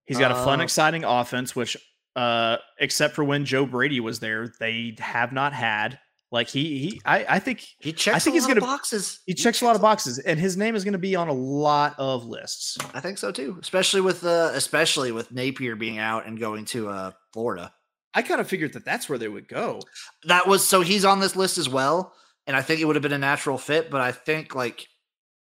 [0.06, 1.76] he's got a fun, Uh, exciting offense, which,
[2.16, 5.98] uh, except for when Joe Brady was there, they have not had.
[6.32, 8.16] Like he, he, I, I think He checks.
[8.16, 9.20] I think a he's lot gonna- boxes.
[9.24, 11.32] he checks a lot of boxes, and his name is going to be on a
[11.32, 12.76] lot of lists.
[12.92, 16.88] I think so too, especially with uh, especially with Napier being out and going to
[16.88, 17.72] uh, Florida.
[18.14, 19.80] I kind of figured that that's where they would go.
[20.24, 22.14] That was so he's on this list as well,
[22.46, 23.90] and I think it would have been a natural fit.
[23.90, 24.86] But I think like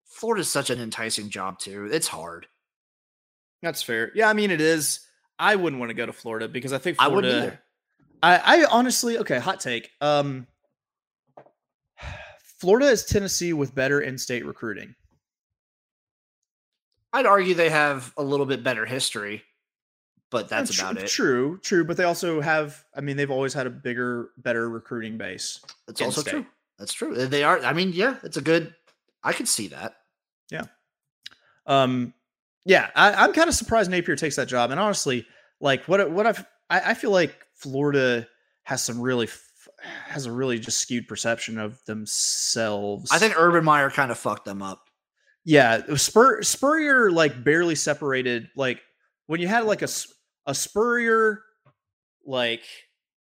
[0.04, 1.88] Florida's such an enticing job too.
[1.92, 2.46] It's hard.
[3.62, 4.12] That's fair.
[4.14, 5.00] Yeah, I mean it is.
[5.38, 7.60] I wouldn't want to go to Florida because I think I wouldn't either.
[8.22, 9.90] I, I honestly, okay, hot take.
[10.00, 10.46] Um,
[12.58, 14.96] Florida is Tennessee with better in-state recruiting.
[17.12, 19.44] I'd argue they have a little bit better history,
[20.30, 21.06] but that's Tr- about it.
[21.06, 22.84] True, true, but they also have.
[22.96, 25.60] I mean, they've always had a bigger, better recruiting base.
[25.86, 26.30] That's also in-state.
[26.32, 26.46] true.
[26.78, 27.26] That's true.
[27.26, 27.58] They are.
[27.64, 28.74] I mean, yeah, it's a good.
[29.22, 29.94] I could see that.
[30.50, 30.64] Yeah.
[31.66, 32.14] Um,
[32.64, 34.70] yeah, I, I'm kind of surprised Napier takes that job.
[34.70, 35.26] And honestly,
[35.60, 38.26] like what what I've, I, I feel like Florida
[38.62, 39.44] has some really f-
[40.06, 43.10] has a really just skewed perception of themselves.
[43.12, 44.82] I think Urban Meyer kind of fucked them up.
[45.44, 48.48] Yeah, Spur Spurrier like barely separated.
[48.54, 48.80] Like
[49.26, 49.88] when you had like a
[50.46, 51.42] a Spurrier
[52.24, 52.62] like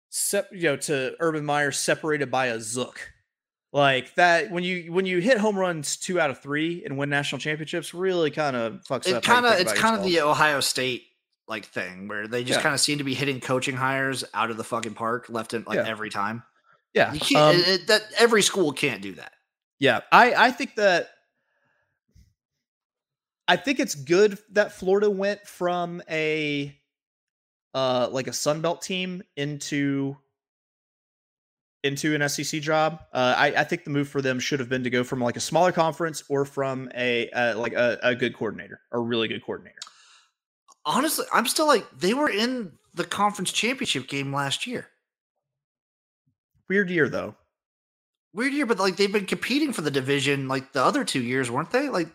[0.10, 3.13] sep- you know to Urban Meyer separated by a Zook.
[3.74, 7.10] Like that when you when you hit home runs two out of three and win
[7.10, 9.24] national championships, really kind of fucks It up.
[9.24, 10.22] kind of it's kind of the.
[10.22, 11.06] Ohio State
[11.48, 12.64] like thing where they just Yeah.
[12.64, 15.66] kind of seem to be hitting coaching hires out of the fucking park left and
[15.66, 15.88] like Yeah.
[15.88, 16.44] every time.
[16.94, 17.18] yeah um,
[17.56, 19.34] it- it- that every school can't do that.
[19.80, 21.10] Yeah, I I think that
[23.48, 26.78] I think it's good that Florida went from a
[27.74, 30.16] uh like a Sun Belt team into
[31.84, 33.02] into an SEC job.
[33.12, 35.38] Uh, I I think the move for them should have been to go from like
[35.38, 39.44] a smaller conference or from a uh, like a, a good coordinator, a really good
[39.44, 39.80] coordinator.
[40.86, 44.88] Honestly, I'm still like they were in the conference championship game last year.
[46.70, 47.36] Weird year though.
[48.34, 51.52] Weird year, but like they've been competing for the division like the other two years,
[51.52, 51.90] weren't they?
[51.90, 52.08] Like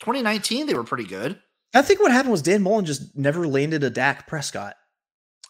[0.00, 1.38] 2019, they were pretty good.
[1.74, 4.76] I think what happened was Dan Mullen just never landed a Dak Prescott.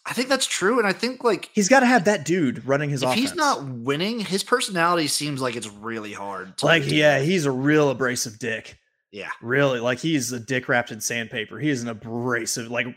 [0.09, 2.89] I think that's true, and I think like He's got to have that dude running
[2.89, 3.21] his if offense.
[3.21, 6.57] he's not winning, his personality seems like it's really hard.
[6.57, 6.93] to like, lose.
[6.93, 8.77] yeah, he's a real abrasive dick.
[9.11, 9.29] yeah.
[9.41, 11.59] Really, like he's a dick wrapped in sandpaper.
[11.59, 12.87] He is an abrasive, like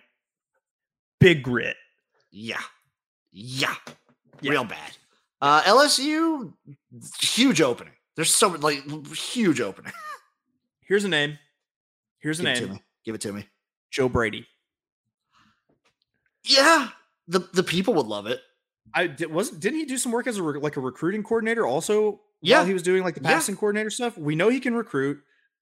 [1.20, 1.76] big grit.
[2.30, 2.60] Yeah.
[3.30, 3.74] Yeah.
[4.40, 4.50] Yeah.
[4.52, 4.92] Real bad.
[5.42, 6.52] Uh LSU,
[7.20, 7.92] huge opening.
[8.16, 8.82] There's so like
[9.14, 9.92] huge opening.
[10.80, 11.38] Here's a name.
[12.20, 12.82] Here's a Give it to name: me.
[13.04, 13.46] Give it to me.
[13.90, 14.46] Joe Brady.
[16.44, 16.88] Yeah,
[17.28, 18.40] the the people would love it.
[18.94, 19.60] I did, wasn't.
[19.60, 22.20] Didn't he do some work as a re- like a recruiting coordinator also?
[22.44, 22.58] Yeah.
[22.58, 23.34] while he was doing like the Yeah.
[23.34, 24.18] passing coordinator stuff.
[24.18, 25.18] We know he can recruit.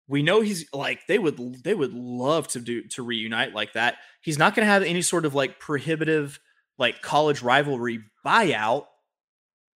[0.08, 3.96] We know he's like they would they would love to do to reunite like that.
[4.22, 6.40] He's not going to have any sort of like prohibitive
[6.78, 8.86] like college rivalry buyout.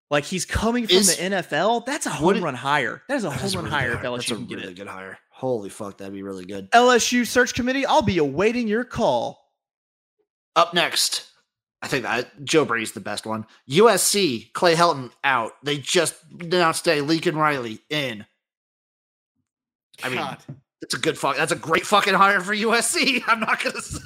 [0.09, 1.85] Like he's coming from Is- the NFL.
[1.85, 3.03] That's a home it- run hire.
[3.09, 4.11] That is a home run really hire good if hire.
[4.11, 4.75] LSU That's a really it.
[4.75, 5.19] good hire.
[5.31, 6.71] Holy fuck, that'd be really good.
[6.71, 7.85] LSU search committee.
[7.85, 9.43] I'll be awaiting your call.
[10.55, 11.29] Up next,
[11.83, 13.45] I think that Joe Brady's the best one.
[13.69, 15.51] USC, Clay Helton out.
[15.63, 18.25] They just announced today Lincoln Riley in.
[20.01, 20.17] I mean,
[20.81, 21.37] that's a good fuck.
[21.37, 23.21] That's a great fucking hire for USC.
[23.27, 23.77] I'm not gonna.
[23.77, 23.99] s-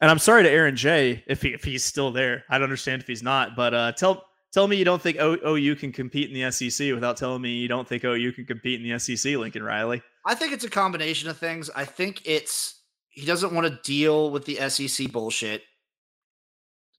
[0.00, 2.44] And I'm sorry to Aaron J if he if he's still there.
[2.50, 5.38] I don't understand if he's not, but uh, tell tell me you don't think o-
[5.56, 8.80] OU can compete in the SEC without telling me you don't think OU can compete
[8.82, 10.02] in the SEC, Lincoln Riley.
[10.26, 11.70] I think it's a combination of things.
[11.74, 15.62] I think it's he doesn't want to deal with the SEC bullshit.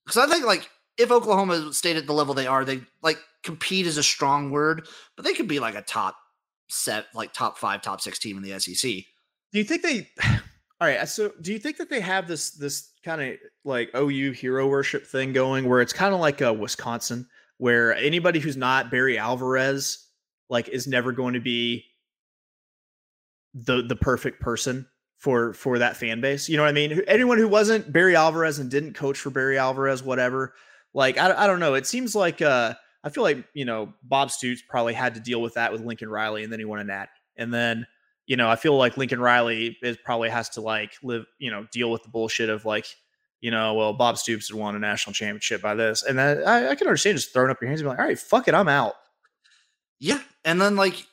[0.05, 3.87] Because I think like if Oklahoma stayed at the level they are, they like compete
[3.87, 6.15] is a strong word, but they could be like a top
[6.69, 8.91] set, like top five, top six team in the SEC.
[9.51, 10.09] Do you think they?
[10.81, 14.31] All right, so do you think that they have this this kind of like OU
[14.31, 17.27] hero worship thing going, where it's kind of like a Wisconsin,
[17.57, 20.09] where anybody who's not Barry Alvarez
[20.49, 21.85] like is never going to be
[23.53, 24.85] the the perfect person
[25.17, 26.49] for for that fan base.
[26.49, 27.01] You know what I mean?
[27.07, 30.53] Anyone who wasn't Barry Alvarez and didn't coach for Barry Alvarez, whatever.
[30.93, 31.73] Like I, I don't know.
[31.73, 35.41] It seems like uh I feel like you know Bob Stoops probably had to deal
[35.41, 37.85] with that with Lincoln Riley, and then he won a Natty, and then
[38.25, 41.67] you know I feel like Lincoln Riley is probably has to like live you know
[41.71, 42.87] deal with the bullshit of like
[43.41, 46.69] you know well Bob Stoops had won a national championship by this, and then I,
[46.69, 48.55] I can understand just throwing up your hands and be like, all right, fuck it,
[48.55, 48.95] I'm out.
[49.99, 51.05] Yeah, and then like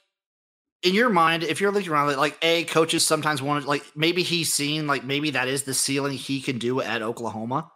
[0.83, 4.23] in your mind, if you're looking around, like a coaches sometimes want to like maybe
[4.23, 7.71] he's seen like maybe that is the ceiling he can do at Oklahoma.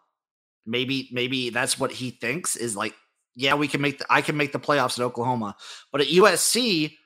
[0.66, 2.94] Maybe maybe that's what he thinks is like
[3.36, 5.56] yeah we can make the I can make the playoffs at Oklahoma,
[5.92, 6.96] but at USC,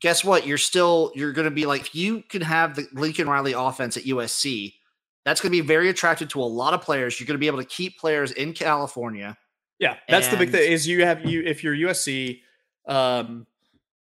[0.00, 0.46] guess what?
[0.46, 3.96] You're still you're going to be like if you can have the Lincoln Riley offense
[3.96, 4.74] at USC.
[5.24, 7.18] That's going to be very attractive to a lot of players.
[7.18, 9.38] You're going to be able to keep players in California.
[9.78, 10.70] Yeah, that's the big thing.
[10.70, 12.40] Is you have you if you're USC,
[12.86, 13.46] um,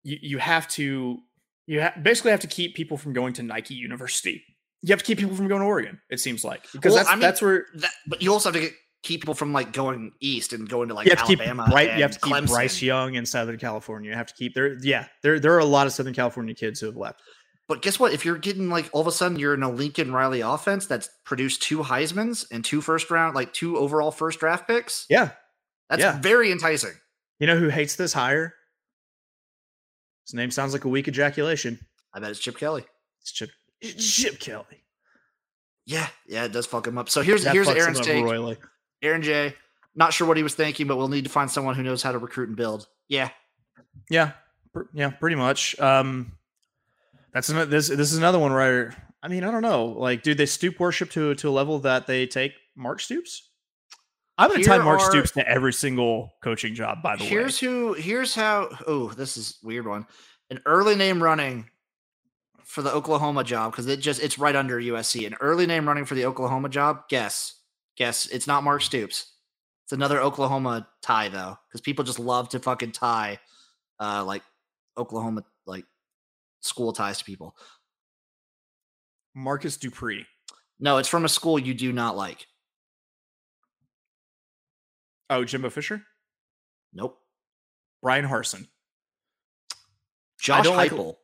[0.03, 1.19] you you have to
[1.67, 4.43] you ha- basically have to keep people from going to Nike University.
[4.81, 6.01] You have to keep people from going to Oregon.
[6.09, 8.55] It seems like because Well, that's I mean, that's where That, but you also have
[8.55, 8.73] to get,
[9.03, 11.65] keep people from like going east and going to like you have to Alabama.
[11.65, 14.09] keep Bryce, you have to keep Bryce Young in Southern California.
[14.09, 14.77] You have to keep there.
[14.81, 17.21] Yeah, there there are a lot of Southern California kids who have left.
[17.67, 18.11] But guess what?
[18.11, 21.09] If you're getting like all of a sudden you're in a Lincoln Riley offense that's
[21.25, 25.29] produced two Heisman's and two first round, like two overall first draft picks, Yeah,
[25.89, 26.19] that's yeah.
[26.19, 26.91] very enticing.
[27.39, 28.55] you know who hates this hire?
[30.31, 31.77] His name sounds like a weak ejaculation.
[32.13, 32.85] I bet it's Chip Kelly.
[33.19, 33.49] It's Chip
[33.81, 34.85] it's Chip Kelly.
[35.85, 37.09] Yeah, yeah, it does fuck him up.
[37.09, 38.23] So here's That here's Aaron's take.
[38.23, 38.55] royally.
[39.01, 39.53] Aaron J.
[39.93, 42.13] Not sure what he was thinking, but we'll need to find someone who knows how
[42.13, 42.87] to recruit and build.
[43.09, 43.29] Yeah,
[44.09, 44.31] Yeah,
[44.71, 45.77] pr- yeah, pretty much.
[45.81, 46.31] Um,
[47.33, 47.65] that's another.
[47.69, 49.87] This this is another one where I mean I don't know.
[49.87, 53.49] Like, dude, they stoop worship to to a level that they take Mark Stoops?
[54.41, 57.03] I'm going to tie Mark are- Stoops to every single coaching job.
[57.03, 57.93] By the here's way, here's who.
[57.93, 58.69] Here's how.
[58.87, 60.07] Oh, this is a weird one.
[60.49, 61.69] An early name running
[62.65, 65.27] for the Oklahoma job because it just it's right under USC.
[65.27, 67.07] An early name running for the Oklahoma job.
[67.09, 67.55] Guess,
[67.97, 68.25] guess.
[68.27, 69.31] It's not Mark Stoops.
[69.85, 73.39] It's another Oklahoma tie though, because people just love to fucking tie,
[73.99, 74.41] uh, like
[74.97, 75.85] Oklahoma like
[76.61, 77.55] school ties to people.
[79.35, 80.25] Marcus Dupree.
[80.79, 82.47] No, it's from a school you do not like.
[85.31, 86.03] Oh, Jimbo Fisher,
[86.93, 87.17] Nope.
[88.01, 88.67] Brian Harsin.
[90.39, 91.15] Josh don't like- Heupel.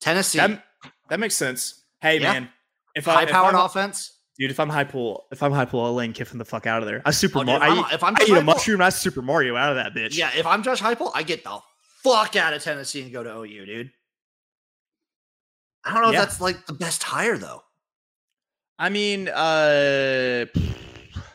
[0.00, 0.38] Tennessee.
[0.38, 0.64] That
[1.08, 1.84] that makes sense.
[2.00, 2.32] Hey Yeah.
[2.32, 2.52] man,
[2.94, 4.12] if I High if powered I'm- offense.
[4.38, 7.02] dude, if I'm Heupel, if I'm Heupel, I'll lane Kiffin the fuck out of there.
[7.04, 7.62] I super Oh, dude, Mario.
[7.62, 8.80] if I, I'm- eat- if I'm I eat a mushroom.
[8.80, 10.16] I Super Mario out of that bitch.
[10.16, 11.60] Yeah, if I'm Josh Heupel, I get the
[12.02, 13.92] fuck out of Tennessee and go to OU, dude.
[15.84, 16.22] I don't know Yeah.
[16.22, 17.62] if that's like the best hire though.
[18.78, 20.46] I mean, uh,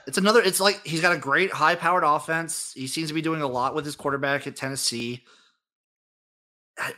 [0.08, 0.42] It's another.
[0.42, 2.74] It's like he's got a great high powered offense.
[2.76, 5.24] He seems to be doing a lot with his quarterback at Tennessee.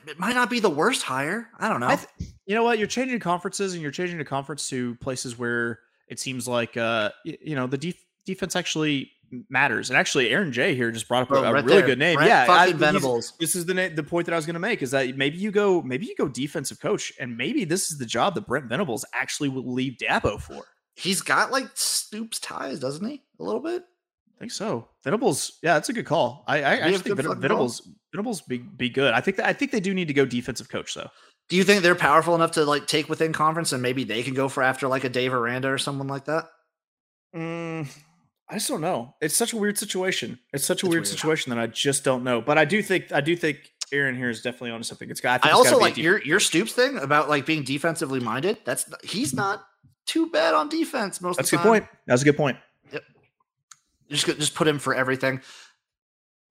[0.08, 1.50] It might not be the worst hire.
[1.60, 1.88] I don't know.
[1.88, 2.80] I th- you know what?
[2.80, 7.10] You're changing conferences, and you're changing the conference to places where it seems like uh,
[7.26, 9.12] you know, the def- defense actually
[9.50, 9.90] matters.
[9.90, 11.88] And actually, Aaron J here just brought up Bro, a, a right really there.
[11.88, 12.16] good name.
[12.16, 13.34] Brent yeah, he's- Venables.
[13.40, 15.38] This is the na- the point that I was going to make is that maybe
[15.38, 18.68] you go maybe you go defensive coach, and maybe this is the job that Brent
[18.68, 20.64] Venables actually will leave Dabo for.
[20.96, 23.22] He's got like Stoops ties, doesn't he?
[23.40, 23.84] A little bit.
[24.36, 24.90] I think so.
[25.04, 26.44] Venables, yeah, that's a good call.
[26.48, 29.14] I, I actually think good Ven- fucking Venables Venables be, be good.
[29.14, 31.10] I think that I think they do need to go defensive coach though.
[31.50, 34.34] Do you think they're powerful enough to like take within conference and maybe they can
[34.34, 36.46] go for after like a Dave Aranda or someone like that?
[37.36, 37.88] Mm,
[38.50, 39.16] I just don't know.
[39.22, 40.40] It's such a weird situation.
[40.54, 41.08] It's such a weird, weird.
[41.08, 42.42] situation that I just don't know.
[42.42, 43.58] But I do think I do think
[43.92, 45.10] Aaron here is definitely onto something.
[45.10, 45.34] It's got.
[45.34, 47.64] I, think it's also gotta be a like your your Stoops thing about like being
[47.64, 48.60] defensively minded.
[48.66, 49.64] That's he's not
[50.06, 51.82] too bad on defense most That's of a good time.
[51.82, 51.86] point.
[52.06, 52.58] That's a good point.
[52.92, 53.04] Yep.
[54.10, 55.42] Just just put him for everything.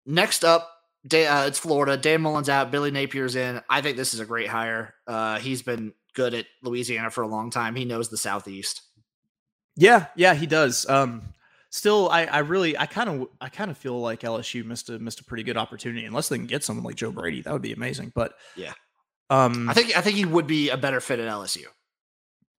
[0.06, 0.69] Next up,
[1.07, 1.98] Da- uh, it's Florida.
[1.98, 2.72] Dan Mullen's out.
[2.72, 3.61] Billy Napier's in.
[3.69, 4.94] I think this is a great hire.
[5.07, 7.76] Uh, he's been good at Louisiana for a long time.
[7.76, 8.82] He knows the Southeast.
[9.76, 10.88] Yeah, yeah, he does.
[10.90, 11.22] Um,
[11.69, 14.99] still, I, I really, I kind of, I kind of feel like LSU missed a
[14.99, 16.06] missed a pretty good opportunity.
[16.06, 18.11] Unless they can get someone like Joe Brady, that would be amazing.
[18.14, 18.73] But Yeah.
[19.30, 21.65] um, I think I think he would be a better fit at LSU.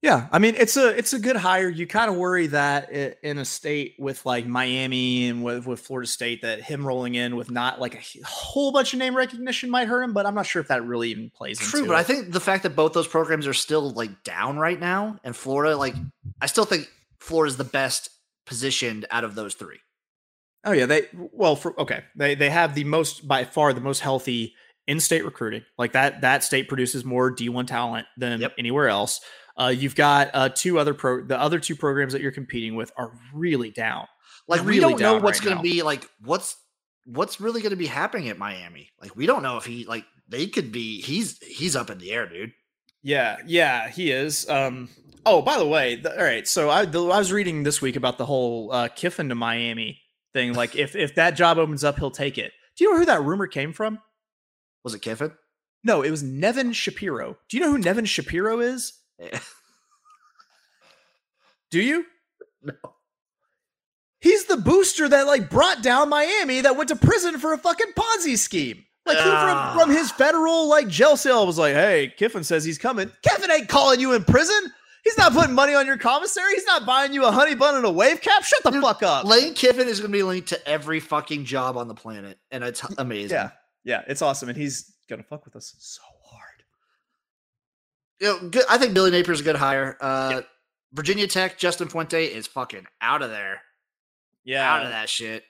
[0.03, 1.69] Yeah, I mean it's a it's a good hire.
[1.69, 5.79] You kind of worry that i- in a state with like Miami and with, with
[5.79, 9.71] Florida State that him rolling in with not like a whole bunch of name recognition
[9.71, 12.03] might hurt him, but I'm not sure if that really even plays True, but I
[12.03, 15.77] think the fact that both those programs are still like down right now, and Florida,
[15.77, 15.95] like,
[16.41, 18.11] I still think Florida's the best
[18.45, 19.79] positioned out of those three.
[20.65, 22.03] Oh yeah, they well for okay.
[22.17, 24.55] They they have the most by far the most healthy
[24.89, 25.63] in-state recruiting.
[25.79, 28.55] Like that that state produces more D1 talent than Yep.
[28.59, 29.21] anywhere else.
[29.57, 32.93] Uh, you've got uh, two other pro the other two programs that you're competing with
[32.97, 34.07] are really down.
[34.49, 36.09] Like, we don't know what's right going to be like.
[36.25, 36.57] What's
[37.05, 38.91] what's really going to be happening at Miami?
[39.01, 41.01] Like, we don't know if he like they could be.
[41.01, 42.53] He's he's up in the air, dude.
[43.03, 44.49] Yeah, yeah, he is.
[44.49, 44.89] Um,
[45.27, 46.47] oh, by the way, the, all right.
[46.47, 50.01] So I, the, I was reading this week about the whole uh, Kiffin to Miami
[50.33, 50.55] thing.
[50.55, 52.53] Like, if if that job opens up, he'll take it.
[52.77, 53.99] Do you know who that rumor came from?
[54.85, 55.33] Was it Kiffin?
[55.85, 57.37] No, it was Nevin Shapiro.
[57.49, 58.93] Do you know who Nevin Shapiro is?
[59.21, 59.39] Eh,
[61.71, 62.05] Do you?
[62.63, 62.75] No.
[64.21, 67.93] He's the booster that like brought down Miami that went to prison for a fucking
[67.97, 68.85] Ponzi scheme.
[69.05, 69.73] Like who Ah.
[69.75, 73.11] from, from his federal like jail cell was like, hey, Kiffin says he's coming.
[73.23, 74.73] Kiffin ain't calling you in prison.
[75.03, 76.53] He's not putting money on your commissary.
[76.55, 78.45] He's not buying you a honey bun and a wave cap.
[78.45, 79.25] Shut the Dude, fuck up.
[79.25, 82.63] Lane Kiffin is going to be linked to every fucking job on the planet, and
[82.63, 83.35] it's amazing.
[83.35, 83.51] Yeah,
[83.83, 86.01] yeah, it's awesome, and he's gonna fuck with us so.
[88.23, 88.65] You know, good.
[88.71, 89.97] I think Billy Napier's a good hire.
[90.01, 90.43] Uh,
[90.93, 93.63] Virginia Tech, Justin Fuente is fucking out of there,
[94.45, 95.43] Yeah, out of that shit.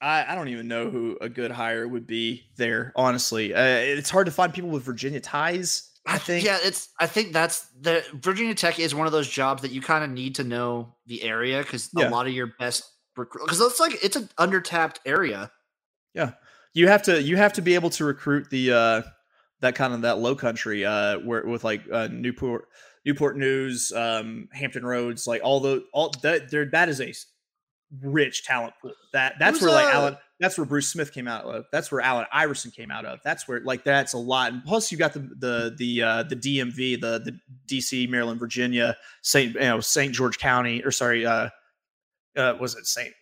[0.00, 2.92] I, I don't even know who a good hire would be there.
[2.96, 5.90] Honestly, uh, it's hard to find people with Virginia ties.
[6.06, 6.44] I think.
[6.44, 6.88] Yeah, it's.
[7.00, 10.08] I think that's the Virginia Tech is one of those jobs that you kind of
[10.10, 12.08] need to know the area because Yeah.
[12.08, 12.84] a lot of your best
[13.14, 15.50] because it's like it's an undertapped area.
[16.14, 16.32] Yeah,
[16.72, 19.02] you have to you have to be able to recruit the uh
[19.60, 22.68] that kind of that low country uh where with like uh Newport
[23.04, 27.12] Newport News um Hampton Roads like all the all that there that is a
[28.02, 28.92] rich talent pool.
[29.12, 31.64] That that's Who's, where like uh, Allen that's where Bruce Smith came out of.
[31.72, 33.20] That's where Allen Iverson came out of.
[33.24, 34.52] That's where like that's a lot.
[34.52, 38.96] And plus you got the the the uh the DMV the the DC Maryland Virginia
[39.22, 41.48] St you know St George County or sorry uh
[42.36, 43.12] uh was it St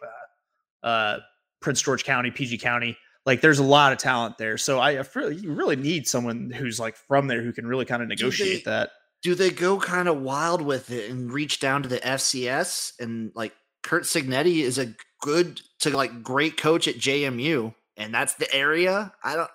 [0.82, 1.18] uh, uh
[1.60, 2.96] Prince George County PG County
[3.26, 4.58] like there's a lot of talent there.
[4.58, 7.84] So I, I feel you really need someone who's like from there who can really
[7.84, 8.90] kind of negotiate they- that.
[9.22, 13.32] Do they go kind of wild with it and reach down to the FCS and
[13.34, 18.52] like Curt Cignetti is a good to like great coach at JMU and that's the
[18.54, 19.12] area.
[19.22, 19.50] I don't.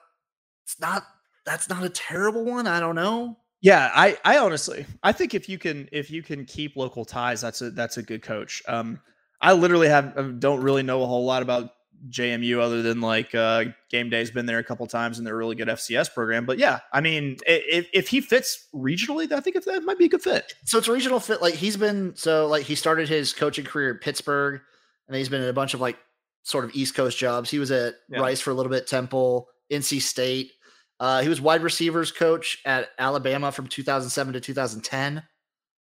[0.66, 1.04] It's not.
[1.46, 2.68] That's not a terrible one.
[2.68, 3.38] I don't know.
[3.62, 7.41] Yeah, I I honestly I think if you can if you can keep local ties,
[7.41, 8.64] that's a that's a good coach.
[8.68, 9.00] Um,
[9.41, 11.72] I literally have uh, don't really know a whole lot about
[12.10, 15.38] JMU other than like uh, game day's been there a couple times and they're a
[15.38, 16.46] really good FCS program.
[16.46, 20.06] But yeah, I mean, if if he fits regionally, I think if that might be
[20.06, 20.54] a good fit.
[20.66, 21.42] so it's a regional fit.
[21.42, 24.62] Like he's been so like he started his coaching career at Pittsburgh,
[25.08, 25.98] and he's been in a bunch of like
[26.44, 27.50] sort of East Coast jobs.
[27.52, 28.20] He was at Yeah.
[28.22, 30.52] Rice for a little bit, Temple, NC State.
[31.00, 35.24] Uh, he was wide receivers coach at Alabama from 2007 to 2010.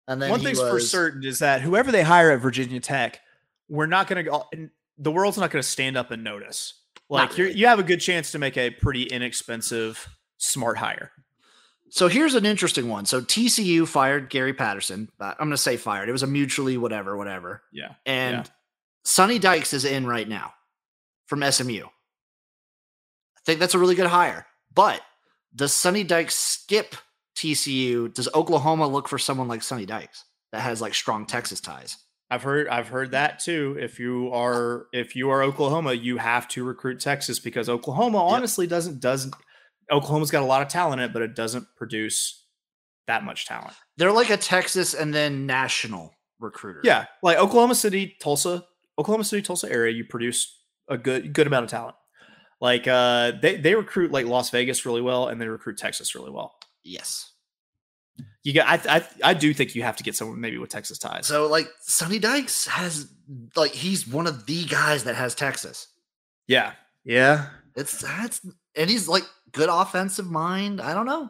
[0.08, 3.20] And then One thing's for certain is that whoever they hire at Virginia Tech,
[3.70, 4.46] we're not going to go.
[5.02, 6.76] The world's not going to stand up and notice.
[7.10, 7.54] Like really.
[7.54, 10.08] you have a good chance to make a pretty inexpensive,
[10.38, 11.12] smart hire.
[11.90, 13.06] So here's an interesting one.
[13.06, 15.10] So TCU fired Gary Patterson.
[15.20, 16.08] Uh, I'm going to say fired.
[16.08, 17.64] It was a mutually whatever, whatever.
[17.74, 18.52] Yeah, And Yeah.
[19.04, 20.54] Sonny Dykes is in right now
[21.26, 21.84] from SMU.
[21.84, 24.46] I think that's a really good hire.
[24.74, 25.02] But
[25.54, 26.96] does Sonny Dykes skip
[27.36, 28.14] TCU?
[28.14, 31.98] Does Oklahoma look for someone like Sonny Dykes that has like strong Texas ties?
[32.32, 33.78] I've heard I've heard that too.
[33.78, 38.66] If you are if you are Oklahoma, you have to recruit Texas because Oklahoma honestly
[38.66, 39.36] doesn't doesn't
[39.92, 42.46] Oklahoma's got a lot of talent in it, but it doesn't produce
[43.08, 43.74] that much talent.
[43.98, 46.80] They're like a Texas and then national recruiter.
[46.86, 48.64] Yeah, like Oklahoma City, Tulsa,
[48.98, 51.98] Oklahoma City, Tulsa area, you produce a good good amount of talent.
[52.62, 56.32] Like uh they they recruit like Las Vegas really well and they recruit Texas really
[56.32, 56.56] well.
[56.86, 57.31] Yes.
[58.44, 58.88] You got.
[58.88, 61.28] I, I I do think you have to get someone maybe with Texas ties.
[61.28, 63.08] So like Sonny Dykes has
[63.56, 65.88] like he's one of the guys that has Texas.
[66.48, 66.74] yeah,
[67.04, 67.48] yeah.
[67.76, 68.42] It's that's
[68.76, 70.82] and he's like good offensive mind.
[70.82, 71.30] I don't know.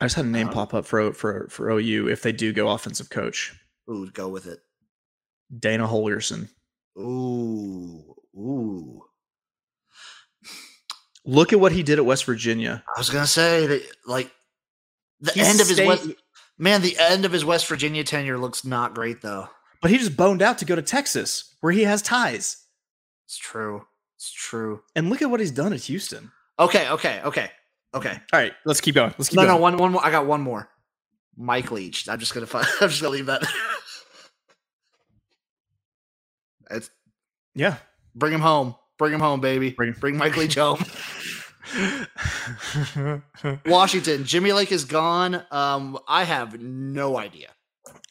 [0.00, 2.52] I just had a name Uh, pop up for for for OU if they do
[2.52, 3.54] go offensive coach.
[3.88, 4.58] Ooh, go with it.
[5.56, 6.48] Dana Holgorsen.
[6.98, 9.02] Ooh, ooh.
[11.24, 12.82] Look at what he did at West Virginia.
[12.96, 14.30] I was gonna say that like
[15.20, 16.08] the He's end of his stayed- West,
[16.58, 19.48] man, the end of his West Virginia tenure looks not great though.
[19.82, 22.58] But he just boned out to go to Texas, where he has ties.
[23.26, 23.86] It's true.
[24.16, 24.82] It's true.
[24.94, 26.30] And look at what he's done at Houston.
[26.58, 27.50] Okay, okay, okay,
[27.94, 28.20] okay.
[28.32, 29.14] All right, let's keep going.
[29.16, 29.56] Let's keep No, going.
[29.56, 30.04] no, one, one more.
[30.04, 30.68] I got one more.
[31.36, 32.06] Mike Leach.
[32.08, 32.46] I'm just gonna.
[32.46, 33.42] Find, I'm just gonna leave that.
[36.70, 36.90] it's
[37.54, 37.76] Yeah.
[38.14, 38.74] bring him home.
[38.98, 39.70] Bring him home, baby.
[39.70, 40.84] Bring- Bring, Mike Leach home.
[43.66, 44.24] Washington.
[44.24, 45.42] Jimmy Lake is gone.
[45.50, 47.48] Um, I have no idea.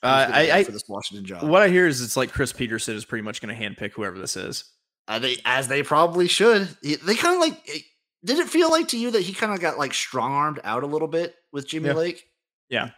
[0.02, 1.44] Uh, I, I for this Washington job.
[1.44, 4.18] what I hear is it's like Chris Petersen is pretty much going to handpick whoever
[4.18, 4.64] this is.
[5.08, 6.68] Uh, they, as they probably should.
[6.84, 7.60] They kind of like.
[7.66, 7.84] it-
[8.24, 10.84] Did it feel like to you that he kind of got like strong armed out
[10.84, 11.94] a little bit with Jimmy Yeah.
[11.94, 12.24] Lake?
[12.70, 12.90] Yeah.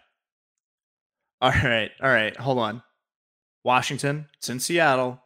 [1.41, 2.83] All right, all right, hold on.
[3.63, 5.21] Washington, it's in Seattle.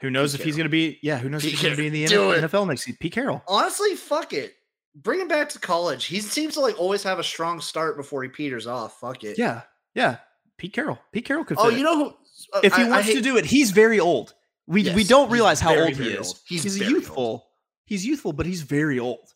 [0.00, 0.98] Who knows Pete if he's going to be?
[1.02, 2.32] Yeah, who knows if he's going to be in the Carroll.
[2.32, 2.44] It.
[2.44, 2.98] NFL next season?
[3.00, 3.42] Pete Carroll.
[3.48, 4.54] Honestly, fuck it.
[4.94, 6.04] Bring him back to college.
[6.06, 9.00] He seems to like always have a strong start before he peters off.
[9.00, 9.38] Fuck it.
[9.38, 9.62] Yeah,
[9.94, 10.18] yeah.
[10.56, 10.98] Pete Carroll.
[11.12, 11.56] Pete Carroll could.
[11.60, 12.14] Oh, you know who?
[12.54, 14.34] uh, if he I- I wants to do it, he's very old.
[14.66, 16.26] We we don't realize how very, old he is.
[16.28, 16.38] old.
[16.46, 16.94] He's He's, very old.
[16.96, 17.46] youthful.
[17.86, 19.30] He's youthful, but he's very old.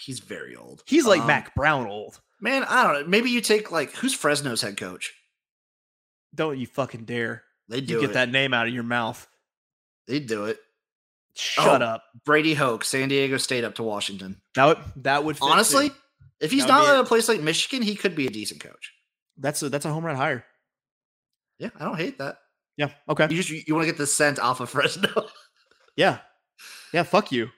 [0.00, 0.82] he's very old.
[0.86, 2.20] He's like Um, Mack Brown old.
[2.40, 3.08] Man, I don't know.
[3.08, 5.12] Maybe you take like who's Fresno's head coach?
[6.34, 7.42] Don't you fucking dare!
[7.68, 8.14] They do You get it.
[8.14, 9.26] that name out of your mouth.
[10.08, 10.58] They do it.
[11.36, 12.02] Shut Oh, up.
[12.24, 14.40] Brady Hoke, San Diego State up to Washington.
[14.56, 15.50] That would that would fit too.
[15.52, 15.90] Honestly,
[16.40, 18.92] if he's not at a place like Michigan, he could be a decent coach.
[19.36, 20.44] that's a that's a home run hire.
[21.60, 22.38] Yeah, I don't hate that.
[22.76, 22.90] Yeah.
[23.08, 23.26] Okay.
[23.30, 25.08] You just you want to get the scent off of Fresno.
[25.96, 26.18] Yeah.
[26.92, 27.02] Yeah.
[27.04, 27.50] Fuck you.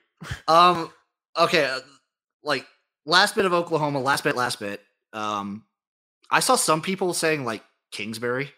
[0.47, 0.91] Um.
[1.39, 1.65] Okay.
[1.65, 1.79] uh,
[2.43, 2.67] Like
[3.05, 3.99] last bit of Oklahoma.
[3.99, 4.35] Last bit.
[4.35, 4.81] Last bit.
[5.13, 5.63] Um.
[6.29, 8.51] I saw some people saying like Kingsbury.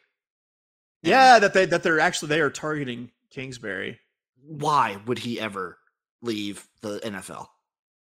[1.02, 4.00] Yeah, that they that they're actually they are targeting Kingsbury.
[4.46, 5.78] Why would he ever
[6.22, 7.48] leave the NFL?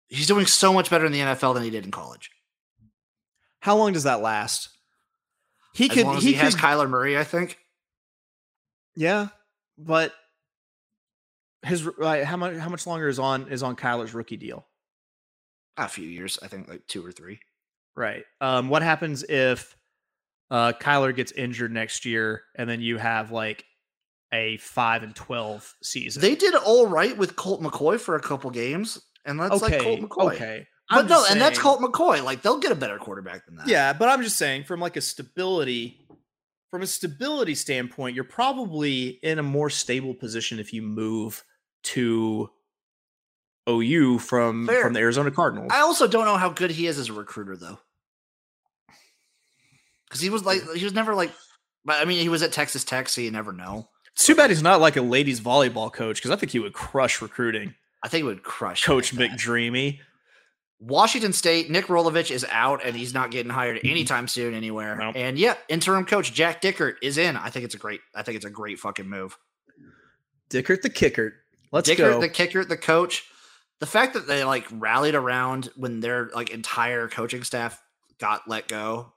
[0.07, 2.31] He's doing so much better in the NFL than he did in college.
[3.59, 4.69] How long does that last?
[5.73, 7.57] He As could long as he, he, has could Kyler Murray, I think.
[8.95, 9.27] yeah,
[9.77, 10.13] but
[11.63, 14.65] his like, how much how much longer is on is on Kyler's rookie deal?
[15.77, 17.39] A few years, I think, like two or three.
[17.95, 18.23] Right.
[18.41, 19.75] Um, what happens if
[20.49, 23.63] uh, Kyler gets injured next year, and then you have like
[24.33, 26.21] a five and twelve season?
[26.21, 29.77] They did all right with Colt McCoy for a couple games, and that's okay.
[29.77, 30.33] like Colt McCoy.
[30.33, 30.67] Okay.
[30.89, 32.23] But I'm no, just and that's Colt McCoy.
[32.23, 33.67] Like they'll get a better quarterback than that.
[33.67, 36.07] Yeah, but I'm just saying from like a stability
[36.69, 41.43] from a stability standpoint, you're probably in a more stable position if you move
[41.81, 42.49] to
[43.67, 44.83] OU from Fair.
[44.83, 45.71] from the Arizona Cardinals.
[45.73, 47.79] I also don't know how good he is as a recruiter, though.
[50.07, 51.31] Because he was like, he was never like,
[51.85, 53.89] but I mean, he was at Texas Tech, so you never know.
[54.19, 57.21] Too bad he's not like a ladies volleyball coach because I think he would crush
[57.21, 57.73] recruiting.
[58.03, 59.31] I think it would crush Coach like.
[59.31, 59.99] McDreamy.
[60.81, 64.95] Washington State, Nick Rolovich is out, and he's not getting hired anytime soon anywhere.
[64.95, 65.15] Nope.
[65.17, 67.35] And yeah, interim coach Jack Dickert is in.
[67.35, 67.99] I think it's a great.
[68.15, 69.37] I think it's a great fucking move.
[70.49, 71.33] Dickert the kicker.
[71.71, 72.21] Let's Dickert, go.
[72.21, 73.25] the kicker, the coach.
[73.79, 77.81] The fact that they like rallied around when their like entire coaching staff
[78.17, 79.13] got let go,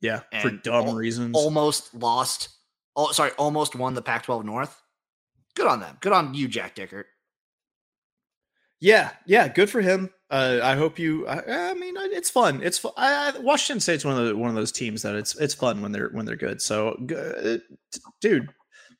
[0.00, 1.36] yeah, for dumb al- reasons.
[1.36, 2.50] almost lost.
[2.96, 4.80] Oh, sorry, almost won the Pac-12 North.
[5.54, 5.96] Good on them.
[6.00, 7.04] Good on you, Jack Dickert.
[8.80, 10.10] Yeah, yeah, good for him.
[10.30, 11.26] Uh, I hope you.
[11.26, 12.60] I, I mean, it's fun.
[12.62, 12.92] It's fun.
[12.96, 15.80] I, I, Washington State's one of the one of those teams that it's it's fun
[15.80, 16.60] when they're when they're good.
[16.60, 17.60] So, g-
[18.20, 18.50] dude,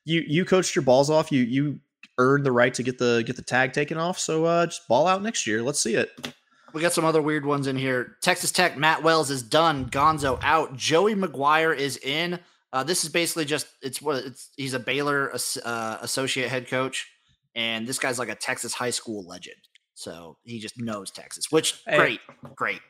[0.05, 1.31] you you coached your balls off.
[1.31, 1.79] You you
[2.17, 4.17] earned the right to get the get the tag taken off.
[4.17, 5.61] So, uh, just ball out next year.
[5.61, 6.33] Let's see it.
[6.73, 8.17] We got some other weird ones in here.
[8.21, 9.89] Texas Tech, Matt Wells is done.
[9.89, 10.75] Gonzo out.
[10.75, 12.39] Joey McGuire is in.
[12.75, 14.49] Uh, this is basically just it's what it's.
[14.57, 15.31] He's a Baylor
[15.63, 17.07] uh, associate head coach,
[17.55, 19.55] and this guy's like a Texas high school legend.
[19.93, 21.95] So he just knows Texas, which Hey.
[21.97, 22.19] great,
[22.53, 22.81] great.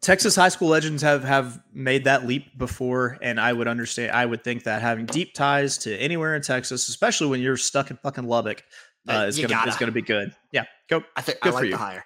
[0.00, 4.12] Texas high school legends have have made that leap before, and I would understand.
[4.12, 7.90] I would think that having deep ties to anywhere in Texas, especially when you're stuck
[7.90, 8.62] in fucking Lubbock,
[9.08, 9.80] uh, is you gonna is gotta.
[9.80, 10.32] gonna be good.
[10.52, 11.02] Yeah, go.
[11.16, 11.70] I think I like you.
[11.72, 12.04] the hire.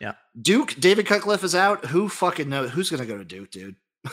[0.00, 0.14] Yeah.
[0.42, 1.86] Duke, David Cutcliffe is out.
[1.86, 2.72] Who fucking knows?
[2.72, 3.76] Who's gonna go to Duke, dude?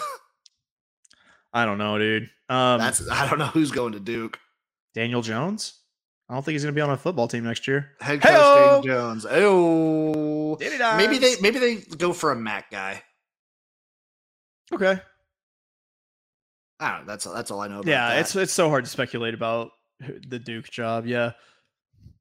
[1.53, 2.29] I don't know, dude.
[2.49, 4.39] Um, That's I don't know who's going to Duke.
[4.93, 5.73] Daniel Jones.
[6.29, 7.91] I don't think he's gonna be on a football team next year.
[7.99, 8.31] Head coach!
[8.31, 9.25] Daniel Jones.
[9.29, 10.57] Oh,
[10.97, 13.03] maybe they maybe they go for a Mac guy.
[14.73, 15.01] okay.
[16.79, 17.05] I don't know.
[17.11, 18.19] That's that's all I know about Yeah, that.
[18.21, 21.05] it's it's so hard to speculate about the Duke job.
[21.05, 21.33] Yeah.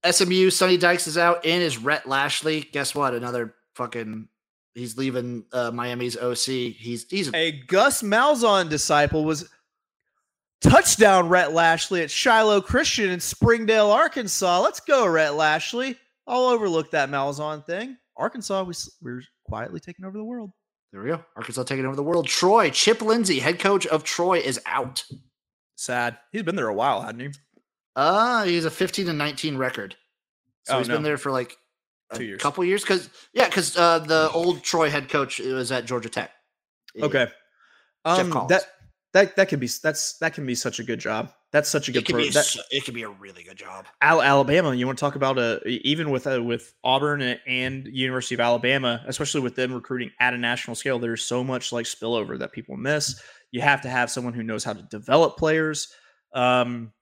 [0.08, 0.50] SMU.
[0.50, 1.44] Sonny Dykes is out.
[1.44, 2.62] In is Rhett Lashlee.
[2.72, 3.14] Guess what?
[3.14, 4.28] Another fucking.
[4.74, 6.44] He's leaving uh, Miami's OC.
[6.76, 9.48] He's he's A Gus Malzahn disciple was
[10.60, 14.60] touchdown Rhett Lashlee at Shiloh Christian in Springdale, Arkansas.
[14.60, 15.96] Let's go, Rhett Lashlee.
[16.26, 17.96] I'll overlook that Malzahn thing.
[18.16, 20.50] Arkansas, we, we're quietly taking over the world.
[20.92, 21.24] there we go.
[21.36, 22.26] Arkansas taking over the world.
[22.26, 25.02] Troy Chip Lindsey, head coach of Troy, is out.
[25.76, 26.18] Sad.
[26.30, 27.28] He's been there a while, hadn't he?
[27.96, 29.96] Uh, he's a 15 and 19 record.
[30.64, 31.56] So Oh, he's been there for like
[32.14, 32.40] Two years.
[32.40, 32.82] A couple years.
[32.82, 36.30] Because yeah, because uh, the old Troy head coach was at Georgia Tech.
[37.00, 37.26] Okay.
[38.06, 38.64] Jeff Um, that
[39.12, 41.32] that that could be that's that can be such a good job.
[41.52, 42.22] That's such a It good could pro.
[42.22, 43.86] be a, that- it could be a really good job.
[44.00, 47.86] Al- Alabama, you want to talk about a even with uh, with Auburn and- and
[47.88, 51.86] University of Alabama, especially with them recruiting at a national scale, there's so much like
[51.86, 53.20] spillover that people miss.
[53.50, 55.92] You have to have someone who knows how to develop players.
[56.32, 56.92] Um,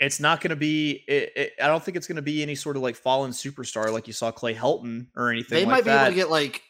[0.00, 1.04] it's not going to be.
[1.06, 3.92] It, it, I don't think it's going to be any sort of like fallen superstar
[3.92, 5.56] like you saw Clay Helton or anything.
[5.58, 6.02] They like might be that.
[6.06, 6.62] able to get like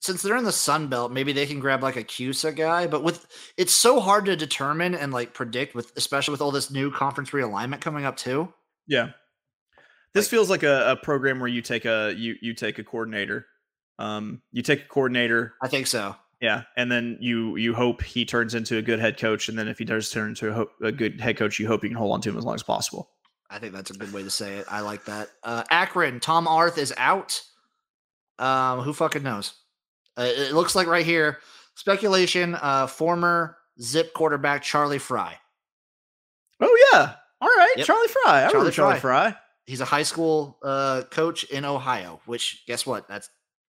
[0.00, 2.86] since they're in the Sun Belt, maybe they can grab like a CUSA guy.
[2.86, 3.26] But with
[3.56, 7.30] it's so hard to determine and like predict with especially with all this new conference
[7.30, 8.52] realignment coming up too.
[8.86, 9.10] Yeah.
[10.12, 12.84] This Like- feels like a, a program where you take a you you take a
[12.84, 13.46] coordinator.
[13.98, 16.16] Um you take a coordinator, I think so.
[16.44, 19.66] Yeah, and then you you hope he turns into a good head coach and then
[19.66, 21.96] if he does turn into a, ho- a good head coach, you hope you can
[21.96, 23.08] hold on to him as long as possible.
[23.48, 24.66] I think that's a good way to say it.
[24.70, 25.28] I like that.
[25.42, 27.40] Uh, Akron, Tom Arth is out.
[28.38, 29.54] Um, who fucking knows?
[30.18, 31.38] Uh, it looks like right here,
[31.76, 32.56] speculation.
[32.60, 35.36] Uh, former Zip quarterback Charlie Frye.
[36.60, 37.14] Oh yeah.
[37.40, 37.86] All right, Yep.
[37.86, 38.20] Charlie Frye.
[38.24, 39.34] I Charlie remember Charlie Frye.
[39.66, 42.20] He's a high school uh, coach in Ohio.
[42.26, 43.08] Which guess what?
[43.08, 43.30] That's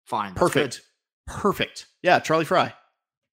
[0.05, 0.34] fine.
[0.34, 0.76] That's good.
[1.27, 1.43] Perfect.
[1.43, 1.86] Perfect.
[2.03, 2.73] Yeah, Charlie Frye.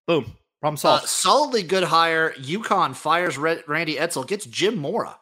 [0.07, 0.36] Boom.
[0.61, 1.07] Problem Uh, solved.
[1.07, 2.34] solidly good hire.
[2.34, 5.20] UConn fires Red, Randy Edsall, gets Jim Mora.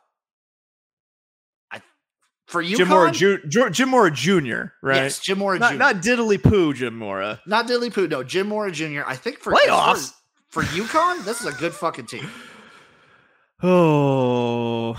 [1.71, 1.81] I,
[2.47, 4.63] for UConn, Jim Mora, Ju- Ju- Jim Mora Jr.
[4.83, 4.97] Right?
[4.97, 5.77] Yes, Jim Mora not Jr.
[5.79, 7.41] not diddly poo, Jim Mora.
[7.47, 8.07] Not diddly Poo.
[8.07, 9.01] No, Jim Mora Jr.
[9.05, 10.13] I think for Playoffs.
[10.49, 12.29] for, for UConn, this is a good fucking team.
[13.63, 14.95] Oh,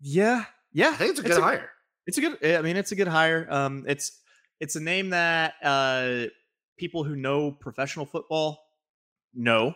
[0.00, 0.88] yeah, yeah.
[0.90, 1.70] I think it's a good hire.
[2.06, 2.44] It's a good.
[2.44, 3.46] I mean, it's a good hire.
[3.50, 4.20] Um, it's
[4.60, 6.24] it's a name that uh
[6.82, 8.58] people who know professional football
[9.32, 9.72] know,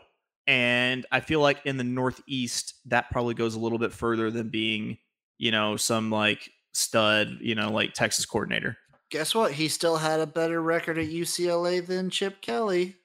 [0.48, 4.48] and I feel like in the Northeast that probably goes a little bit further than
[4.48, 4.98] being,
[5.38, 8.76] you know, some like stud, you know, like Texas coordinator.
[9.12, 9.52] Guess what?
[9.52, 12.96] He still had a better record at UCLA than Chip Kelly.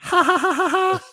[0.00, 1.04] Ha ha ha ha ha.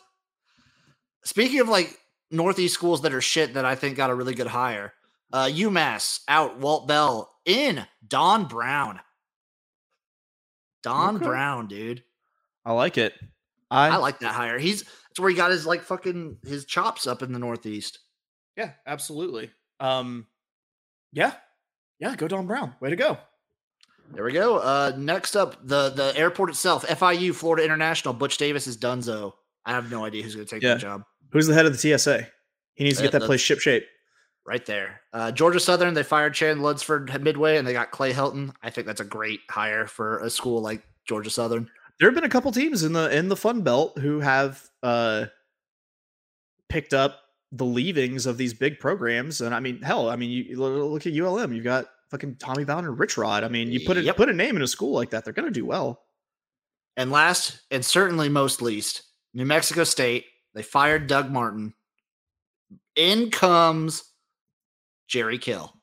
[1.23, 1.97] Speaking of like
[2.31, 4.91] Northeast schools that are shit that I think got a really good hire,
[5.31, 8.99] uh, UMass out, Walt Bell in, Don Brown.
[10.83, 11.25] Don Okay.
[11.25, 12.03] Brown, dude.
[12.65, 13.13] I like it.
[13.71, 14.57] I, I like that hire.
[14.57, 17.99] He's that's where he got his like fucking his chops up in the Northeast.
[18.57, 19.51] Yeah, absolutely.
[19.79, 20.27] Um,
[21.13, 21.33] yeah,
[21.99, 22.15] yeah.
[22.15, 22.75] Go Don Brown.
[22.79, 23.17] Way to go.
[24.11, 24.57] There we go.
[24.57, 28.13] Uh, next up, the the airport itself, FIU, Florida International.
[28.13, 29.33] Butch Davis is Dunzo.
[29.65, 30.73] I have no idea who's going to take Yeah.
[30.75, 31.03] that job.
[31.31, 32.27] Who's the head of the TSA?
[32.73, 33.85] He needs to Uh, get that place ship shape.
[34.45, 35.01] Right there.
[35.13, 38.51] Uh, Georgia Southern, they fired Chad Lunsford Midway and they got Clay Helton.
[38.63, 41.69] I think that's a great hire for a school like Georgia Southern.
[41.99, 45.25] There have been a couple teams in the in the Fun Belt who have uh
[46.69, 47.19] picked up
[47.51, 51.13] the leavings of these big programs, and I mean, hell, I mean, you look at
[51.13, 51.51] ULM.
[51.51, 53.43] You've got fucking Tommy Bowden and Rich Rod.
[53.43, 54.15] I mean, you put it Yep.
[54.17, 56.03] put a name in a school like that, they're going to do well.
[56.95, 59.03] And last, and certainly most least,
[59.33, 60.25] New Mexico State.
[60.53, 61.73] They fired Doug Martin.
[62.95, 64.08] In comes
[65.09, 65.73] Jerry Kill.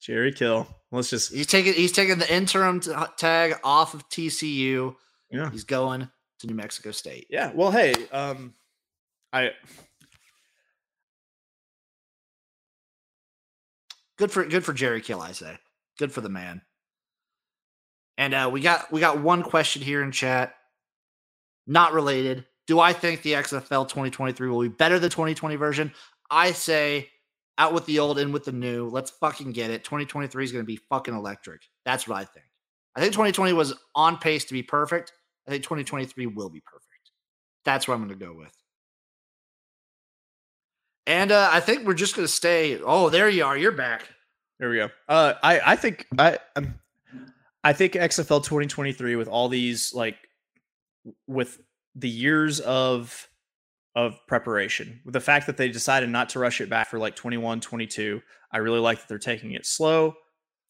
[0.00, 0.66] Jerry Kill.
[0.90, 4.94] Let's just He's taking he's taking the interim t- tag off of TCU.
[5.30, 5.50] yeah.
[5.50, 6.08] He's going
[6.40, 7.26] to New Mexico State.
[7.30, 7.52] Yeah.
[7.54, 8.54] Well, hey, um,
[9.32, 9.50] I
[14.18, 15.56] Good for good for Jerry Kill, I say.
[15.98, 16.62] Good for the man.
[18.18, 20.54] And uh, we got we got one question here in chat.
[21.66, 22.44] Not related.
[22.66, 25.92] Do I think the XFL 2023 will be better than 2020 version?
[26.32, 27.10] I say
[27.58, 28.88] out with the old, in with the new.
[28.88, 29.84] Let's fucking get it.
[29.84, 31.60] 2023 is going to be fucking electric.
[31.84, 32.46] That's what I think.
[32.96, 35.12] I think 2020 was on pace to be perfect.
[35.46, 37.10] I think 2023 will be perfect.
[37.64, 38.52] That's what I'm going to go with.
[41.06, 42.80] And uh, I think we're just going to stay.
[42.80, 43.56] Oh, there you are.
[43.56, 44.08] You're back.
[44.58, 44.88] There we go.
[45.08, 46.74] Uh, I I think I um,
[47.64, 50.16] I think XFL 2023 with all these like
[51.26, 51.58] with
[51.96, 53.28] the years of
[53.94, 57.14] of preparation with the fact that they decided not to rush it back for like
[57.14, 58.20] 21 22
[58.50, 60.14] i really like that they're taking it slow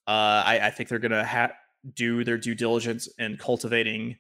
[0.08, 1.52] Uh, I, I think they're gonna ha-
[1.94, 4.16] do their due diligence in cultivating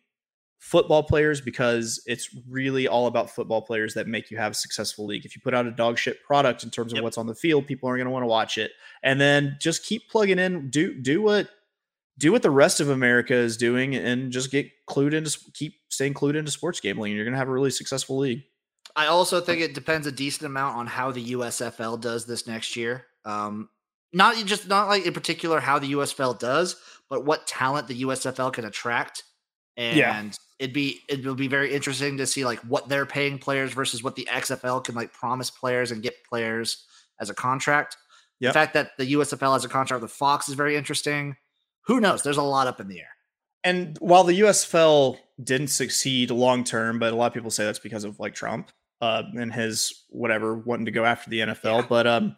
[0.60, 5.06] football players because it's really all about football players that make you have a successful
[5.06, 5.24] league.
[5.24, 7.02] If you put out a dog shit product in terms of Yep.
[7.02, 8.70] what's on the field, people aren't going to want to watch it.
[9.02, 11.48] And then just keep plugging in, do do what
[12.18, 16.14] do what the rest of America is doing, and just get clued into keep staying
[16.14, 17.10] clued into sports gambling.
[17.10, 18.42] And you're going to have a really successful league.
[18.94, 22.76] I also think it depends a decent amount on how the USFL does this next
[22.76, 23.06] year.
[23.24, 23.68] Um,
[24.12, 26.76] not just not like in particular how the USFL does,
[27.08, 29.24] but what talent the USFL can attract.
[29.76, 30.30] And Yeah.
[30.58, 34.02] it'd be it will be very interesting to see like what they're paying players versus
[34.02, 36.84] what the XFL can like promise players and get players
[37.20, 37.96] as a contract.
[38.40, 38.50] Yep.
[38.50, 41.36] The fact that the USFL has a contract with Fox is very interesting.
[41.86, 42.22] Who knows?
[42.22, 43.08] There's a lot up in the air.
[43.64, 47.78] And while the USFL didn't succeed long term, but a lot of people say that's
[47.78, 48.70] because of like Trump
[49.00, 51.80] uh, and his whatever wanting to go after the NFL.
[51.80, 51.86] Yeah.
[51.88, 52.36] But um,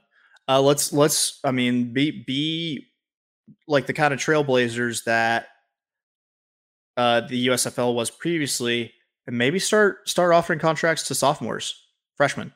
[0.49, 2.87] uh, let's let's I mean be be
[3.69, 5.49] like the kind of trailblazers that
[6.97, 8.93] uh, the USFL was previously,
[9.27, 11.75] and maybe start start offering contracts to sophomores,
[12.17, 12.53] freshmen,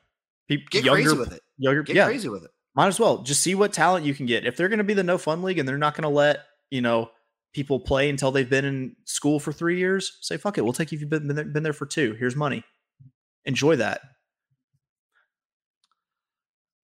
[0.49, 1.43] Get younger, crazy with it.
[1.59, 2.51] younger, Get yeah, crazy with it.
[2.75, 4.47] might as well just see what talent you can get.
[4.47, 6.45] If they're going to be the no fun league and they're not going to let
[6.71, 7.11] you know
[7.53, 10.93] people play until they've been in school for three years, say fuck it, we'll take
[10.93, 12.15] you if you've been been there, been there for two.
[12.15, 12.63] Here's money.
[13.45, 14.01] Enjoy that.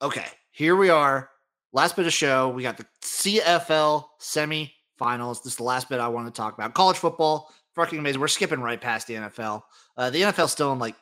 [0.03, 1.31] Okay, here we are.
[1.73, 2.51] Last bit of show.
[2.51, 5.43] We got the CFL semifinals.
[5.43, 6.75] This is the last bit I want to talk about.
[6.75, 8.21] College football, fucking amazing.
[8.21, 9.63] We're skipping right past the NFL.
[9.97, 10.95] Uh, the NFL's still in like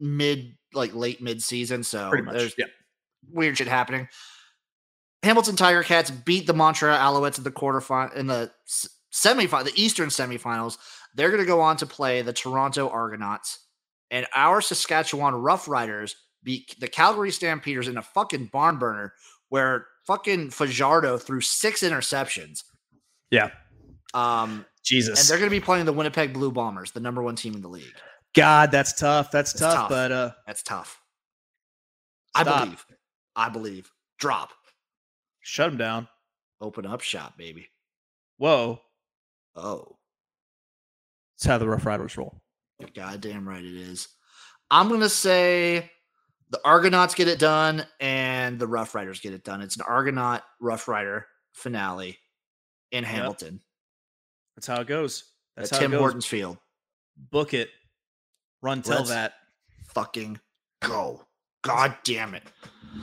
[0.00, 2.66] mid, like late mid season, so there's Yeah.
[3.30, 4.08] weird shit happening.
[5.22, 8.52] Hamilton Tiger Cats beat the Montreal Alouettes in the quarterfinal in the
[9.12, 10.78] semifinal, the Eastern semifinals.
[11.14, 13.60] They're going to go on to play the Toronto Argonauts,
[14.10, 16.12] and our Saskatchewan Roughriders
[16.42, 19.14] beat the Calgary Stampeders in a fucking barn burner
[19.48, 22.62] where fucking Fajardo threw six interceptions.
[23.30, 23.50] Yeah.
[24.14, 25.18] Um, Jesus.
[25.18, 27.60] and they're going to be playing the Winnipeg Blue Bombers, the number one team in
[27.60, 27.94] the league.
[28.34, 29.30] God, that's tough.
[29.30, 29.88] That's, It's tough, tough.
[29.88, 31.00] But uh, That's tough.
[32.34, 32.84] I believe.
[33.34, 33.90] I believe.
[34.18, 34.50] Drop.
[35.40, 36.08] shut them down.
[36.60, 37.68] Open up shop, baby.
[38.38, 38.80] Whoa.
[39.56, 39.96] Oh.
[41.36, 42.40] That's how the Rough Riders roll.
[42.78, 44.08] You're goddamn right it is.
[44.70, 45.90] I'm gonna say
[46.50, 49.60] the Argonauts get it done and the Rough Riders get it done.
[49.62, 52.18] It's an Argonaut Rough Rider finale
[52.92, 53.60] in Hamilton
[54.54, 55.24] That's how it goes.
[55.56, 55.98] That's at how Tim it goes.
[55.98, 56.58] Tim Hortons Field.
[57.16, 57.70] Book it.
[58.62, 59.34] Run tell Let's- that.
[59.88, 60.38] Fucking
[60.82, 61.24] go.
[61.62, 62.42] God damn it.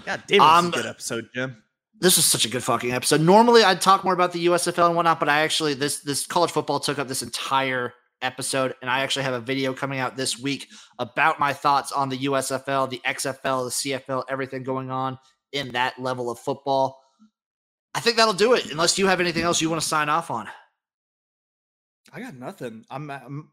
[0.05, 1.63] God damn it, Um, this is a good episode, Jim.
[2.03, 3.21] This is such a good fucking episode.
[3.21, 6.51] Normally I'd talk more about the USFL and whatnot, but I actually this this college
[6.51, 10.37] football took up this entire episode, and I actually have a video coming out this
[10.37, 10.67] week
[10.99, 15.17] about my thoughts on the USFL, the XFL, the CFL, everything going on
[15.53, 16.99] in that level of football.
[17.95, 18.69] I think that'll do it.
[18.69, 20.49] Unless you have anything else you want to sign off on.
[22.11, 22.83] I got nothing.
[22.89, 23.49] I'm I'm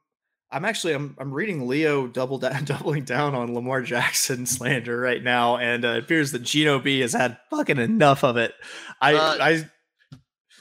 [0.52, 5.22] I'm actually I'm I'm reading Leo double down doubling down on Lamar Jackson slander right
[5.22, 8.52] now, and uh, it appears that Gino B has had fucking enough of it.
[9.00, 9.70] I Uh, I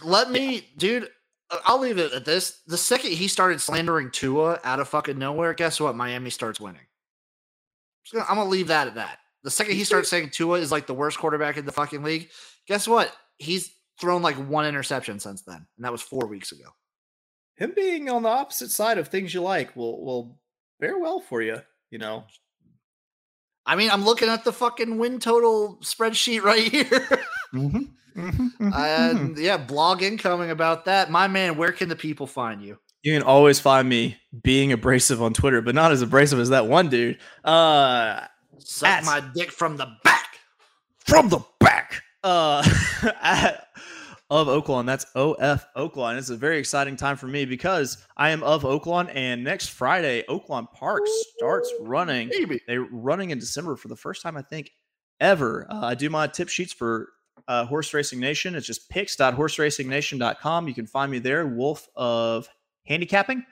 [0.04, 1.10] Let me, dude.
[1.50, 2.62] uh, I'll leave it at this.
[2.68, 5.96] The second he started slandering Tua out of fucking nowhere, guess what?
[5.96, 6.82] Miami starts winning.
[8.14, 9.20] I'm gonna leave that at that.
[9.44, 12.30] The second he starts saying Tua is like the worst quarterback in the fucking league,
[12.68, 13.12] guess what?
[13.38, 16.70] He's thrown like one interception since then, and that was four weeks ago.
[17.60, 20.40] Him being on the opposite side of things you like will will
[20.80, 21.58] bear well for you.
[21.92, 22.24] You know,
[23.66, 26.86] I mean, I'm looking at the fucking win total spreadsheet right here.
[27.54, 28.72] Mm-hmm.
[28.74, 31.12] and yeah, blog incoming about that.
[31.12, 32.78] My man, where can the people find you?
[33.04, 36.68] You can always find me being abrasive on Twitter, but not as abrasive as that
[36.68, 37.18] one dude.
[37.46, 38.22] Uh,
[38.60, 40.28] Suck At- my dick from the back.
[41.06, 42.62] from the back uh
[43.22, 43.68] at,
[44.30, 44.86] of Oaklawn.
[44.86, 46.18] That's OF Oaklawn.
[46.18, 50.24] It's a very exciting time for me because I am of Oaklawn, and next Friday,
[50.30, 51.04] Oaklawn Park
[51.36, 52.30] starts running.
[52.30, 52.62] Baby.
[52.68, 54.72] They're running in December for the first time, I think,
[55.20, 55.68] ever.
[55.70, 57.10] Uh, I do my tip sheets for
[57.48, 58.56] uh, Horse Racing Nation.
[58.56, 60.68] It's just picks.horseracingnation.com.
[60.68, 61.48] You can find me there.
[61.48, 62.48] Wolf of
[62.86, 63.44] Handicapping.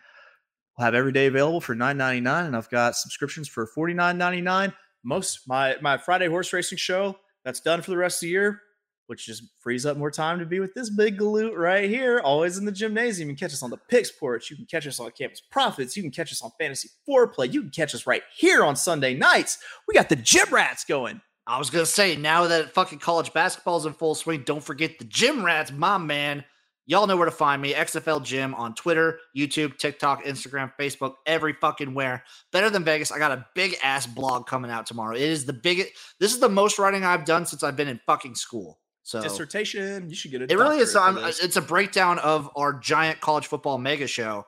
[0.78, 4.74] We'll have every day available for $9.99, and I've got subscriptions for $49.99.
[5.04, 8.62] Most my my Friday horse racing show that's done for the rest of the year,
[9.08, 12.58] which just frees up more time to be with this big galoot right here, always
[12.58, 13.20] in the Jimnasium.
[13.22, 14.50] You can catch us on the Picks Porch.
[14.50, 15.98] You can catch us on Campus Profits.
[15.98, 17.52] You can catch us on Fantasy Foreplay.
[17.52, 19.58] You can catch us right here on Sunday nights.
[19.88, 21.22] We got the Gym Rats going.
[21.48, 25.06] I was gonna say now that fucking college basketball's in full swing, don't forget the
[25.06, 26.44] gym rats, my man.
[26.90, 27.74] Y'all know where to find me.
[27.74, 32.24] XFL Gym on Twitter, YouTube, TikTok, Instagram, Facebook, every fucking where.
[32.54, 33.12] Better than Vegas.
[33.12, 35.16] I got a big ass blog coming out tomorrow.
[35.16, 35.92] It is the biggest.
[36.20, 38.80] This is the most writing I've done since I've been in fucking school.
[39.08, 40.10] So Dissertation.
[40.10, 40.52] You should get a.
[40.52, 40.94] it really is.
[40.94, 44.46] I'm, it's a breakdown of our giant college football mega show,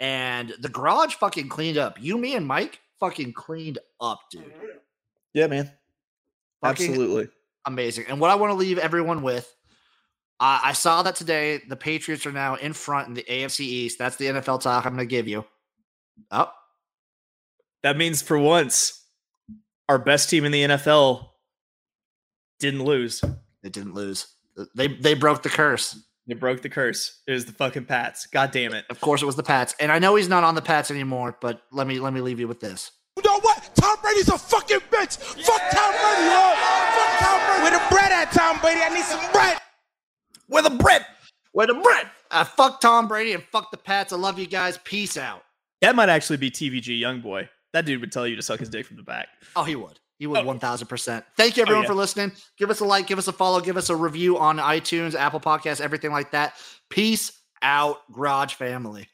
[0.00, 1.96] and the garage fucking cleaned up.
[2.00, 4.52] You, me, and Mike fucking cleaned up, dude.
[5.32, 5.70] Yeah, man.
[6.60, 7.28] Fucking Absolutely.
[7.66, 8.06] amazing.
[8.08, 9.48] And what I want to leave everyone with,
[10.40, 13.96] I I saw that today the Patriots are now in front in the AFC East.
[13.96, 15.44] That's the NFL talk I'm going to give you.
[16.32, 16.50] Oh,
[17.84, 19.04] That means for once,
[19.88, 21.28] our best team in the NFL
[22.58, 23.22] didn't lose.
[23.62, 24.26] They didn't lose.
[24.74, 25.98] They they broke the curse.
[26.26, 27.20] They broke the curse.
[27.26, 28.26] It was the fucking Pats.
[28.26, 28.84] God damn it.
[28.90, 31.36] Of course, it was the Pats, and I know he's not on the Pats anymore.
[31.40, 32.92] But let me let me leave you with this.
[33.16, 33.70] You know what?
[33.74, 35.18] Tom Brady's a fucking bitch.
[35.18, 36.54] Fuck Tom Brady, yo.
[36.94, 37.62] Fuck Tom Brady.
[37.62, 38.80] Where the bread at, Tom Brady?
[38.82, 39.58] I need some bread.
[40.48, 41.02] With a Brit.
[41.52, 42.06] Wait a minute.
[42.30, 44.12] Uh, fuck Tom Brady and fuck the Pats.
[44.12, 44.78] I love you guys.
[44.84, 45.42] Peace out.
[45.80, 47.48] That might actually be TVG Youngboy.
[47.72, 49.28] That dude would tell you to suck his dick from the back.
[49.54, 49.99] Oh, he would.
[50.20, 50.44] He would Oh.
[50.44, 51.24] one thousand percent.
[51.38, 51.88] Thank you oh, everyone yeah.
[51.88, 52.32] for listening.
[52.58, 55.40] Give us a like, give us a follow, give us a review on iTunes, Apple
[55.40, 56.54] Podcasts, everything like that.
[56.90, 57.32] Peace
[57.62, 59.08] out, Garage family.